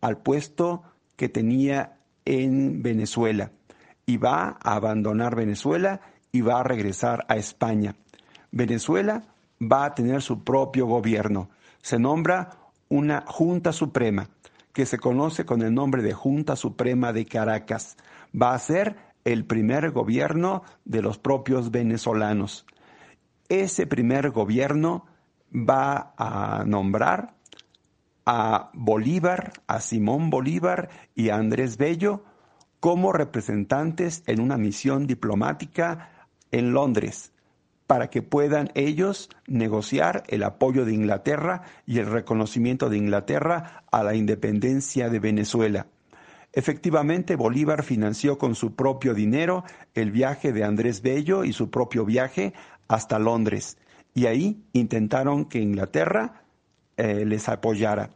al 0.00 0.18
puesto 0.18 0.82
que 1.16 1.28
tenía 1.28 1.98
en 2.24 2.82
Venezuela 2.82 3.50
y 4.04 4.18
va 4.18 4.58
a 4.62 4.74
abandonar 4.74 5.34
Venezuela 5.34 6.00
y 6.30 6.40
va 6.40 6.60
a 6.60 6.64
regresar 6.64 7.24
a 7.28 7.36
España. 7.36 7.96
Venezuela 8.52 9.22
va 9.60 9.86
a 9.86 9.94
tener 9.94 10.22
su 10.22 10.44
propio 10.44 10.86
gobierno. 10.86 11.50
Se 11.82 11.98
nombra 11.98 12.50
una 12.88 13.24
Junta 13.26 13.72
Suprema, 13.72 14.28
que 14.76 14.84
se 14.84 14.98
conoce 14.98 15.46
con 15.46 15.62
el 15.62 15.72
nombre 15.72 16.02
de 16.02 16.12
Junta 16.12 16.54
Suprema 16.54 17.14
de 17.14 17.24
Caracas. 17.24 17.96
Va 18.38 18.52
a 18.52 18.58
ser 18.58 18.98
el 19.24 19.46
primer 19.46 19.90
gobierno 19.90 20.64
de 20.84 21.00
los 21.00 21.16
propios 21.16 21.70
venezolanos. 21.70 22.66
Ese 23.48 23.86
primer 23.86 24.32
gobierno 24.32 25.06
va 25.50 26.12
a 26.18 26.64
nombrar 26.66 27.36
a 28.26 28.70
Bolívar, 28.74 29.54
a 29.66 29.80
Simón 29.80 30.28
Bolívar 30.28 30.90
y 31.14 31.30
a 31.30 31.36
Andrés 31.36 31.78
Bello 31.78 32.22
como 32.78 33.14
representantes 33.14 34.24
en 34.26 34.42
una 34.42 34.58
misión 34.58 35.06
diplomática 35.06 36.28
en 36.50 36.74
Londres 36.74 37.32
para 37.86 38.10
que 38.10 38.22
puedan 38.22 38.70
ellos 38.74 39.30
negociar 39.46 40.24
el 40.28 40.42
apoyo 40.42 40.84
de 40.84 40.92
Inglaterra 40.92 41.62
y 41.86 41.98
el 41.98 42.06
reconocimiento 42.06 42.88
de 42.90 42.98
Inglaterra 42.98 43.84
a 43.90 44.02
la 44.02 44.14
independencia 44.14 45.08
de 45.08 45.20
Venezuela. 45.20 45.86
Efectivamente, 46.52 47.36
Bolívar 47.36 47.82
financió 47.82 48.38
con 48.38 48.54
su 48.54 48.74
propio 48.74 49.14
dinero 49.14 49.64
el 49.94 50.10
viaje 50.10 50.52
de 50.52 50.64
Andrés 50.64 51.02
Bello 51.02 51.44
y 51.44 51.52
su 51.52 51.70
propio 51.70 52.04
viaje 52.04 52.54
hasta 52.88 53.18
Londres, 53.18 53.76
y 54.14 54.26
ahí 54.26 54.62
intentaron 54.72 55.44
que 55.44 55.60
Inglaterra 55.60 56.44
eh, 56.96 57.24
les 57.26 57.48
apoyara. 57.48 58.10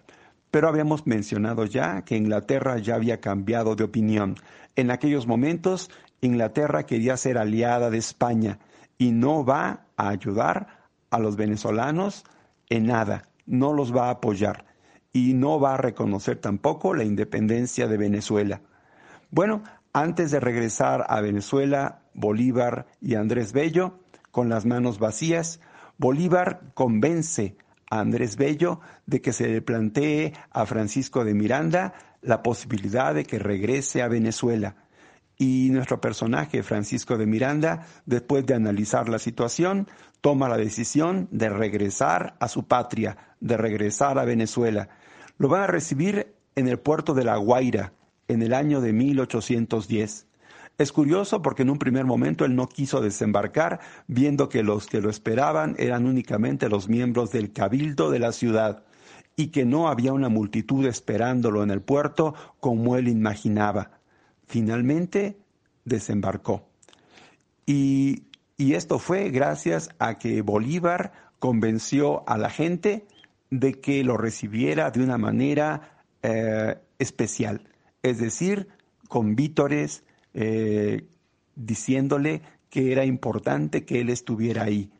Pero 0.50 0.68
habíamos 0.68 1.06
mencionado 1.06 1.66
ya 1.66 2.02
que 2.02 2.16
Inglaterra 2.16 2.78
ya 2.78 2.94
había 2.94 3.20
cambiado 3.20 3.76
de 3.76 3.84
opinión. 3.84 4.36
En 4.74 4.90
aquellos 4.90 5.26
momentos, 5.26 5.90
Inglaterra 6.22 6.86
quería 6.86 7.16
ser 7.16 7.36
aliada 7.36 7.90
de 7.90 7.98
España 7.98 8.58
y 9.00 9.12
no 9.12 9.46
va 9.46 9.86
a 9.96 10.10
ayudar 10.10 10.66
a 11.08 11.18
los 11.18 11.34
venezolanos 11.36 12.22
en 12.68 12.86
nada, 12.86 13.22
no 13.46 13.72
los 13.72 13.96
va 13.96 14.08
a 14.08 14.10
apoyar 14.10 14.66
y 15.10 15.32
no 15.32 15.58
va 15.58 15.74
a 15.74 15.78
reconocer 15.78 16.36
tampoco 16.36 16.94
la 16.94 17.02
independencia 17.02 17.88
de 17.88 17.96
Venezuela. 17.96 18.60
Bueno, 19.30 19.62
antes 19.94 20.30
de 20.30 20.38
regresar 20.38 21.06
a 21.08 21.22
Venezuela, 21.22 22.02
Bolívar 22.12 22.88
y 23.00 23.14
Andrés 23.14 23.54
Bello, 23.54 24.00
con 24.30 24.50
las 24.50 24.66
manos 24.66 24.98
vacías, 24.98 25.60
Bolívar 25.96 26.60
convence 26.74 27.56
Andrés 27.88 28.36
Bello 28.36 28.80
de 29.06 29.22
que 29.22 29.32
se 29.32 29.48
le 29.48 29.62
plantee 29.62 30.34
a 30.50 30.66
Francisco 30.66 31.24
de 31.24 31.32
Miranda 31.32 31.94
la 32.20 32.42
posibilidad 32.42 33.14
de 33.14 33.24
que 33.24 33.38
regrese 33.38 34.02
a 34.02 34.08
Venezuela. 34.08 34.76
Y 35.40 35.70
nuestro 35.70 36.02
personaje, 36.02 36.62
Francisco 36.62 37.16
de 37.16 37.24
Miranda, 37.24 37.86
después 38.04 38.44
de 38.44 38.52
analizar 38.52 39.08
la 39.08 39.18
situación, 39.18 39.88
toma 40.20 40.50
la 40.50 40.58
decisión 40.58 41.28
de 41.30 41.48
regresar 41.48 42.36
a 42.40 42.46
su 42.46 42.64
patria, 42.64 43.16
de 43.40 43.56
regresar 43.56 44.18
a 44.18 44.26
Venezuela. 44.26 44.90
Lo 45.38 45.48
van 45.48 45.62
a 45.62 45.66
recibir 45.66 46.34
en 46.56 46.68
el 46.68 46.78
puerto 46.78 47.14
de 47.14 47.24
La 47.24 47.38
Guaira 47.38 47.94
en 48.28 48.42
el 48.42 48.52
año 48.52 48.82
de 48.82 48.92
1810. 48.92 50.26
Es 50.76 50.92
curioso 50.92 51.40
porque 51.40 51.62
en 51.62 51.70
un 51.70 51.78
primer 51.78 52.04
momento 52.04 52.44
él 52.44 52.54
no 52.54 52.68
quiso 52.68 53.00
desembarcar, 53.00 53.80
viendo 54.08 54.50
que 54.50 54.62
los 54.62 54.88
que 54.88 55.00
lo 55.00 55.08
esperaban 55.08 55.74
eran 55.78 56.04
únicamente 56.04 56.68
los 56.68 56.90
miembros 56.90 57.32
del 57.32 57.50
cabildo 57.54 58.10
de 58.10 58.18
la 58.18 58.32
ciudad 58.32 58.84
y 59.36 59.46
que 59.46 59.64
no 59.64 59.88
había 59.88 60.12
una 60.12 60.28
multitud 60.28 60.84
esperándolo 60.84 61.62
en 61.62 61.70
el 61.70 61.80
puerto 61.80 62.34
como 62.60 62.98
él 62.98 63.08
imaginaba. 63.08 63.99
Finalmente 64.50 65.38
desembarcó. 65.84 66.66
Y, 67.66 68.24
esto 68.58 68.98
fue 68.98 69.30
gracias 69.30 69.90
a 70.00 70.18
que 70.18 70.42
Bolívar 70.42 71.12
convenció 71.38 72.28
a 72.28 72.36
la 72.36 72.50
gente 72.50 73.06
de 73.50 73.80
que 73.80 74.02
lo 74.02 74.16
recibiera 74.16 74.90
de 74.90 75.04
una 75.04 75.18
manera 75.18 76.02
eh, 76.22 76.76
especial, 76.98 77.68
es 78.02 78.18
decir, 78.18 78.66
con 79.08 79.36
vítores, 79.36 80.02
eh, 80.34 81.06
diciéndole 81.54 82.42
que 82.70 82.90
era 82.90 83.04
importante 83.04 83.84
que 83.84 84.00
él 84.00 84.10
estuviera 84.10 84.64
ahí, 84.64 84.90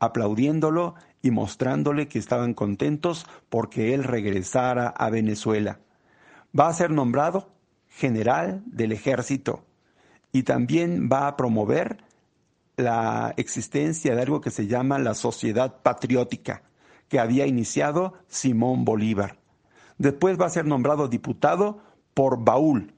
aplaudiéndolo 0.00 0.96
y 1.22 1.30
mostrándole 1.30 2.08
que 2.08 2.18
estaban 2.18 2.52
contentos 2.52 3.26
porque 3.48 3.94
él 3.94 4.04
regresara 4.04 4.86
a 4.86 5.08
Venezuela. 5.08 5.80
Va 6.56 6.68
a 6.68 6.74
ser 6.74 6.90
nombrado 6.90 7.57
general 7.98 8.62
del 8.66 8.92
ejército 8.92 9.64
y 10.32 10.44
también 10.44 11.08
va 11.12 11.26
a 11.26 11.36
promover 11.36 11.98
la 12.76 13.34
existencia 13.36 14.14
de 14.14 14.22
algo 14.22 14.40
que 14.40 14.50
se 14.50 14.68
llama 14.68 15.00
la 15.00 15.14
sociedad 15.14 15.82
patriótica, 15.82 16.62
que 17.08 17.18
había 17.18 17.46
iniciado 17.46 18.14
Simón 18.28 18.84
Bolívar. 18.84 19.36
Después 19.98 20.40
va 20.40 20.46
a 20.46 20.50
ser 20.50 20.64
nombrado 20.64 21.08
diputado 21.08 21.82
por 22.14 22.44
Baúl, 22.44 22.94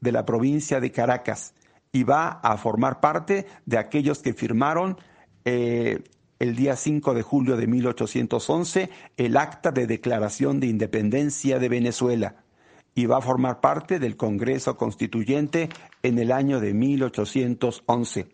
de 0.00 0.12
la 0.12 0.24
provincia 0.24 0.80
de 0.80 0.90
Caracas, 0.90 1.54
y 1.92 2.02
va 2.02 2.40
a 2.42 2.56
formar 2.56 3.00
parte 3.00 3.46
de 3.66 3.78
aquellos 3.78 4.18
que 4.20 4.32
firmaron 4.32 4.96
eh, 5.44 6.02
el 6.40 6.56
día 6.56 6.74
5 6.74 7.14
de 7.14 7.22
julio 7.22 7.56
de 7.56 7.66
1811 7.66 8.90
el 9.16 9.36
acta 9.36 9.70
de 9.70 9.86
declaración 9.86 10.58
de 10.58 10.68
independencia 10.68 11.58
de 11.58 11.68
Venezuela 11.68 12.36
y 12.94 13.06
va 13.06 13.18
a 13.18 13.22
formar 13.22 13.60
parte 13.60 13.98
del 13.98 14.16
Congreso 14.16 14.76
Constituyente 14.76 15.68
en 16.02 16.18
el 16.18 16.32
año 16.32 16.60
de 16.60 16.74
1811. 16.74 18.26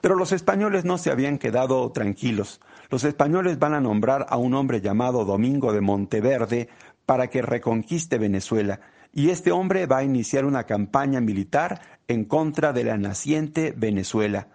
Pero 0.00 0.14
los 0.14 0.32
españoles 0.32 0.84
no 0.84 0.98
se 0.98 1.10
habían 1.10 1.38
quedado 1.38 1.90
tranquilos. 1.92 2.60
Los 2.90 3.04
españoles 3.04 3.58
van 3.58 3.74
a 3.74 3.80
nombrar 3.80 4.26
a 4.28 4.36
un 4.36 4.54
hombre 4.54 4.80
llamado 4.80 5.24
Domingo 5.24 5.72
de 5.72 5.80
Monteverde 5.80 6.68
para 7.06 7.28
que 7.28 7.42
reconquiste 7.42 8.18
Venezuela. 8.18 8.80
Y 9.12 9.30
este 9.30 9.52
hombre 9.52 9.86
va 9.86 9.98
a 9.98 10.04
iniciar 10.04 10.44
una 10.44 10.64
campaña 10.64 11.20
militar 11.20 11.80
en 12.08 12.24
contra 12.24 12.72
de 12.72 12.84
la 12.84 12.96
naciente 12.96 13.74
Venezuela. 13.76 14.48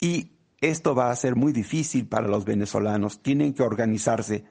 Y 0.00 0.32
esto 0.60 0.94
va 0.94 1.10
a 1.10 1.16
ser 1.16 1.36
muy 1.36 1.52
difícil 1.52 2.06
para 2.06 2.28
los 2.28 2.44
venezolanos. 2.44 3.22
Tienen 3.22 3.54
que 3.54 3.62
organizarse. 3.62 4.44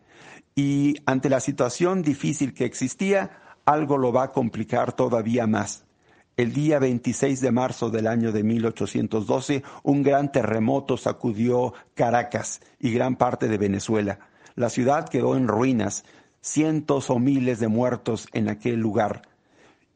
Y 0.55 0.95
ante 1.05 1.29
la 1.29 1.39
situación 1.39 2.01
difícil 2.01 2.53
que 2.53 2.65
existía, 2.65 3.46
algo 3.67 3.97
lo 3.97 4.13
va 4.13 4.23
a 4.23 4.31
complicar 4.31 4.93
todavía 4.93 5.45
más. 5.45 5.83
El 6.37 6.53
día 6.53 6.79
26 6.79 7.41
de 7.41 7.51
marzo 7.51 7.89
del 7.89 8.07
año 8.07 8.31
de 8.31 8.41
1812, 8.41 9.61
un 9.83 10.03
gran 10.03 10.31
terremoto 10.31 10.95
sacudió 10.95 11.73
Caracas 11.93 12.61
y 12.79 12.93
gran 12.93 13.17
parte 13.17 13.49
de 13.49 13.57
Venezuela. 13.57 14.19
La 14.55 14.69
ciudad 14.69 15.09
quedó 15.09 15.35
en 15.35 15.49
ruinas, 15.49 16.05
cientos 16.39 17.09
o 17.09 17.19
miles 17.19 17.59
de 17.59 17.67
muertos 17.67 18.27
en 18.31 18.47
aquel 18.47 18.79
lugar. 18.79 19.23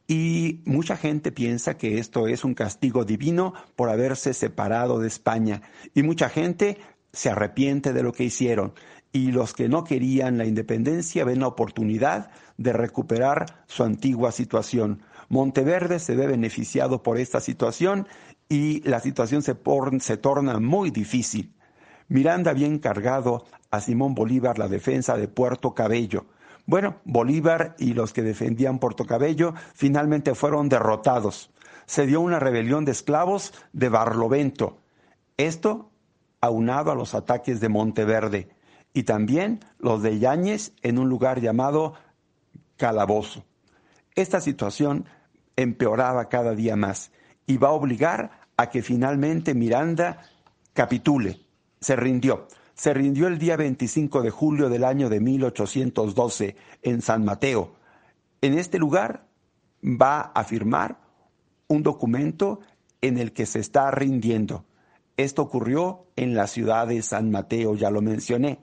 Y 0.05 0.59
mucha 0.65 0.97
gente 0.97 1.31
piensa 1.31 1.77
que 1.77 1.97
esto 1.97 2.27
es 2.27 2.43
un 2.43 2.53
castigo 2.53 3.05
divino 3.05 3.53
por 3.77 3.89
haberse 3.89 4.33
separado 4.33 4.99
de 4.99 5.07
España. 5.07 5.61
Y 5.93 6.03
mucha 6.03 6.27
gente 6.27 6.77
se 7.13 7.29
arrepiente 7.29 7.93
de 7.93 8.03
lo 8.03 8.11
que 8.11 8.25
hicieron 8.25 8.73
y 9.13 9.31
los 9.31 9.53
que 9.53 9.67
no 9.69 9.83
querían 9.83 10.37
la 10.37 10.45
independencia 10.45 11.25
ven 11.25 11.41
la 11.41 11.47
oportunidad 11.47 12.31
de 12.61 12.73
recuperar 12.73 13.63
su 13.67 13.83
antigua 13.83 14.31
situación. 14.31 15.01
Monteverde 15.29 15.99
se 15.99 16.15
ve 16.15 16.27
beneficiado 16.27 17.01
por 17.01 17.17
esta 17.17 17.39
situación 17.39 18.07
y 18.49 18.81
la 18.87 18.99
situación 18.99 19.41
se, 19.41 19.55
se 19.99 20.17
torna 20.17 20.59
muy 20.59 20.91
difícil. 20.91 21.53
Miranda 22.07 22.51
había 22.51 22.67
encargado 22.67 23.45
a 23.71 23.79
Simón 23.79 24.13
Bolívar 24.13 24.59
la 24.59 24.67
defensa 24.67 25.17
de 25.17 25.27
Puerto 25.27 25.73
Cabello. 25.73 26.25
Bueno, 26.65 26.97
Bolívar 27.05 27.75
y 27.79 27.93
los 27.93 28.13
que 28.13 28.21
defendían 28.21 28.79
Puerto 28.79 29.05
Cabello 29.05 29.53
finalmente 29.73 30.35
fueron 30.35 30.69
derrotados. 30.69 31.51
Se 31.85 32.05
dio 32.05 32.21
una 32.21 32.39
rebelión 32.39 32.85
de 32.85 32.91
esclavos 32.91 33.53
de 33.73 33.89
Barlovento. 33.89 34.77
Esto 35.37 35.89
aunado 36.41 36.91
a 36.91 36.95
los 36.95 37.15
ataques 37.15 37.59
de 37.59 37.69
Monteverde 37.69 38.49
y 38.93 39.03
también 39.03 39.61
los 39.79 40.01
de 40.01 40.19
Yáñez 40.19 40.73
en 40.81 40.99
un 40.99 41.09
lugar 41.09 41.39
llamado 41.39 41.93
Calabozo. 42.81 43.45
Esta 44.15 44.41
situación 44.41 45.05
empeoraba 45.55 46.29
cada 46.29 46.55
día 46.55 46.75
más 46.75 47.11
y 47.45 47.57
va 47.57 47.67
a 47.67 47.73
obligar 47.73 48.41
a 48.57 48.71
que 48.71 48.81
finalmente 48.81 49.53
Miranda 49.53 50.23
capitule, 50.73 51.41
se 51.79 51.95
rindió. 51.95 52.47
Se 52.73 52.91
rindió 52.95 53.27
el 53.27 53.37
día 53.37 53.55
25 53.55 54.23
de 54.23 54.31
julio 54.31 54.67
del 54.67 54.83
año 54.83 55.09
de 55.09 55.19
1812 55.19 56.55
en 56.81 57.03
San 57.03 57.23
Mateo. 57.23 57.75
En 58.41 58.57
este 58.57 58.79
lugar 58.79 59.27
va 59.83 60.21
a 60.21 60.43
firmar 60.43 60.97
un 61.67 61.83
documento 61.83 62.61
en 62.99 63.19
el 63.19 63.31
que 63.31 63.45
se 63.45 63.59
está 63.59 63.91
rindiendo. 63.91 64.65
Esto 65.17 65.43
ocurrió 65.43 66.07
en 66.15 66.33
la 66.33 66.47
ciudad 66.47 66.87
de 66.87 67.03
San 67.03 67.29
Mateo, 67.29 67.75
ya 67.75 67.91
lo 67.91 68.01
mencioné. 68.01 68.57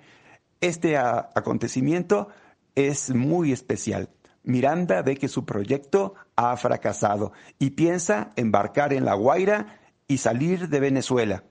Este 0.61 0.97
acontecimiento 0.97 2.31
es 2.79 3.13
muy 3.13 3.51
especial. 3.51 4.09
Miranda 4.45 5.03
ve 5.03 5.17
que 5.17 5.27
su 5.27 5.45
proyecto 5.45 6.15
ha 6.37 6.57
fracasado 6.57 7.33
y 7.59 7.71
piensa 7.71 8.33
embarcar 8.37 8.93
en 8.93 9.05
La 9.05 9.15
Guaira 9.15 9.81
y 10.07 10.19
salir 10.19 10.69
de 10.69 10.79
Venezuela. 10.79 11.43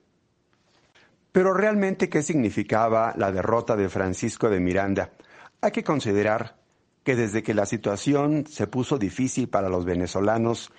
Pero 1.33 1.53
realmente, 1.53 2.09
¿qué 2.09 2.23
significaba 2.23 3.13
la 3.17 3.33
derrota 3.33 3.75
de 3.75 3.89
Francisco 3.89 4.49
de 4.49 4.61
Miranda? 4.61 5.11
Hay 5.59 5.71
que 5.71 5.83
considerar 5.83 6.55
que 7.03 7.17
desde 7.17 7.43
que 7.43 7.53
la 7.53 7.65
situación 7.65 8.45
se 8.47 8.67
puso 8.67 8.97
difícil 8.97 9.49
para 9.49 9.67
los 9.67 9.83
venezolanos 9.83 10.71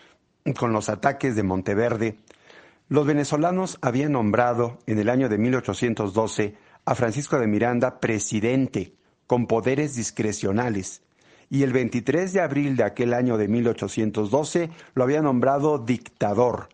con 0.58 0.72
los 0.72 0.88
ataques 0.88 1.36
de 1.36 1.42
Monteverde, 1.42 2.18
los 2.88 3.06
venezolanos 3.06 3.78
habían 3.82 4.12
nombrado 4.12 4.78
en 4.86 4.98
el 4.98 5.10
año 5.10 5.28
de 5.28 5.36
1812 5.36 6.56
a 6.86 6.94
Francisco 6.94 7.38
de 7.38 7.46
Miranda 7.46 8.00
presidente 8.00 8.97
con 9.28 9.46
poderes 9.46 9.94
discrecionales 9.94 11.02
y 11.50 11.62
el 11.62 11.72
23 11.72 12.32
de 12.32 12.40
abril 12.40 12.76
de 12.76 12.84
aquel 12.84 13.14
año 13.14 13.36
de 13.38 13.46
1812 13.46 14.70
lo 14.94 15.04
había 15.04 15.22
nombrado 15.22 15.78
dictador. 15.78 16.68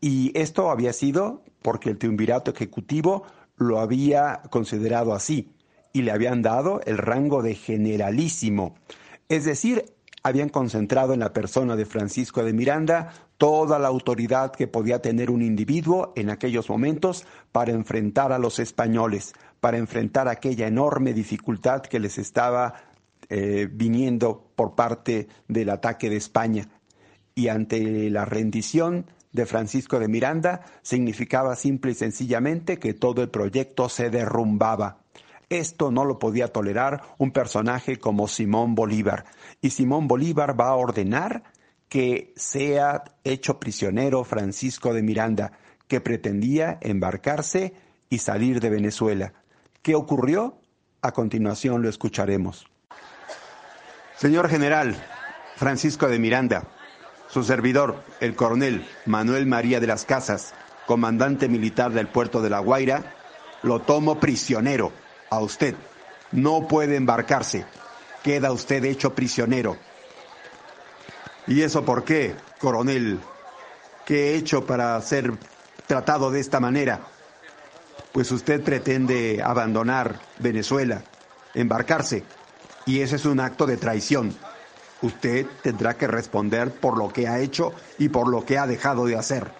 Y 0.00 0.36
esto 0.38 0.70
había 0.70 0.92
sido 0.92 1.42
porque 1.62 1.90
el 1.90 1.98
triunvirato 1.98 2.50
ejecutivo 2.50 3.24
lo 3.56 3.80
había 3.80 4.42
considerado 4.50 5.14
así 5.14 5.52
y 5.92 6.02
le 6.02 6.12
habían 6.12 6.42
dado 6.42 6.80
el 6.84 6.98
rango 6.98 7.42
de 7.42 7.54
generalísimo. 7.54 8.76
Es 9.28 9.44
decir, 9.44 9.84
habían 10.22 10.48
concentrado 10.48 11.14
en 11.14 11.20
la 11.20 11.32
persona 11.32 11.74
de 11.74 11.86
Francisco 11.86 12.44
de 12.44 12.52
Miranda 12.52 13.12
toda 13.38 13.78
la 13.78 13.88
autoridad 13.88 14.52
que 14.52 14.66
podía 14.66 15.00
tener 15.00 15.30
un 15.30 15.42
individuo 15.42 16.12
en 16.16 16.28
aquellos 16.28 16.68
momentos 16.68 17.24
para 17.52 17.72
enfrentar 17.72 18.32
a 18.32 18.38
los 18.38 18.58
españoles, 18.58 19.32
para 19.60 19.78
enfrentar 19.78 20.28
aquella 20.28 20.66
enorme 20.66 21.14
dificultad 21.14 21.82
que 21.82 22.00
les 22.00 22.18
estaba 22.18 22.74
eh, 23.30 23.68
viniendo 23.70 24.50
por 24.56 24.74
parte 24.74 25.28
del 25.46 25.70
ataque 25.70 26.10
de 26.10 26.16
España. 26.16 26.68
Y 27.34 27.48
ante 27.48 28.10
la 28.10 28.24
rendición 28.24 29.06
de 29.32 29.46
Francisco 29.46 30.00
de 30.00 30.08
Miranda 30.08 30.62
significaba 30.82 31.54
simple 31.54 31.92
y 31.92 31.94
sencillamente 31.94 32.78
que 32.78 32.94
todo 32.94 33.22
el 33.22 33.30
proyecto 33.30 33.88
se 33.88 34.10
derrumbaba. 34.10 35.02
Esto 35.48 35.90
no 35.92 36.04
lo 36.04 36.18
podía 36.18 36.48
tolerar 36.48 37.02
un 37.18 37.30
personaje 37.30 37.98
como 37.98 38.26
Simón 38.26 38.74
Bolívar. 38.74 39.24
Y 39.62 39.70
Simón 39.70 40.08
Bolívar 40.08 40.58
va 40.58 40.68
a 40.68 40.74
ordenar 40.74 41.44
que 41.88 42.32
sea 42.36 43.04
hecho 43.24 43.58
prisionero 43.58 44.24
Francisco 44.24 44.92
de 44.92 45.02
Miranda, 45.02 45.52
que 45.86 46.00
pretendía 46.00 46.78
embarcarse 46.80 47.74
y 48.10 48.18
salir 48.18 48.60
de 48.60 48.70
Venezuela. 48.70 49.32
¿Qué 49.82 49.94
ocurrió? 49.94 50.60
A 51.00 51.12
continuación 51.12 51.82
lo 51.82 51.88
escucharemos. 51.88 52.66
Señor 54.16 54.48
general 54.48 54.96
Francisco 55.56 56.08
de 56.08 56.18
Miranda, 56.18 56.64
su 57.28 57.44
servidor, 57.44 58.04
el 58.20 58.34
coronel 58.34 58.86
Manuel 59.06 59.46
María 59.46 59.80
de 59.80 59.86
las 59.86 60.04
Casas, 60.04 60.54
comandante 60.86 61.48
militar 61.48 61.92
del 61.92 62.08
puerto 62.08 62.42
de 62.42 62.50
La 62.50 62.58
Guaira, 62.60 63.14
lo 63.62 63.80
tomo 63.80 64.18
prisionero 64.18 64.92
a 65.30 65.40
usted. 65.40 65.74
No 66.32 66.66
puede 66.68 66.96
embarcarse. 66.96 67.64
Queda 68.22 68.52
usted 68.52 68.84
hecho 68.84 69.14
prisionero. 69.14 69.76
¿Y 71.48 71.62
eso 71.62 71.82
por 71.84 72.04
qué, 72.04 72.34
coronel? 72.60 73.18
¿Qué 74.04 74.30
he 74.30 74.36
hecho 74.36 74.66
para 74.66 75.00
ser 75.00 75.32
tratado 75.86 76.30
de 76.30 76.40
esta 76.40 76.60
manera? 76.60 77.00
Pues 78.12 78.30
usted 78.30 78.62
pretende 78.62 79.42
abandonar 79.42 80.20
Venezuela, 80.38 81.02
embarcarse, 81.54 82.24
y 82.84 83.00
ese 83.00 83.16
es 83.16 83.24
un 83.24 83.40
acto 83.40 83.66
de 83.66 83.78
traición. 83.78 84.34
Usted 85.00 85.46
tendrá 85.62 85.94
que 85.94 86.06
responder 86.06 86.70
por 86.70 86.98
lo 86.98 87.12
que 87.12 87.28
ha 87.28 87.40
hecho 87.40 87.72
y 87.98 88.10
por 88.10 88.28
lo 88.28 88.44
que 88.44 88.58
ha 88.58 88.66
dejado 88.66 89.06
de 89.06 89.16
hacer. 89.16 89.50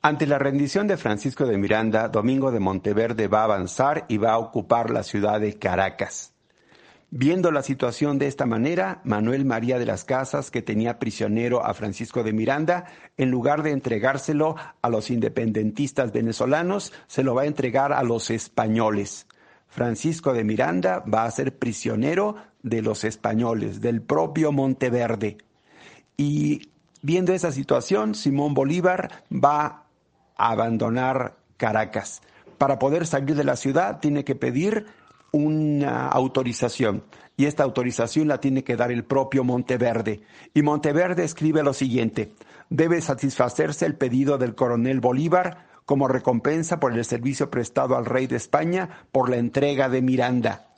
Ante 0.00 0.26
la 0.26 0.38
rendición 0.38 0.86
de 0.86 0.96
Francisco 0.96 1.46
de 1.46 1.58
Miranda, 1.58 2.08
Domingo 2.08 2.50
de 2.50 2.60
Monteverde 2.60 3.28
va 3.28 3.40
a 3.40 3.44
avanzar 3.44 4.04
y 4.08 4.18
va 4.18 4.32
a 4.32 4.38
ocupar 4.38 4.90
la 4.90 5.02
ciudad 5.02 5.40
de 5.40 5.58
Caracas. 5.58 6.33
Viendo 7.16 7.52
la 7.52 7.62
situación 7.62 8.18
de 8.18 8.26
esta 8.26 8.44
manera, 8.44 9.00
Manuel 9.04 9.44
María 9.44 9.78
de 9.78 9.86
las 9.86 10.04
Casas, 10.04 10.50
que 10.50 10.62
tenía 10.62 10.98
prisionero 10.98 11.64
a 11.64 11.72
Francisco 11.72 12.24
de 12.24 12.32
Miranda, 12.32 12.86
en 13.16 13.30
lugar 13.30 13.62
de 13.62 13.70
entregárselo 13.70 14.56
a 14.82 14.88
los 14.88 15.12
independentistas 15.12 16.10
venezolanos, 16.10 16.92
se 17.06 17.22
lo 17.22 17.36
va 17.36 17.42
a 17.42 17.46
entregar 17.46 17.92
a 17.92 18.02
los 18.02 18.30
españoles. 18.30 19.28
Francisco 19.68 20.32
de 20.32 20.42
Miranda 20.42 21.04
va 21.06 21.24
a 21.24 21.30
ser 21.30 21.56
prisionero 21.56 22.34
de 22.64 22.82
los 22.82 23.04
españoles, 23.04 23.80
del 23.80 24.02
propio 24.02 24.50
Monteverde. 24.50 25.38
Y 26.16 26.72
viendo 27.00 27.32
esa 27.32 27.52
situación, 27.52 28.16
Simón 28.16 28.54
Bolívar 28.54 29.22
va 29.32 29.84
abandonar 30.36 31.36
Caracas. 31.58 32.22
Para 32.58 32.80
poder 32.80 33.06
salir 33.06 33.36
de 33.36 33.44
la 33.44 33.54
ciudad 33.54 34.00
tiene 34.00 34.24
que 34.24 34.34
pedir 34.34 34.86
una 35.34 36.06
autorización 36.06 37.02
y 37.36 37.46
esta 37.46 37.64
autorización 37.64 38.28
la 38.28 38.38
tiene 38.38 38.62
que 38.62 38.76
dar 38.76 38.92
el 38.92 39.04
propio 39.04 39.42
Monteverde. 39.42 40.22
Y 40.54 40.62
Monteverde 40.62 41.24
escribe 41.24 41.64
lo 41.64 41.72
siguiente, 41.72 42.32
debe 42.70 43.00
satisfacerse 43.00 43.84
el 43.84 43.96
pedido 43.96 44.38
del 44.38 44.54
coronel 44.54 45.00
Bolívar 45.00 45.66
como 45.86 46.06
recompensa 46.06 46.78
por 46.78 46.92
el 46.92 47.04
servicio 47.04 47.50
prestado 47.50 47.96
al 47.96 48.06
rey 48.06 48.28
de 48.28 48.36
España 48.36 48.88
por 49.10 49.28
la 49.28 49.36
entrega 49.36 49.88
de 49.88 50.02
Miranda. 50.02 50.68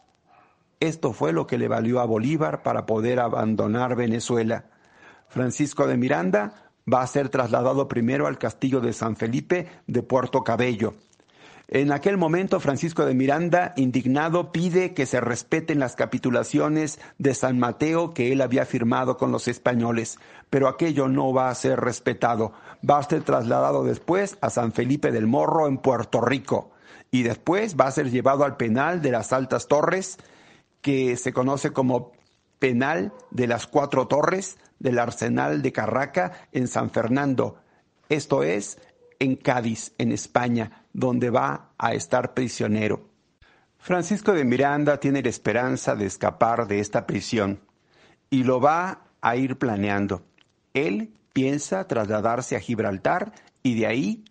Esto 0.81 1.13
fue 1.13 1.35
lo 1.35 1.47
que 1.47 1.59
le 1.59 1.69
valió 1.69 2.01
a 2.01 2.07
Bolívar 2.07 2.63
para 2.63 2.87
poder 2.87 3.21
abandonar 3.21 3.95
Venezuela. 3.95 4.65
Francisco 5.29 5.87
de 5.87 5.99
Miranda 5.99 6.73
va 6.91 7.03
a 7.03 7.07
ser 7.07 7.29
trasladado 7.29 7.89
primero 7.89 8.27
al 8.27 8.39
castillo 8.39 8.81
de 8.81 8.95
San 8.95 9.17
Felipe 9.17 9.69
de 9.87 10.03
Puerto 10.03 10.43
Cabello. 10.43 10.95
En 11.69 11.91
aquel 11.91 12.17
momento 12.17 12.61
Francisco 12.61 13.05
de 13.05 13.15
Miranda, 13.15 13.73
indignado, 13.77 14.53
pide 14.53 14.95
que 14.95 15.05
se 15.05 15.21
respeten 15.21 15.81
las 15.81 15.97
capitulaciones 15.97 17.01
de 17.19 17.35
San 17.35 17.59
Mateo 17.59 18.15
que 18.15 18.31
él 18.31 18.41
había 18.41 18.65
firmado 18.67 19.17
con 19.17 19.33
los 19.33 19.49
españoles, 19.49 20.19
pero 20.49 20.69
aquello 20.69 21.09
no 21.09 21.33
va 21.33 21.51
a 21.51 21.55
ser 21.57 21.81
respetado. 21.81 22.53
Va 22.89 22.99
a 22.99 23.03
ser 23.03 23.25
trasladado 23.25 23.83
después 23.83 24.39
a 24.43 24.51
San 24.51 24.73
Felipe 24.73 25.11
del 25.11 25.27
Morro 25.27 25.67
en 25.67 25.79
Puerto 25.79 26.21
Rico 26.21 26.71
y 27.11 27.25
después 27.25 27.75
va 27.77 27.89
a 27.89 27.93
ser 27.93 28.13
llevado 28.13 28.45
al 28.45 28.57
penal 28.57 29.03
de 29.03 29.11
las 29.11 29.33
Altas 29.33 29.67
Torres, 29.67 30.19
que 30.83 31.17
se 31.17 31.33
conoce 31.33 31.73
como 31.73 32.13
penal 32.61 33.13
de 33.33 33.49
las 33.49 33.67
Cuatro 33.67 34.07
Torres 34.07 34.57
del 34.79 35.01
Arsenal 35.01 35.63
de 35.63 35.73
Carraca 35.73 36.49
en 36.53 36.69
San 36.69 36.91
Fernando. 36.91 37.57
Esto 38.09 38.45
es 38.45 38.79
en 39.19 39.35
Cádiz, 39.35 39.95
en 39.99 40.13
España 40.13 40.86
donde 40.97 41.29
va 41.29 41.73
a 41.77 41.93
estar 41.93 42.33
prisionero. 42.33 43.11
Francisco 43.77 44.33
de 44.33 44.47
Miranda 44.47 44.99
tiene 44.99 45.23
la 45.23 45.29
esperanza 45.29 45.95
de 45.95 46.07
escapar 46.07 46.67
de 46.67 46.81
esta 46.81 47.07
prisión 47.07 47.61
y 48.31 48.45
lo 48.45 48.63
va 48.63 49.03
a 49.21 49.37
ir 49.37 49.59
planeando. 49.59 50.23
Él 50.73 51.13
piensa 51.35 51.87
trasladarse 51.87 52.57
a 52.57 52.61
Gibraltar 52.61 53.33
y 53.63 53.79
de 53.79 53.87
ahí 53.87 54.25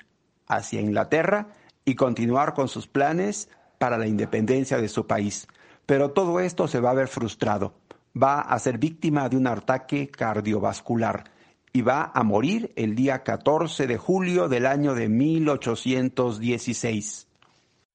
hacia 0.47 0.81
Inglaterra 0.81 1.49
y 1.85 1.93
continuar 1.93 2.55
con 2.55 2.67
sus 2.67 2.87
planes 2.87 3.47
para 3.77 3.99
la 3.99 4.07
independencia 4.07 4.81
de 4.81 4.89
su 4.89 5.05
país. 5.05 5.47
Pero 5.85 6.11
todo 6.11 6.39
esto 6.39 6.67
se 6.67 6.79
va 6.79 6.89
a 6.89 6.95
ver 6.95 7.07
frustrado. 7.07 7.75
Va 8.19 8.41
a 8.41 8.57
ser 8.57 8.79
víctima 8.79 9.29
de 9.29 9.37
un 9.37 9.45
ataque 9.45 10.09
cardiovascular 10.09 11.25
y 11.75 11.81
va 11.81 12.11
a 12.13 12.23
morir 12.23 12.71
el 12.77 12.95
día 12.95 13.21
14 13.21 13.85
de 13.85 13.97
julio 13.97 14.47
del 14.47 14.65
año 14.65 14.95
de 14.95 15.09
1816. 15.09 17.27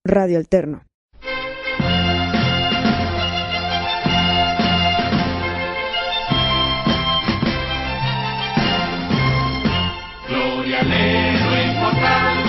Radio 0.05 0.37
Alterno. 0.37 0.83
Gloria 10.29 10.81
al 10.81 10.93
héroe 10.93 11.73
inmortal 11.73 12.40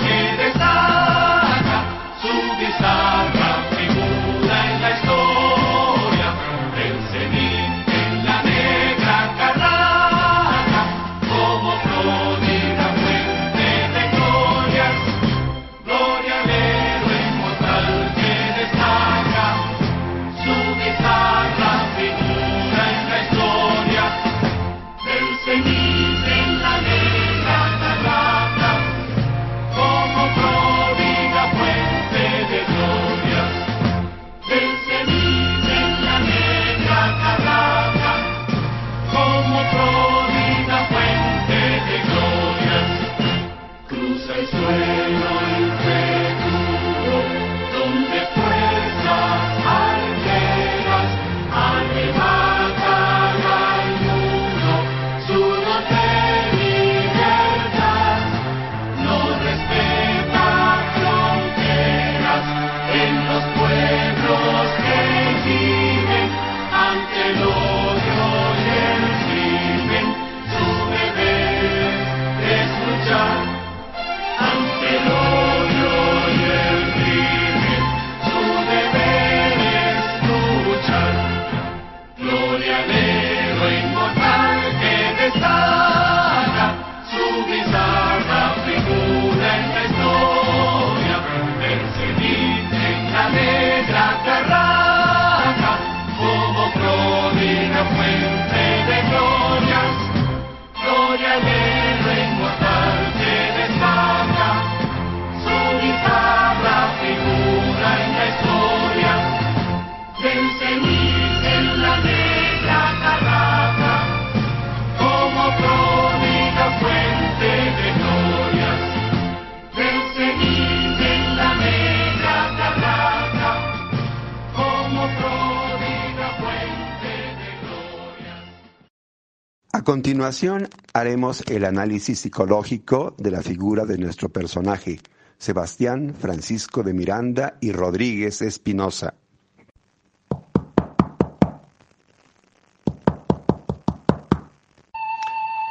A 129.82 129.84
continuación 129.84 130.68
haremos 130.94 131.42
el 131.48 131.64
análisis 131.64 132.20
psicológico 132.20 133.16
de 133.18 133.32
la 133.32 133.42
figura 133.42 133.84
de 133.84 133.98
nuestro 133.98 134.28
personaje, 134.28 135.00
Sebastián 135.38 136.14
Francisco 136.16 136.84
de 136.84 136.94
Miranda 136.94 137.56
y 137.60 137.72
Rodríguez 137.72 138.42
Espinosa. 138.42 139.14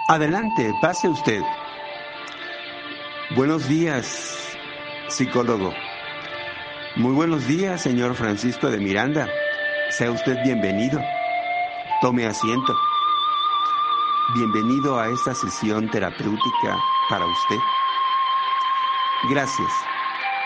Adelante, 0.10 0.74
pase 0.82 1.08
usted. 1.08 1.42
Buenos 3.38 3.66
días, 3.70 4.58
psicólogo. 5.08 5.72
Muy 6.98 7.14
buenos 7.14 7.48
días, 7.48 7.82
señor 7.82 8.16
Francisco 8.16 8.70
de 8.70 8.78
Miranda. 8.78 9.30
Sea 9.90 10.12
usted 10.12 10.36
bienvenido. 10.44 11.00
Tome 12.02 12.26
asiento. 12.26 12.74
Bienvenido 14.30 14.98
a 14.98 15.10
esta 15.10 15.34
sesión 15.34 15.90
terapéutica 15.90 16.78
para 17.10 17.26
usted. 17.26 17.58
Gracias. 19.30 19.68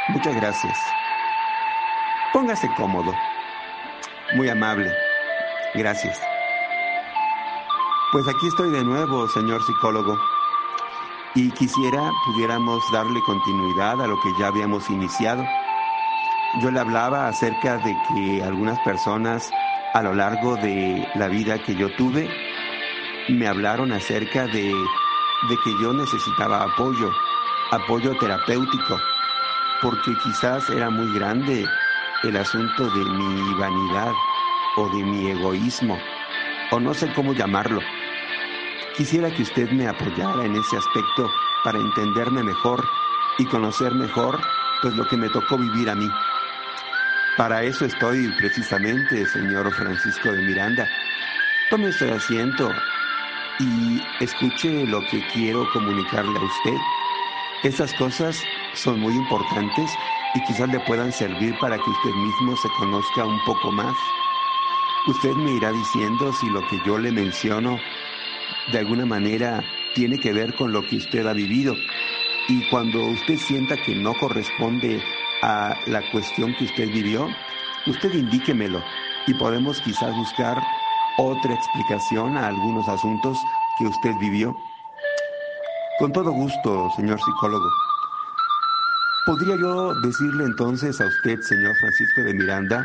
Muchas 0.08 0.34
gracias. 0.38 0.78
Póngase 2.34 2.68
cómodo. 2.78 3.14
Muy 4.36 4.50
amable. 4.50 4.92
Gracias. 5.76 6.20
Pues 8.12 8.28
aquí 8.28 8.48
estoy 8.48 8.72
de 8.72 8.84
nuevo, 8.84 9.28
señor 9.28 9.62
psicólogo. 9.62 10.18
Y 11.36 11.52
quisiera 11.52 12.10
pudiéramos 12.26 12.82
darle 12.92 13.20
continuidad 13.24 14.02
a 14.02 14.08
lo 14.08 14.20
que 14.22 14.32
ya 14.40 14.48
habíamos 14.48 14.90
iniciado. 14.90 15.46
Yo 16.62 16.72
le 16.72 16.80
hablaba 16.80 17.28
acerca 17.28 17.78
de 17.78 17.96
que 18.08 18.42
algunas 18.42 18.80
personas 18.80 19.52
a 19.94 20.02
lo 20.02 20.16
largo 20.16 20.56
de 20.56 21.08
la 21.16 21.28
vida 21.28 21.60
que 21.60 21.76
yo 21.76 21.94
tuve 21.98 22.45
me 23.28 23.48
hablaron 23.48 23.92
acerca 23.92 24.48
de, 24.48 24.74
de 25.50 25.58
que 25.64 25.72
yo 25.82 25.94
necesitaba 25.94 26.64
apoyo, 26.64 27.12
apoyo 27.72 28.16
terapéutico, 28.20 29.00
porque 29.82 30.16
quizás 30.24 30.70
era 30.70 30.90
muy 30.90 31.12
grande 31.14 31.66
el 32.24 32.38
asunto 32.38 32.90
de 32.92 33.06
mi 33.06 33.54
vanidad 33.56 34.14
o 34.78 34.90
de 34.90 35.04
mi 35.04 35.32
egoísmo, 35.32 35.98
o 36.72 36.80
no 36.80 36.94
sé 36.94 37.12
cómo 37.14 37.34
llamarlo. 37.34 37.82
Quisiera 38.96 39.30
que 39.34 39.42
usted 39.42 39.70
me 39.72 39.88
apoyara 39.88 40.46
en 40.46 40.56
ese 40.56 40.78
aspecto 40.78 41.30
para 41.64 41.80
entenderme 41.80 42.44
mejor 42.44 42.88
y 43.38 43.46
conocer 43.46 43.94
mejor 43.94 44.40
pues 44.82 44.96
lo 44.96 45.06
que 45.08 45.18
me 45.18 45.30
tocó 45.30 45.58
vivir 45.58 45.90
a 45.90 45.96
mí. 45.96 46.10
Para 47.38 47.64
eso 47.64 47.86
estoy 47.86 48.30
precisamente, 48.38 49.26
señor 49.26 49.74
Francisco 49.74 50.32
de 50.32 50.42
Miranda. 50.42 50.88
Tome 51.70 51.90
usted 51.90 52.10
asiento 52.12 52.72
y 53.60 54.02
escuche 54.24 54.86
lo 54.88 55.02
que 55.08 55.22
quiero 55.34 55.66
comunicarle 55.72 56.38
a 56.38 56.44
usted. 56.44 56.78
Estas 57.64 57.94
cosas 57.94 58.44
son 58.74 59.00
muy 59.00 59.14
importantes 59.16 59.90
y 60.36 60.44
quizás 60.44 60.70
le 60.70 60.80
puedan 60.82 61.12
servir 61.12 61.58
para 61.60 61.78
que 61.78 61.90
usted 61.90 62.12
mismo 62.12 62.56
se 62.58 62.70
conozca 62.78 63.26
un 63.26 63.40
poco 63.46 63.72
más. 63.72 63.96
Usted 65.08 65.34
me 65.34 65.52
irá 65.52 65.72
diciendo 65.72 66.34
si 66.34 66.50
lo 66.50 66.62
que 66.68 66.80
yo 66.86 66.98
le 66.98 67.12
menciono 67.12 67.80
de 68.72 68.80
alguna 68.80 69.06
manera 69.06 69.64
tiene 69.94 70.20
que 70.20 70.34
ver 70.34 70.54
con 70.56 70.72
lo 70.72 70.86
que 70.88 70.98
usted 70.98 71.26
ha 71.26 71.34
vivido. 71.34 71.76
Y 72.48 72.68
cuando 72.70 73.06
usted 73.08 73.38
sienta 73.38 73.78
que 73.78 73.96
no 73.96 74.14
corresponde 74.14 75.02
a 75.42 75.76
la 75.88 76.02
cuestión 76.12 76.54
que 76.56 76.66
usted 76.66 76.90
vivió, 76.92 77.28
usted 77.88 78.14
indíquemelo 78.14 78.84
y 79.28 79.34
podemos 79.34 79.82
quizás 79.82 80.16
buscar 80.16 80.62
otra 81.18 81.54
explicación 81.54 82.38
a 82.38 82.48
algunos 82.48 82.88
asuntos 82.88 83.38
que 83.78 83.86
usted 83.86 84.14
vivió. 84.20 84.56
Con 86.00 86.12
todo 86.12 86.32
gusto, 86.32 86.90
señor 86.96 87.20
psicólogo. 87.20 87.70
¿Podría 89.26 89.56
yo 89.56 89.94
decirle 90.02 90.44
entonces 90.44 91.00
a 91.02 91.06
usted, 91.06 91.40
señor 91.42 91.76
Francisco 91.78 92.22
de 92.22 92.34
Miranda, 92.34 92.84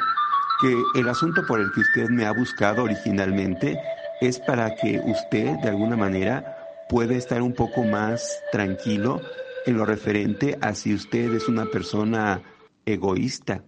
que 0.61 1.01
el 1.01 1.09
asunto 1.09 1.45
por 1.47 1.61
el 1.61 1.70
que 1.72 1.81
usted 1.81 2.09
me 2.09 2.24
ha 2.24 2.33
buscado 2.33 2.85
originalmente 2.85 3.78
es 4.20 4.39
para 4.39 4.74
que 4.74 5.01
usted, 5.05 5.57
de 5.59 5.68
alguna 5.68 5.97
manera, 5.97 6.57
pueda 6.89 7.14
estar 7.14 7.43
un 7.43 7.55
poco 7.55 7.83
más 7.85 8.43
tranquilo 8.53 9.20
en 9.66 9.76
lo 9.76 9.85
referente 9.85 10.59
a 10.61 10.74
si 10.74 10.95
usted 10.95 11.33
es 11.35 11.49
una 11.49 11.66
persona 11.66 12.43
egoísta? 12.87 13.62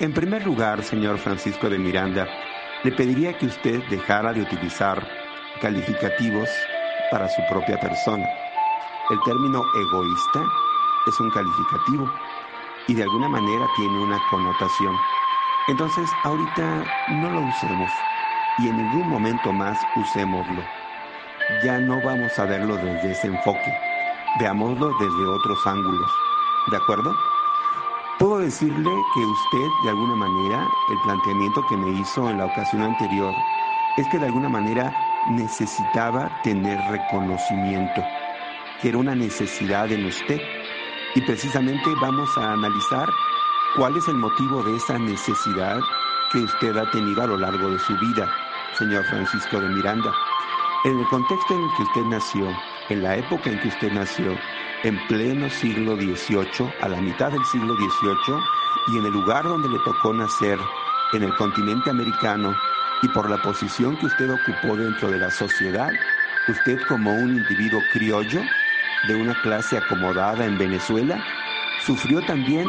En 0.00 0.12
primer 0.12 0.44
lugar, 0.44 0.82
señor 0.82 1.18
Francisco 1.18 1.70
de 1.70 1.78
Miranda, 1.78 2.26
le 2.84 2.92
pediría 2.92 3.32
que 3.38 3.46
usted 3.46 3.82
dejara 3.88 4.32
de 4.34 4.42
utilizar 4.42 5.02
calificativos 5.60 6.50
para 7.10 7.28
su 7.28 7.40
propia 7.48 7.80
persona. 7.80 8.28
El 9.08 9.20
término 9.22 9.64
egoísta 9.74 10.44
es 11.06 11.18
un 11.18 11.30
calificativo 11.30 12.10
y 12.86 12.94
de 12.94 13.02
alguna 13.02 13.28
manera 13.28 13.66
tiene 13.76 13.98
una 14.02 14.18
connotación. 14.30 14.94
Entonces, 15.68 16.10
ahorita 16.24 16.84
no 17.08 17.30
lo 17.30 17.40
usemos 17.40 17.90
y 18.58 18.68
en 18.68 18.76
ningún 18.76 19.08
momento 19.08 19.50
más 19.50 19.78
usémoslo. 19.96 20.62
Ya 21.64 21.78
no 21.78 22.02
vamos 22.02 22.38
a 22.38 22.44
verlo 22.44 22.76
desde 22.76 23.12
ese 23.12 23.28
enfoque, 23.28 23.72
veámoslo 24.38 24.90
desde 25.00 25.26
otros 25.26 25.66
ángulos. 25.66 26.10
¿De 26.70 26.76
acuerdo? 26.76 27.14
Puedo 28.18 28.38
decirle 28.38 28.90
que 29.12 29.20
usted, 29.26 29.68
de 29.82 29.90
alguna 29.90 30.14
manera, 30.14 30.68
el 30.88 30.98
planteamiento 31.02 31.66
que 31.68 31.76
me 31.76 31.90
hizo 31.98 32.30
en 32.30 32.38
la 32.38 32.46
ocasión 32.46 32.82
anterior, 32.82 33.34
es 33.96 34.06
que 34.08 34.18
de 34.18 34.26
alguna 34.26 34.48
manera 34.48 34.94
necesitaba 35.30 36.30
tener 36.44 36.78
reconocimiento, 36.90 38.04
que 38.80 38.90
era 38.90 38.98
una 38.98 39.16
necesidad 39.16 39.90
en 39.90 40.06
usted. 40.06 40.40
Y 41.16 41.22
precisamente 41.22 41.90
vamos 42.00 42.30
a 42.38 42.52
analizar 42.52 43.08
cuál 43.76 43.96
es 43.96 44.06
el 44.06 44.16
motivo 44.16 44.62
de 44.62 44.76
esa 44.76 44.96
necesidad 44.96 45.80
que 46.32 46.38
usted 46.38 46.76
ha 46.76 46.88
tenido 46.92 47.20
a 47.20 47.26
lo 47.26 47.36
largo 47.36 47.68
de 47.68 47.78
su 47.80 47.98
vida, 47.98 48.32
señor 48.78 49.04
Francisco 49.06 49.60
de 49.60 49.68
Miranda. 49.70 50.12
En 50.84 51.00
el 51.00 51.08
contexto 51.08 51.54
en 51.54 51.62
el 51.62 51.70
que 51.76 51.82
usted 51.82 52.02
nació, 52.02 52.48
en 52.90 53.02
la 53.02 53.16
época 53.16 53.50
en 53.50 53.60
que 53.60 53.68
usted 53.68 53.92
nació, 53.92 54.36
en 54.84 54.98
pleno 55.08 55.48
siglo 55.48 55.96
XVIII, 55.96 56.70
a 56.82 56.88
la 56.88 57.00
mitad 57.00 57.32
del 57.32 57.44
siglo 57.46 57.74
XVIII, 57.74 58.36
y 58.88 58.98
en 58.98 59.06
el 59.06 59.12
lugar 59.12 59.44
donde 59.44 59.68
le 59.68 59.78
tocó 59.78 60.12
nacer, 60.12 60.58
en 61.14 61.22
el 61.22 61.34
continente 61.36 61.88
americano, 61.88 62.54
y 63.02 63.08
por 63.08 63.30
la 63.30 63.40
posición 63.40 63.96
que 63.96 64.06
usted 64.06 64.30
ocupó 64.30 64.76
dentro 64.76 65.10
de 65.10 65.18
la 65.18 65.30
sociedad, 65.30 65.90
usted 66.48 66.78
como 66.86 67.14
un 67.14 67.36
individuo 67.36 67.80
criollo 67.92 68.42
de 69.08 69.14
una 69.14 69.34
clase 69.40 69.78
acomodada 69.78 70.44
en 70.44 70.58
Venezuela, 70.58 71.18
sufrió 71.86 72.20
también 72.22 72.66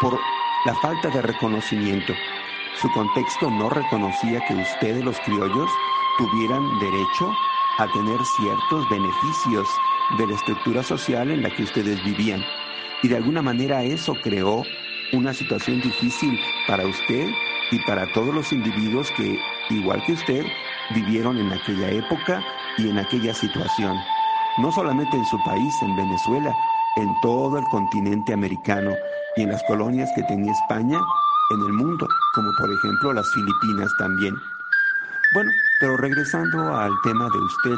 por 0.00 0.18
la 0.64 0.74
falta 0.76 1.08
de 1.10 1.20
reconocimiento. 1.20 2.14
Su 2.80 2.90
contexto 2.92 3.50
no 3.50 3.68
reconocía 3.68 4.40
que 4.48 4.54
ustedes 4.54 5.04
los 5.04 5.18
criollos 5.20 5.70
tuvieran 6.16 6.78
derecho 6.78 7.30
a 7.78 7.86
tener 7.92 8.18
ciertos 8.24 8.88
beneficios 8.88 9.68
de 10.18 10.26
la 10.26 10.34
estructura 10.34 10.82
social 10.82 11.30
en 11.30 11.42
la 11.42 11.50
que 11.50 11.62
ustedes 11.62 12.02
vivían. 12.04 12.42
Y 13.02 13.08
de 13.08 13.16
alguna 13.16 13.42
manera 13.42 13.82
eso 13.82 14.14
creó 14.22 14.64
una 15.12 15.34
situación 15.34 15.80
difícil 15.80 16.38
para 16.66 16.86
usted 16.86 17.28
y 17.70 17.78
para 17.86 18.06
todos 18.12 18.34
los 18.34 18.52
individuos 18.52 19.10
que, 19.16 19.38
igual 19.70 20.02
que 20.06 20.12
usted, 20.12 20.44
vivieron 20.94 21.38
en 21.38 21.52
aquella 21.52 21.90
época 21.90 22.42
y 22.78 22.88
en 22.88 22.98
aquella 22.98 23.34
situación. 23.34 23.96
No 24.58 24.70
solamente 24.70 25.16
en 25.16 25.24
su 25.24 25.42
país, 25.42 25.74
en 25.82 25.96
Venezuela, 25.96 26.54
en 26.96 27.12
todo 27.20 27.58
el 27.58 27.64
continente 27.64 28.32
americano 28.32 28.96
y 29.36 29.42
en 29.42 29.50
las 29.50 29.62
colonias 29.64 30.10
que 30.14 30.22
tenía 30.22 30.52
España 30.52 31.00
en 31.50 31.60
el 31.60 31.72
mundo, 31.72 32.08
como 32.34 32.50
por 32.58 32.72
ejemplo 32.72 33.12
las 33.12 33.30
Filipinas 33.32 33.90
también. 33.98 34.34
Bueno, 35.32 35.50
pero 35.80 35.96
regresando 35.96 36.76
al 36.76 36.92
tema 37.02 37.28
de 37.28 37.38
usted, 37.38 37.76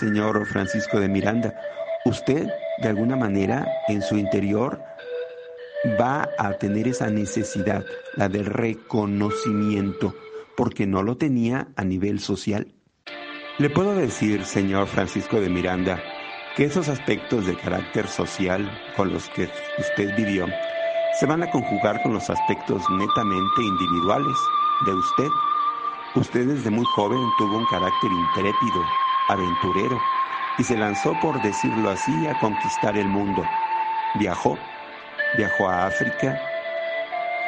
señor 0.00 0.46
Francisco 0.46 0.98
de 0.98 1.08
Miranda, 1.08 1.54
usted 2.06 2.48
de 2.78 2.88
alguna 2.88 3.16
manera 3.16 3.70
en 3.86 4.00
su 4.00 4.16
interior 4.16 4.82
va 6.00 6.30
a 6.38 6.54
tener 6.54 6.88
esa 6.88 7.10
necesidad, 7.10 7.84
la 8.16 8.30
del 8.30 8.46
reconocimiento, 8.46 10.14
porque 10.56 10.86
no 10.86 11.02
lo 11.02 11.18
tenía 11.18 11.68
a 11.76 11.84
nivel 11.84 12.18
social. 12.18 12.72
Le 13.58 13.68
puedo 13.68 13.94
decir, 13.94 14.44
señor 14.46 14.86
Francisco 14.86 15.38
de 15.38 15.50
Miranda, 15.50 16.02
que 16.56 16.64
esos 16.64 16.88
aspectos 16.88 17.46
de 17.46 17.54
carácter 17.56 18.06
social 18.08 18.70
con 18.96 19.12
los 19.12 19.28
que 19.30 19.50
usted 19.78 20.16
vivió 20.16 20.46
se 21.18 21.26
van 21.26 21.42
a 21.42 21.50
conjugar 21.50 22.02
con 22.02 22.14
los 22.14 22.30
aspectos 22.30 22.82
netamente 22.90 23.62
individuales 23.62 24.36
de 24.86 24.94
usted. 24.94 25.28
Usted 26.14 26.46
desde 26.46 26.70
muy 26.70 26.86
joven 26.96 27.20
tuvo 27.38 27.58
un 27.58 27.66
carácter 27.66 28.10
intrépido, 28.10 28.82
aventurero, 29.32 29.98
y 30.58 30.64
se 30.64 30.76
lanzó, 30.76 31.14
por 31.20 31.40
decirlo 31.42 31.90
así, 31.90 32.26
a 32.26 32.38
conquistar 32.38 32.96
el 32.96 33.08
mundo. 33.08 33.42
Viajó 34.16 34.58
viajó 35.36 35.68
a 35.68 35.86
África, 35.86 36.40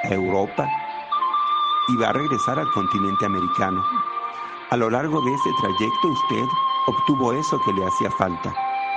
a 0.05 0.09
Europa 0.09 0.69
y 1.89 1.97
va 1.97 2.11
a 2.11 2.13
regresar 2.13 2.59
al 2.59 2.71
continente 2.73 3.27
americano. 3.27 3.83
A 4.71 4.77
lo 4.77 4.89
largo 4.89 5.21
de 5.21 5.35
ese 5.35 5.51
trayecto 5.61 6.09
usted 6.09 6.45
obtuvo 6.87 7.33
eso 7.33 7.61
que 7.65 7.73
le 7.73 7.87
hacía 7.87 8.11
falta, 8.13 8.55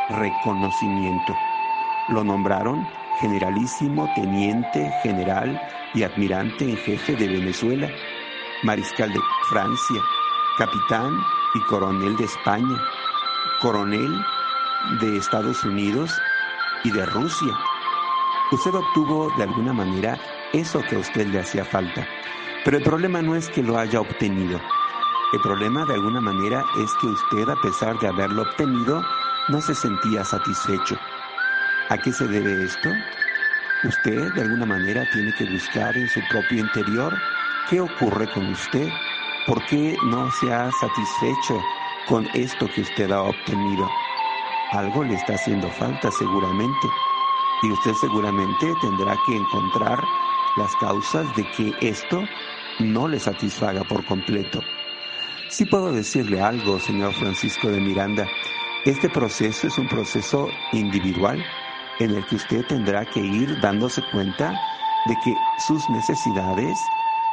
reconocimiento. 0.10 1.36
Lo 2.10 2.24
nombraron 2.24 2.88
generalísimo, 3.20 4.08
teniente, 4.16 4.92
general 5.02 5.60
y 5.94 6.04
admirante 6.04 6.70
en 6.70 6.78
jefe 6.78 7.16
de 7.16 7.28
Venezuela, 7.28 7.90
mariscal 8.64 9.12
de 9.12 9.20
Francia, 9.50 10.02
capitán 10.58 11.18
y 11.56 11.62
coronel 11.64 12.16
de 12.18 12.26
España, 12.26 12.78
coronel 13.62 14.24
de 15.00 15.18
Estados 15.18 15.64
Unidos 15.64 16.12
y 16.84 16.92
de 16.92 17.06
Rusia 17.08 17.58
Usted 18.52 18.76
obtuvo 18.76 19.32
de 19.38 19.44
alguna 19.44 19.74
manera 19.74 20.20
eso 20.54 20.80
que 20.84 20.96
a 20.96 21.00
usted 21.00 21.26
le 21.28 21.40
hacía 21.40 21.66
falta. 21.66 22.08
Pero 22.64 22.78
el 22.78 22.84
problema 22.84 23.20
no 23.22 23.36
es 23.36 23.50
que 23.50 23.64
lo 23.64 23.78
haya 23.78 24.00
obtenido. 24.00 24.62
El 25.34 25.42
problema 25.42 25.84
de 25.86 25.96
alguna 25.96 26.22
manera 26.22 26.64
es 26.78 26.94
que 27.02 27.08
usted, 27.08 27.50
a 27.50 27.56
pesar 27.56 27.98
de 28.00 28.08
haberlo 28.08 28.44
obtenido, 28.44 29.04
no 29.48 29.60
se 29.62 29.74
sentía 29.74 30.24
satisfecho. 30.24 30.96
¿A 31.90 31.98
qué 31.98 32.12
se 32.12 32.28
debe 32.28 32.64
esto? 32.64 32.92
Usted 33.84 34.32
de 34.36 34.42
alguna 34.44 34.68
manera 34.68 35.04
tiene 35.12 35.34
que 35.34 35.46
buscar 35.46 35.98
en 35.98 36.08
su 36.08 36.22
propio 36.30 36.60
interior 36.60 37.18
qué 37.68 37.82
ocurre 37.82 38.32
con 38.32 38.46
usted, 38.46 38.88
por 39.46 39.64
qué 39.68 39.96
no 40.04 40.30
se 40.32 40.52
ha 40.52 40.72
satisfecho 40.72 41.62
con 42.08 42.28
esto 42.34 42.68
que 42.74 42.82
usted 42.82 43.12
ha 43.12 43.22
obtenido. 43.22 43.88
Algo 44.72 45.04
le 45.04 45.16
está 45.16 45.34
haciendo 45.34 45.70
falta 45.70 46.10
seguramente 46.12 46.88
y 47.64 47.72
usted 47.72 47.94
seguramente 47.94 48.74
tendrá 48.82 49.16
que 49.26 49.36
encontrar 49.36 50.04
las 50.58 50.76
causas 50.78 51.36
de 51.36 51.44
que 51.52 51.74
esto 51.82 52.24
no 52.80 53.08
le 53.08 53.20
satisfaga 53.20 53.84
por 53.84 54.04
completo. 54.06 54.62
Sí 55.50 55.66
puedo 55.66 55.92
decirle 55.92 56.42
algo, 56.42 56.80
señor 56.80 57.14
Francisco 57.14 57.70
de 57.70 57.80
Miranda. 57.80 58.28
Este 58.86 59.10
proceso 59.10 59.68
es 59.68 59.78
un 59.78 59.88
proceso 59.88 60.50
individual 60.74 61.44
en 62.00 62.16
el 62.16 62.26
que 62.26 62.36
usted 62.36 62.66
tendrá 62.66 63.06
que 63.06 63.20
ir 63.20 63.60
dándose 63.62 64.02
cuenta 64.12 64.60
de 65.06 65.16
que 65.20 65.38
sus 65.58 65.90
necesidades 65.90 66.80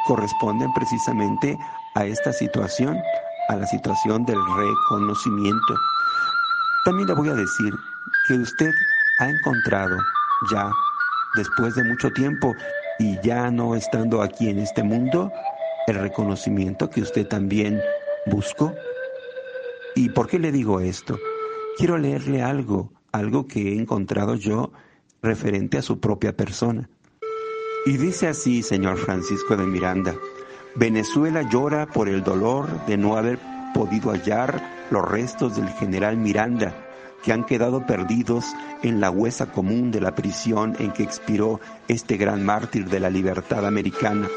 corresponden 0.07 0.71
precisamente 0.73 1.57
a 1.95 2.05
esta 2.05 2.33
situación, 2.33 3.01
a 3.49 3.55
la 3.55 3.67
situación 3.67 4.25
del 4.25 4.39
reconocimiento. 4.55 5.75
También 6.85 7.07
le 7.07 7.13
voy 7.13 7.29
a 7.29 7.33
decir 7.33 7.73
que 8.27 8.35
usted 8.35 8.71
ha 9.19 9.29
encontrado 9.29 9.97
ya, 10.51 10.69
después 11.35 11.75
de 11.75 11.83
mucho 11.83 12.11
tiempo 12.11 12.53
y 12.99 13.19
ya 13.21 13.49
no 13.51 13.75
estando 13.75 14.21
aquí 14.21 14.49
en 14.49 14.59
este 14.59 14.83
mundo, 14.83 15.31
el 15.87 15.95
reconocimiento 15.95 16.89
que 16.89 17.01
usted 17.01 17.27
también 17.27 17.81
buscó. 18.25 18.73
¿Y 19.95 20.09
por 20.09 20.27
qué 20.27 20.39
le 20.39 20.51
digo 20.51 20.79
esto? 20.79 21.17
Quiero 21.77 21.97
leerle 21.97 22.41
algo, 22.41 22.91
algo 23.11 23.47
que 23.47 23.73
he 23.73 23.79
encontrado 23.79 24.35
yo 24.35 24.71
referente 25.21 25.77
a 25.77 25.81
su 25.81 25.99
propia 25.99 26.35
persona. 26.35 26.89
Y 27.85 27.97
dice 27.97 28.29
así, 28.29 28.63
señor 28.63 28.97
Francisco 28.97 29.57
de 29.57 29.65
Miranda, 29.65 30.15
Venezuela 30.75 31.41
llora 31.41 31.85
por 31.85 32.07
el 32.07 32.23
dolor 32.23 32.85
de 32.85 32.95
no 32.95 33.17
haber 33.17 33.39
podido 33.73 34.11
hallar 34.11 34.87
los 34.89 35.03
restos 35.03 35.57
del 35.57 35.67
general 35.67 36.15
Miranda, 36.15 36.73
que 37.23 37.33
han 37.33 37.43
quedado 37.43 37.85
perdidos 37.85 38.45
en 38.83 39.01
la 39.01 39.09
huesa 39.09 39.47
común 39.47 39.91
de 39.91 39.99
la 39.99 40.15
prisión 40.15 40.77
en 40.79 40.91
que 40.93 41.03
expiró 41.03 41.59
este 41.89 42.15
gran 42.15 42.45
mártir 42.45 42.89
de 42.89 43.01
la 43.01 43.09
libertad 43.09 43.65
americana. 43.65 44.29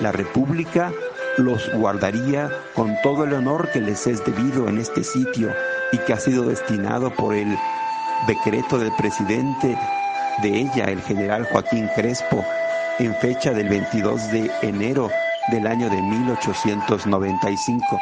La 0.00 0.12
República 0.12 0.92
los 1.38 1.72
guardaría 1.74 2.50
con 2.74 2.94
todo 3.02 3.24
el 3.24 3.32
honor 3.32 3.70
que 3.72 3.80
les 3.80 4.06
es 4.06 4.22
debido 4.26 4.68
en 4.68 4.76
este 4.76 5.04
sitio 5.04 5.50
y 5.92 5.98
que 5.98 6.12
ha 6.12 6.20
sido 6.20 6.44
destinado 6.44 7.10
por 7.14 7.34
el 7.34 7.56
decreto 8.26 8.78
del 8.78 8.92
presidente 8.98 9.78
de 10.42 10.60
ella, 10.60 10.84
el 10.84 11.00
general 11.02 11.46
Joaquín 11.50 11.88
Crespo, 11.94 12.44
en 13.00 13.14
fecha 13.16 13.52
del 13.52 13.68
22 13.68 14.30
de 14.30 14.50
enero 14.60 15.10
del 15.50 15.66
año 15.66 15.88
de 15.88 16.02
1895. 16.02 17.98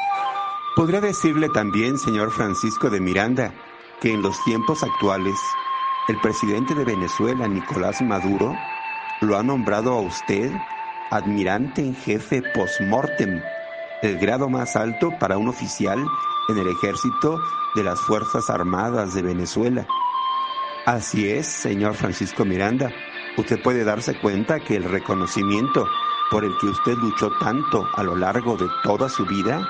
Podría 0.74 1.00
decirle 1.00 1.48
también, 1.48 1.98
señor 1.98 2.32
Francisco 2.32 2.90
de 2.90 3.00
Miranda, 3.00 3.54
que 4.00 4.12
en 4.12 4.22
los 4.22 4.42
tiempos 4.44 4.82
actuales 4.82 5.38
el 6.08 6.20
presidente 6.20 6.74
de 6.74 6.84
Venezuela, 6.84 7.46
Nicolás 7.46 8.02
Maduro, 8.02 8.56
lo 9.20 9.38
ha 9.38 9.42
nombrado 9.42 9.92
a 9.92 10.00
usted 10.00 10.50
admirante 11.10 11.80
en 11.82 11.94
jefe 11.94 12.42
post-mortem, 12.54 13.40
el 14.02 14.18
grado 14.18 14.48
más 14.48 14.74
alto 14.74 15.12
para 15.20 15.38
un 15.38 15.48
oficial 15.48 16.04
en 16.48 16.58
el 16.58 16.66
ejército 16.66 17.40
de 17.76 17.84
las 17.84 18.00
Fuerzas 18.00 18.50
Armadas 18.50 19.14
de 19.14 19.22
Venezuela. 19.22 19.86
Así 20.86 21.28
es, 21.28 21.46
señor 21.46 21.94
Francisco 21.94 22.44
Miranda, 22.44 22.90
usted 23.38 23.62
puede 23.62 23.84
darse 23.84 24.14
cuenta 24.18 24.58
que 24.60 24.76
el 24.76 24.84
reconocimiento 24.84 25.86
por 26.30 26.44
el 26.44 26.56
que 26.58 26.66
usted 26.66 26.96
luchó 26.98 27.30
tanto 27.38 27.88
a 27.94 28.02
lo 28.02 28.16
largo 28.16 28.56
de 28.56 28.66
toda 28.82 29.08
su 29.08 29.24
vida, 29.24 29.66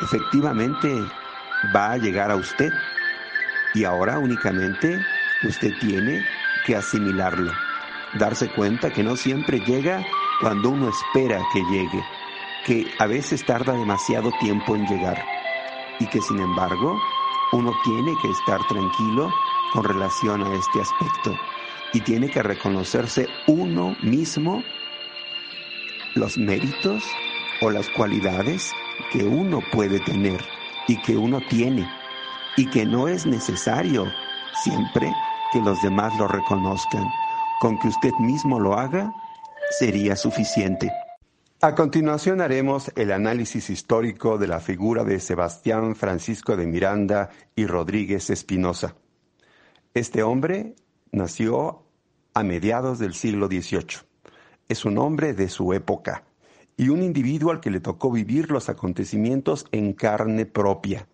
efectivamente 0.00 0.88
va 1.74 1.92
a 1.92 1.98
llegar 1.98 2.30
a 2.30 2.36
usted. 2.36 2.72
Y 3.74 3.84
ahora 3.84 4.18
únicamente 4.18 4.98
usted 5.44 5.70
tiene 5.80 6.24
que 6.66 6.74
asimilarlo, 6.74 7.52
darse 8.14 8.48
cuenta 8.48 8.90
que 8.90 9.02
no 9.02 9.16
siempre 9.16 9.60
llega 9.60 10.04
cuando 10.40 10.70
uno 10.70 10.88
espera 10.88 11.40
que 11.52 11.62
llegue, 11.70 12.04
que 12.66 12.94
a 12.98 13.06
veces 13.06 13.44
tarda 13.44 13.74
demasiado 13.74 14.30
tiempo 14.40 14.74
en 14.74 14.86
llegar 14.86 15.22
y 16.00 16.06
que 16.06 16.20
sin 16.20 16.40
embargo 16.40 16.98
uno 17.52 17.72
tiene 17.84 18.12
que 18.22 18.30
estar 18.30 18.60
tranquilo 18.68 19.30
con 19.72 19.84
relación 19.84 20.42
a 20.42 20.54
este 20.54 20.80
aspecto 20.80 21.51
y 21.92 22.00
tiene 22.00 22.30
que 22.30 22.42
reconocerse 22.42 23.26
uno 23.46 23.96
mismo 24.02 24.62
los 26.14 26.36
méritos 26.38 27.02
o 27.60 27.70
las 27.70 27.88
cualidades 27.90 28.70
que 29.12 29.24
uno 29.24 29.60
puede 29.72 30.00
tener 30.00 30.40
y 30.88 31.00
que 31.02 31.16
uno 31.16 31.40
tiene 31.48 31.88
y 32.56 32.68
que 32.68 32.84
no 32.84 33.08
es 33.08 33.26
necesario 33.26 34.06
siempre 34.62 35.12
que 35.52 35.60
los 35.60 35.80
demás 35.82 36.12
lo 36.18 36.28
reconozcan. 36.28 37.06
Con 37.60 37.78
que 37.78 37.88
usted 37.88 38.12
mismo 38.20 38.58
lo 38.58 38.74
haga 38.74 39.12
sería 39.78 40.16
suficiente. 40.16 40.90
A 41.60 41.74
continuación 41.74 42.40
haremos 42.40 42.90
el 42.96 43.12
análisis 43.12 43.70
histórico 43.70 44.36
de 44.36 44.48
la 44.48 44.58
figura 44.58 45.04
de 45.04 45.20
Sebastián 45.20 45.94
Francisco 45.94 46.56
de 46.56 46.66
Miranda 46.66 47.30
y 47.54 47.66
Rodríguez 47.66 48.30
Espinosa. 48.30 48.96
Este 49.94 50.24
hombre 50.24 50.74
nació 51.12 51.81
a 52.34 52.42
mediados 52.42 52.98
del 52.98 53.14
siglo 53.14 53.46
XVIII. 53.46 54.00
Es 54.68 54.84
un 54.84 54.98
hombre 54.98 55.34
de 55.34 55.48
su 55.48 55.72
época 55.72 56.24
y 56.76 56.88
un 56.88 57.02
individuo 57.02 57.50
al 57.50 57.60
que 57.60 57.70
le 57.70 57.80
tocó 57.80 58.10
vivir 58.10 58.50
los 58.50 58.68
acontecimientos 58.68 59.66
en 59.72 59.92
carne 59.92 60.46
propia. 60.46 61.06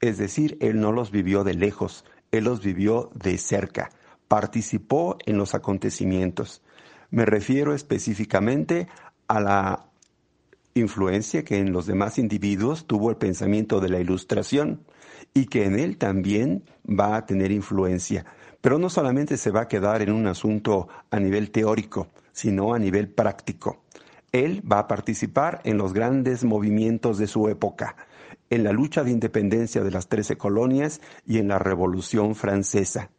Es 0.00 0.18
decir, 0.18 0.58
él 0.60 0.80
no 0.80 0.92
los 0.92 1.10
vivió 1.10 1.44
de 1.44 1.54
lejos, 1.54 2.04
él 2.30 2.44
los 2.44 2.62
vivió 2.62 3.10
de 3.14 3.38
cerca, 3.38 3.90
participó 4.28 5.16
en 5.26 5.38
los 5.38 5.54
acontecimientos. 5.54 6.62
Me 7.10 7.24
refiero 7.24 7.74
específicamente 7.74 8.88
a 9.28 9.40
la 9.40 9.86
influencia 10.74 11.44
que 11.44 11.58
en 11.58 11.72
los 11.72 11.86
demás 11.86 12.18
individuos 12.18 12.86
tuvo 12.86 13.10
el 13.10 13.16
pensamiento 13.16 13.80
de 13.80 13.90
la 13.90 14.00
ilustración 14.00 14.84
y 15.34 15.46
que 15.46 15.64
en 15.64 15.78
él 15.78 15.98
también 15.98 16.64
va 16.88 17.16
a 17.16 17.26
tener 17.26 17.52
influencia. 17.52 18.24
Pero 18.62 18.78
no 18.78 18.88
solamente 18.88 19.36
se 19.36 19.50
va 19.50 19.62
a 19.62 19.68
quedar 19.68 20.00
en 20.00 20.12
un 20.12 20.26
asunto 20.26 20.88
a 21.10 21.20
nivel 21.20 21.50
teórico, 21.50 22.08
sino 22.32 22.72
a 22.72 22.78
nivel 22.78 23.10
práctico. 23.10 23.82
Él 24.30 24.62
va 24.70 24.78
a 24.78 24.88
participar 24.88 25.60
en 25.64 25.76
los 25.76 25.92
grandes 25.92 26.44
movimientos 26.44 27.18
de 27.18 27.26
su 27.26 27.48
época, 27.48 27.96
en 28.48 28.64
la 28.64 28.72
lucha 28.72 29.04
de 29.04 29.10
independencia 29.10 29.82
de 29.82 29.90
las 29.90 30.08
trece 30.08 30.36
colonias 30.38 31.00
y 31.26 31.38
en 31.38 31.48
la 31.48 31.58
Revolución 31.58 32.34
Francesa. 32.34 33.10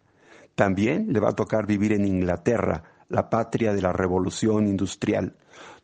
También 0.55 1.11
le 1.11 1.19
va 1.19 1.29
a 1.29 1.35
tocar 1.35 1.67
vivir 1.67 1.91
en 1.93 2.05
Inglaterra, 2.05 2.83
la 3.09 3.29
patria 3.29 3.73
de 3.73 3.81
la 3.81 3.91
Revolución 3.91 4.65
Industrial. 4.65 5.35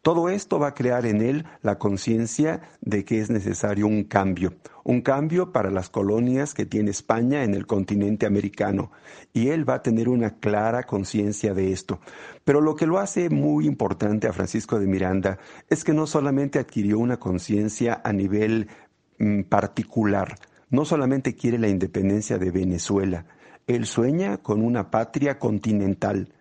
Todo 0.01 0.29
esto 0.29 0.59
va 0.59 0.67
a 0.67 0.73
crear 0.73 1.05
en 1.05 1.21
él 1.21 1.45
la 1.61 1.77
conciencia 1.77 2.61
de 2.79 3.03
que 3.03 3.19
es 3.19 3.29
necesario 3.29 3.85
un 3.85 4.05
cambio, 4.05 4.53
un 4.85 5.01
cambio 5.01 5.51
para 5.51 5.71
las 5.71 5.89
colonias 5.89 6.53
que 6.53 6.65
tiene 6.65 6.91
España 6.91 7.43
en 7.43 7.53
el 7.53 7.67
continente 7.67 8.25
americano. 8.25 8.91
Y 9.33 9.49
él 9.49 9.67
va 9.69 9.75
a 9.75 9.83
tener 9.83 10.07
una 10.07 10.39
clara 10.39 10.83
conciencia 10.83 11.53
de 11.53 11.73
esto. 11.73 11.99
Pero 12.45 12.61
lo 12.61 12.77
que 12.77 12.87
lo 12.87 12.97
hace 12.97 13.29
muy 13.29 13.65
importante 13.65 14.27
a 14.27 14.33
Francisco 14.33 14.79
de 14.79 14.87
Miranda 14.87 15.37
es 15.69 15.83
que 15.83 15.93
no 15.93 16.07
solamente 16.07 16.59
adquirió 16.59 16.97
una 16.97 17.17
conciencia 17.17 18.01
a 18.01 18.13
nivel 18.13 18.69
mm, 19.17 19.43
particular, 19.43 20.35
no 20.69 20.85
solamente 20.85 21.35
quiere 21.35 21.57
la 21.57 21.67
independencia 21.67 22.37
de 22.37 22.51
Venezuela, 22.51 23.25
él 23.67 23.85
sueña 23.85 24.37
con 24.37 24.63
una 24.63 24.89
patria 24.91 25.37
continental. 25.37 26.33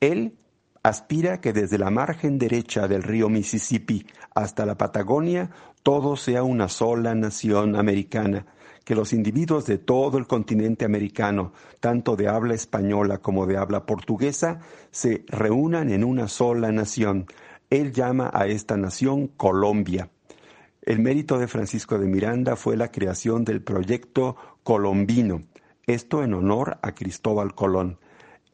Él 0.00 0.36
aspira 0.88 1.40
que 1.40 1.52
desde 1.52 1.78
la 1.78 1.90
margen 1.90 2.38
derecha 2.38 2.86
del 2.86 3.02
río 3.02 3.28
Mississippi 3.28 4.06
hasta 4.34 4.64
la 4.64 4.78
Patagonia 4.78 5.50
todo 5.82 6.16
sea 6.16 6.44
una 6.44 6.68
sola 6.68 7.14
nación 7.14 7.74
americana, 7.74 8.46
que 8.84 8.94
los 8.94 9.12
individuos 9.12 9.66
de 9.66 9.78
todo 9.78 10.16
el 10.16 10.28
continente 10.28 10.84
americano, 10.84 11.52
tanto 11.80 12.14
de 12.14 12.28
habla 12.28 12.54
española 12.54 13.18
como 13.18 13.46
de 13.46 13.56
habla 13.56 13.84
portuguesa, 13.84 14.60
se 14.92 15.24
reúnan 15.26 15.90
en 15.90 16.04
una 16.04 16.28
sola 16.28 16.70
nación. 16.70 17.26
Él 17.68 17.92
llama 17.92 18.30
a 18.32 18.46
esta 18.46 18.76
nación 18.76 19.26
Colombia. 19.26 20.10
El 20.82 21.00
mérito 21.00 21.38
de 21.38 21.48
Francisco 21.48 21.98
de 21.98 22.06
Miranda 22.06 22.54
fue 22.54 22.76
la 22.76 22.92
creación 22.92 23.44
del 23.44 23.60
proyecto 23.60 24.36
colombino, 24.62 25.42
esto 25.88 26.22
en 26.22 26.34
honor 26.34 26.78
a 26.82 26.94
Cristóbal 26.94 27.56
Colón. 27.56 27.98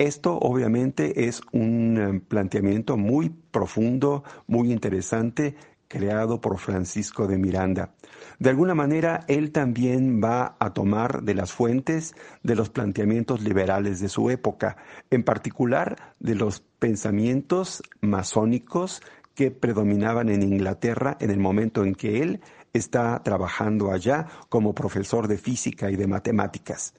Esto 0.03 0.36
obviamente 0.36 1.28
es 1.28 1.42
un 1.53 1.96
eh, 1.96 2.20
planteamiento 2.26 2.96
muy 2.96 3.30
profundo, 3.53 4.24
muy 4.48 4.72
interesante, 4.72 5.55
creado 5.86 6.40
por 6.40 6.59
Francisco 6.59 7.28
de 7.28 7.38
Miranda. 7.38 7.94
De 8.40 8.50
alguna 8.50 8.74
manera, 8.74 9.24
él 9.28 9.53
también 9.53 10.20
va 10.20 10.57
a 10.59 10.72
tomar 10.72 11.22
de 11.22 11.34
las 11.34 11.53
fuentes 11.53 12.16
de 12.42 12.57
los 12.57 12.68
planteamientos 12.68 13.42
liberales 13.42 14.00
de 14.00 14.09
su 14.09 14.28
época, 14.28 14.76
en 15.09 15.22
particular 15.22 16.14
de 16.18 16.34
los 16.34 16.62
pensamientos 16.80 17.80
masónicos 18.00 19.03
que 19.36 19.53
predominaban 19.53 20.30
en 20.30 20.42
Inglaterra 20.42 21.16
en 21.20 21.30
el 21.30 21.38
momento 21.38 21.84
en 21.84 21.94
que 21.94 22.22
él 22.24 22.40
está 22.72 23.22
trabajando 23.22 23.92
allá 23.92 24.26
como 24.48 24.74
profesor 24.74 25.28
de 25.28 25.38
física 25.38 25.92
y 25.92 25.94
de 25.96 26.09
matemáticas. 26.09 26.92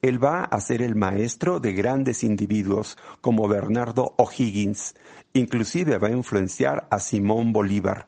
Él 0.00 0.22
va 0.22 0.44
a 0.44 0.60
ser 0.60 0.80
el 0.80 0.94
maestro 0.94 1.58
de 1.58 1.72
grandes 1.72 2.22
individuos 2.22 2.96
como 3.20 3.48
Bernardo 3.48 4.14
O'Higgins, 4.16 4.94
inclusive 5.32 5.98
va 5.98 6.06
a 6.06 6.12
influenciar 6.12 6.86
a 6.90 7.00
Simón 7.00 7.52
Bolívar. 7.52 8.06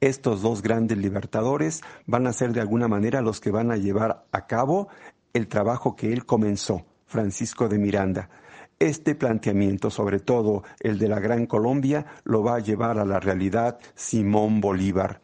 Estos 0.00 0.42
dos 0.42 0.62
grandes 0.62 0.98
libertadores 0.98 1.80
van 2.06 2.28
a 2.28 2.32
ser 2.32 2.52
de 2.52 2.60
alguna 2.60 2.86
manera 2.86 3.22
los 3.22 3.40
que 3.40 3.50
van 3.50 3.72
a 3.72 3.76
llevar 3.76 4.24
a 4.30 4.46
cabo 4.46 4.88
el 5.32 5.48
trabajo 5.48 5.96
que 5.96 6.12
él 6.12 6.26
comenzó, 6.26 6.86
Francisco 7.06 7.68
de 7.68 7.78
Miranda. 7.78 8.30
Este 8.78 9.16
planteamiento, 9.16 9.90
sobre 9.90 10.20
todo 10.20 10.62
el 10.78 10.98
de 10.98 11.08
la 11.08 11.18
Gran 11.18 11.46
Colombia, 11.46 12.06
lo 12.22 12.44
va 12.44 12.56
a 12.56 12.60
llevar 12.60 12.98
a 12.98 13.04
la 13.04 13.18
realidad 13.18 13.80
Simón 13.96 14.60
Bolívar 14.60 15.20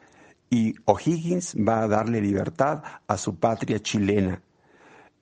y 0.50 0.74
O'Higgins 0.84 1.56
va 1.56 1.82
a 1.82 1.88
darle 1.88 2.20
libertad 2.20 2.82
a 3.06 3.16
su 3.16 3.38
patria 3.38 3.80
chilena. 3.80 4.42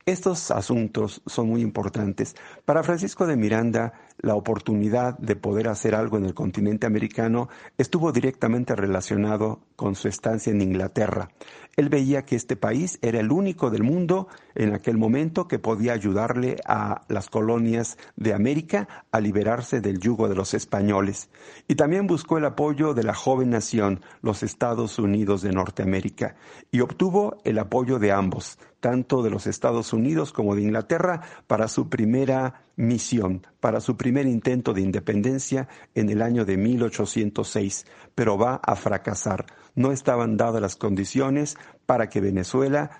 Estos 0.08 0.52
asuntos 0.52 1.20
son 1.26 1.48
muy 1.48 1.62
importantes. 1.62 2.36
Para 2.64 2.84
Francisco 2.84 3.26
de 3.26 3.36
Miranda, 3.36 3.92
la 4.18 4.36
oportunidad 4.36 5.18
de 5.18 5.34
poder 5.34 5.66
hacer 5.66 5.96
algo 5.96 6.16
en 6.16 6.26
el 6.26 6.32
continente 6.32 6.86
americano 6.86 7.48
estuvo 7.76 8.12
directamente 8.12 8.76
relacionado 8.76 9.62
con 9.74 9.96
su 9.96 10.06
estancia 10.06 10.52
en 10.52 10.62
Inglaterra. 10.62 11.30
Él 11.76 11.90
veía 11.90 12.24
que 12.24 12.36
este 12.36 12.56
país 12.56 12.98
era 13.02 13.20
el 13.20 13.30
único 13.30 13.68
del 13.68 13.82
mundo 13.82 14.28
en 14.54 14.72
aquel 14.72 14.96
momento 14.96 15.46
que 15.46 15.58
podía 15.58 15.92
ayudarle 15.92 16.56
a 16.64 17.02
las 17.08 17.28
colonias 17.28 17.98
de 18.16 18.32
América 18.32 19.04
a 19.12 19.20
liberarse 19.20 19.82
del 19.82 20.00
yugo 20.00 20.28
de 20.28 20.34
los 20.34 20.54
españoles. 20.54 21.28
Y 21.68 21.74
también 21.74 22.06
buscó 22.06 22.38
el 22.38 22.46
apoyo 22.46 22.94
de 22.94 23.02
la 23.02 23.12
joven 23.12 23.50
nación, 23.50 24.00
los 24.22 24.42
Estados 24.42 24.98
Unidos 24.98 25.42
de 25.42 25.52
Norteamérica, 25.52 26.36
y 26.70 26.80
obtuvo 26.80 27.36
el 27.44 27.58
apoyo 27.58 27.98
de 27.98 28.10
ambos, 28.10 28.58
tanto 28.80 29.22
de 29.22 29.28
los 29.28 29.46
Estados 29.46 29.92
Unidos 29.92 30.32
como 30.32 30.54
de 30.54 30.62
Inglaterra, 30.62 31.20
para 31.46 31.68
su 31.68 31.90
primera 31.90 32.65
misión, 32.76 33.46
para 33.60 33.80
su 33.80 33.96
primer 33.96 34.26
intento 34.26 34.72
de 34.72 34.82
independencia 34.82 35.68
en 35.94 36.10
el 36.10 36.22
año 36.22 36.44
de 36.44 36.56
1806, 36.56 37.86
pero 38.14 38.38
va 38.38 38.56
a 38.56 38.76
fracasar. 38.76 39.46
No 39.74 39.92
estaban 39.92 40.36
dadas 40.36 40.62
las 40.62 40.76
condiciones 40.76 41.56
para 41.86 42.08
que 42.08 42.20
Venezuela 42.20 42.90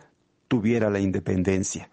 tuviera 0.48 0.90
la 0.90 1.00
independencia. 1.00 1.90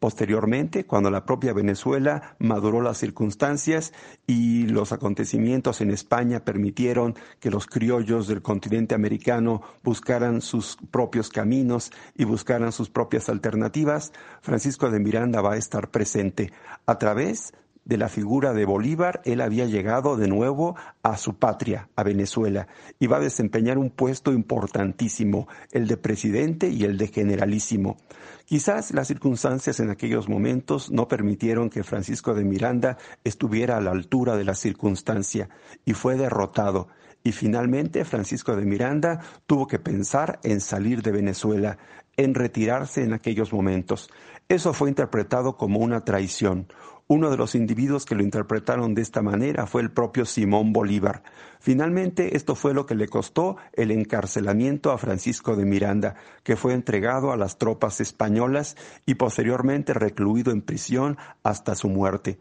Posteriormente, 0.00 0.86
cuando 0.86 1.10
la 1.10 1.26
propia 1.26 1.52
Venezuela 1.52 2.34
maduró 2.38 2.80
las 2.80 2.96
circunstancias 2.96 3.92
y 4.26 4.66
los 4.66 4.92
acontecimientos 4.92 5.82
en 5.82 5.90
España 5.90 6.42
permitieron 6.42 7.14
que 7.38 7.50
los 7.50 7.66
criollos 7.66 8.26
del 8.26 8.40
continente 8.40 8.94
americano 8.94 9.60
buscaran 9.82 10.40
sus 10.40 10.78
propios 10.90 11.28
caminos 11.28 11.92
y 12.16 12.24
buscaran 12.24 12.72
sus 12.72 12.88
propias 12.88 13.28
alternativas, 13.28 14.14
Francisco 14.40 14.90
de 14.90 15.00
Miranda 15.00 15.42
va 15.42 15.52
a 15.52 15.58
estar 15.58 15.90
presente 15.90 16.50
a 16.86 16.96
través 16.96 17.52
de 17.84 17.96
la 17.96 18.08
figura 18.08 18.52
de 18.52 18.64
Bolívar, 18.64 19.20
él 19.24 19.40
había 19.40 19.64
llegado 19.64 20.16
de 20.16 20.28
nuevo 20.28 20.76
a 21.02 21.16
su 21.16 21.38
patria, 21.38 21.88
a 21.96 22.02
Venezuela, 22.02 22.68
y 22.98 23.06
va 23.06 23.16
a 23.16 23.20
desempeñar 23.20 23.78
un 23.78 23.90
puesto 23.90 24.32
importantísimo, 24.32 25.48
el 25.72 25.88
de 25.88 25.96
presidente 25.96 26.68
y 26.68 26.84
el 26.84 26.98
de 26.98 27.08
generalísimo. 27.08 27.96
Quizás 28.44 28.92
las 28.92 29.08
circunstancias 29.08 29.80
en 29.80 29.90
aquellos 29.90 30.28
momentos 30.28 30.90
no 30.90 31.08
permitieron 31.08 31.70
que 31.70 31.84
Francisco 31.84 32.34
de 32.34 32.44
Miranda 32.44 32.98
estuviera 33.24 33.76
a 33.76 33.80
la 33.80 33.92
altura 33.92 34.36
de 34.36 34.44
la 34.44 34.54
circunstancia, 34.54 35.48
y 35.84 35.94
fue 35.94 36.16
derrotado, 36.16 36.88
y 37.22 37.32
finalmente 37.32 38.04
Francisco 38.04 38.56
de 38.56 38.64
Miranda 38.64 39.20
tuvo 39.46 39.66
que 39.66 39.78
pensar 39.78 40.40
en 40.42 40.60
salir 40.60 41.02
de 41.02 41.12
Venezuela, 41.12 41.78
en 42.16 42.34
retirarse 42.34 43.02
en 43.02 43.12
aquellos 43.12 43.52
momentos. 43.52 44.10
Eso 44.48 44.72
fue 44.72 44.88
interpretado 44.88 45.56
como 45.56 45.80
una 45.80 46.04
traición, 46.04 46.66
uno 47.10 47.28
de 47.28 47.36
los 47.36 47.56
individuos 47.56 48.06
que 48.06 48.14
lo 48.14 48.22
interpretaron 48.22 48.94
de 48.94 49.02
esta 49.02 49.20
manera 49.20 49.66
fue 49.66 49.82
el 49.82 49.90
propio 49.90 50.24
Simón 50.24 50.72
Bolívar. 50.72 51.24
Finalmente, 51.58 52.36
esto 52.36 52.54
fue 52.54 52.72
lo 52.72 52.86
que 52.86 52.94
le 52.94 53.08
costó 53.08 53.56
el 53.72 53.90
encarcelamiento 53.90 54.92
a 54.92 54.98
Francisco 54.98 55.56
de 55.56 55.64
Miranda, 55.64 56.14
que 56.44 56.54
fue 56.54 56.72
entregado 56.72 57.32
a 57.32 57.36
las 57.36 57.58
tropas 57.58 58.00
españolas 58.00 58.76
y 59.06 59.16
posteriormente 59.16 59.92
recluido 59.92 60.52
en 60.52 60.62
prisión 60.62 61.18
hasta 61.42 61.74
su 61.74 61.88
muerte. 61.88 62.38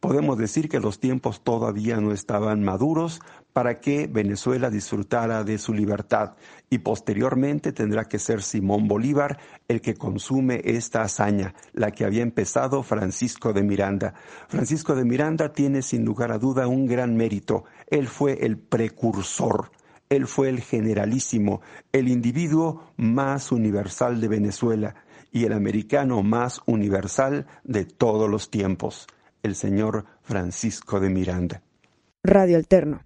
Podemos 0.00 0.38
decir 0.38 0.68
que 0.68 0.80
los 0.80 0.98
tiempos 0.98 1.44
todavía 1.44 2.00
no 2.00 2.10
estaban 2.10 2.64
maduros 2.64 3.20
para 3.52 3.80
que 3.80 4.06
Venezuela 4.06 4.70
disfrutara 4.70 5.44
de 5.44 5.58
su 5.58 5.74
libertad 5.74 6.34
y 6.68 6.78
posteriormente 6.78 7.72
tendrá 7.72 8.04
que 8.04 8.18
ser 8.18 8.42
Simón 8.42 8.88
Bolívar 8.88 9.38
el 9.68 9.80
que 9.80 9.94
consume 9.94 10.60
esta 10.64 11.02
hazaña, 11.02 11.54
la 11.72 11.90
que 11.90 12.04
había 12.04 12.22
empezado 12.22 12.82
Francisco 12.82 13.52
de 13.52 13.62
Miranda. 13.62 14.14
Francisco 14.48 14.94
de 14.94 15.04
Miranda 15.04 15.52
tiene 15.52 15.82
sin 15.82 16.04
lugar 16.04 16.32
a 16.32 16.38
duda 16.38 16.66
un 16.66 16.86
gran 16.86 17.16
mérito. 17.16 17.64
Él 17.88 18.06
fue 18.08 18.44
el 18.44 18.58
precursor. 18.58 19.70
Él 20.08 20.26
fue 20.26 20.48
el 20.48 20.60
generalísimo, 20.60 21.60
el 21.92 22.08
individuo 22.08 22.92
más 22.96 23.52
universal 23.52 24.20
de 24.20 24.28
Venezuela 24.28 24.94
y 25.30 25.44
el 25.44 25.52
americano 25.52 26.22
más 26.24 26.60
universal 26.66 27.46
de 27.62 27.84
todos 27.84 28.28
los 28.28 28.50
tiempos 28.50 29.06
el 29.42 29.54
señor 29.54 30.04
Francisco 30.22 31.00
de 31.00 31.10
Miranda. 31.10 31.62
Radio 32.22 32.56
Alterno. 32.56 33.00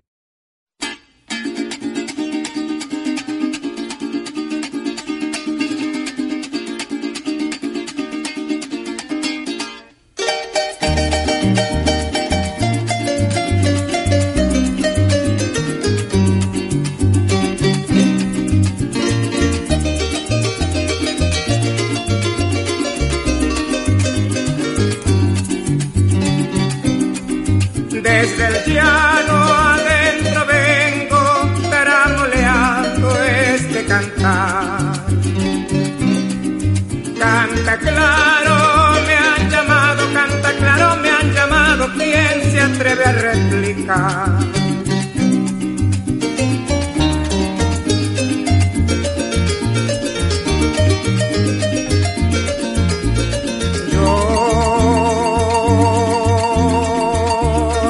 Yo 43.85 43.91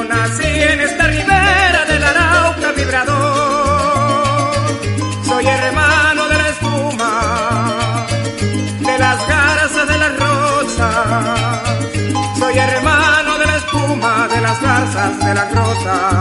nací 0.09 0.43
en 0.43 0.81
esta 0.81 1.07
ribera 1.07 1.85
del 1.87 2.03
Arauca 2.03 2.71
vibrador. 2.75 3.15
Soy 5.23 5.47
hermano 5.47 6.27
de 6.27 6.37
la 6.37 6.49
espuma, 6.49 8.05
de 8.81 8.97
las 8.99 9.27
garzas 9.29 9.87
de 9.87 9.97
las 9.97 10.19
rosas. 10.19 11.61
Soy 12.37 12.57
hermano 12.57 13.37
de 13.37 13.45
la 13.45 13.55
espuma, 13.55 14.27
de 14.27 14.41
las 14.41 14.61
garzas 14.61 15.19
de 15.19 15.33
rosas 15.55 15.64
y 15.85 16.14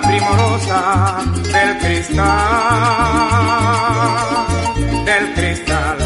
primorosa 0.00 1.22
del 1.52 1.78
cristal 1.78 2.24
del 5.04 5.34
cristal 5.34 5.98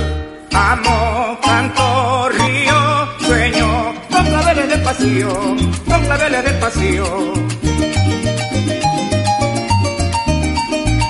amo 0.53 1.39
canto 1.43 2.29
río 2.31 3.09
sueño 3.21 3.95
con 4.11 4.25
claveles 4.27 4.69
de 4.69 4.79
pasión 4.79 5.73
con 5.87 6.05
claveles 6.05 6.45
de 6.45 6.51
pasión 6.53 7.47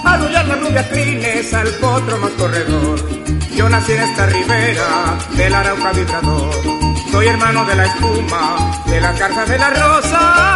arrullar 0.04 0.46
las 0.46 0.60
rubias 0.60 0.86
crines 0.86 1.54
al 1.54 1.68
potro 1.74 2.18
más 2.18 2.30
corredor. 2.32 2.98
Yo 3.54 3.68
nací 3.68 3.92
en 3.92 4.02
esta 4.02 4.26
ribera 4.26 5.18
del 5.36 5.54
Arauca 5.54 5.92
vibrador. 5.92 6.54
Soy 7.10 7.26
hermano 7.26 7.64
de 7.64 7.74
la 7.74 7.86
espuma, 7.86 8.82
de 8.86 9.00
la 9.00 9.12
carta 9.14 9.44
de 9.44 9.58
las 9.58 9.78
rosas 9.80 10.55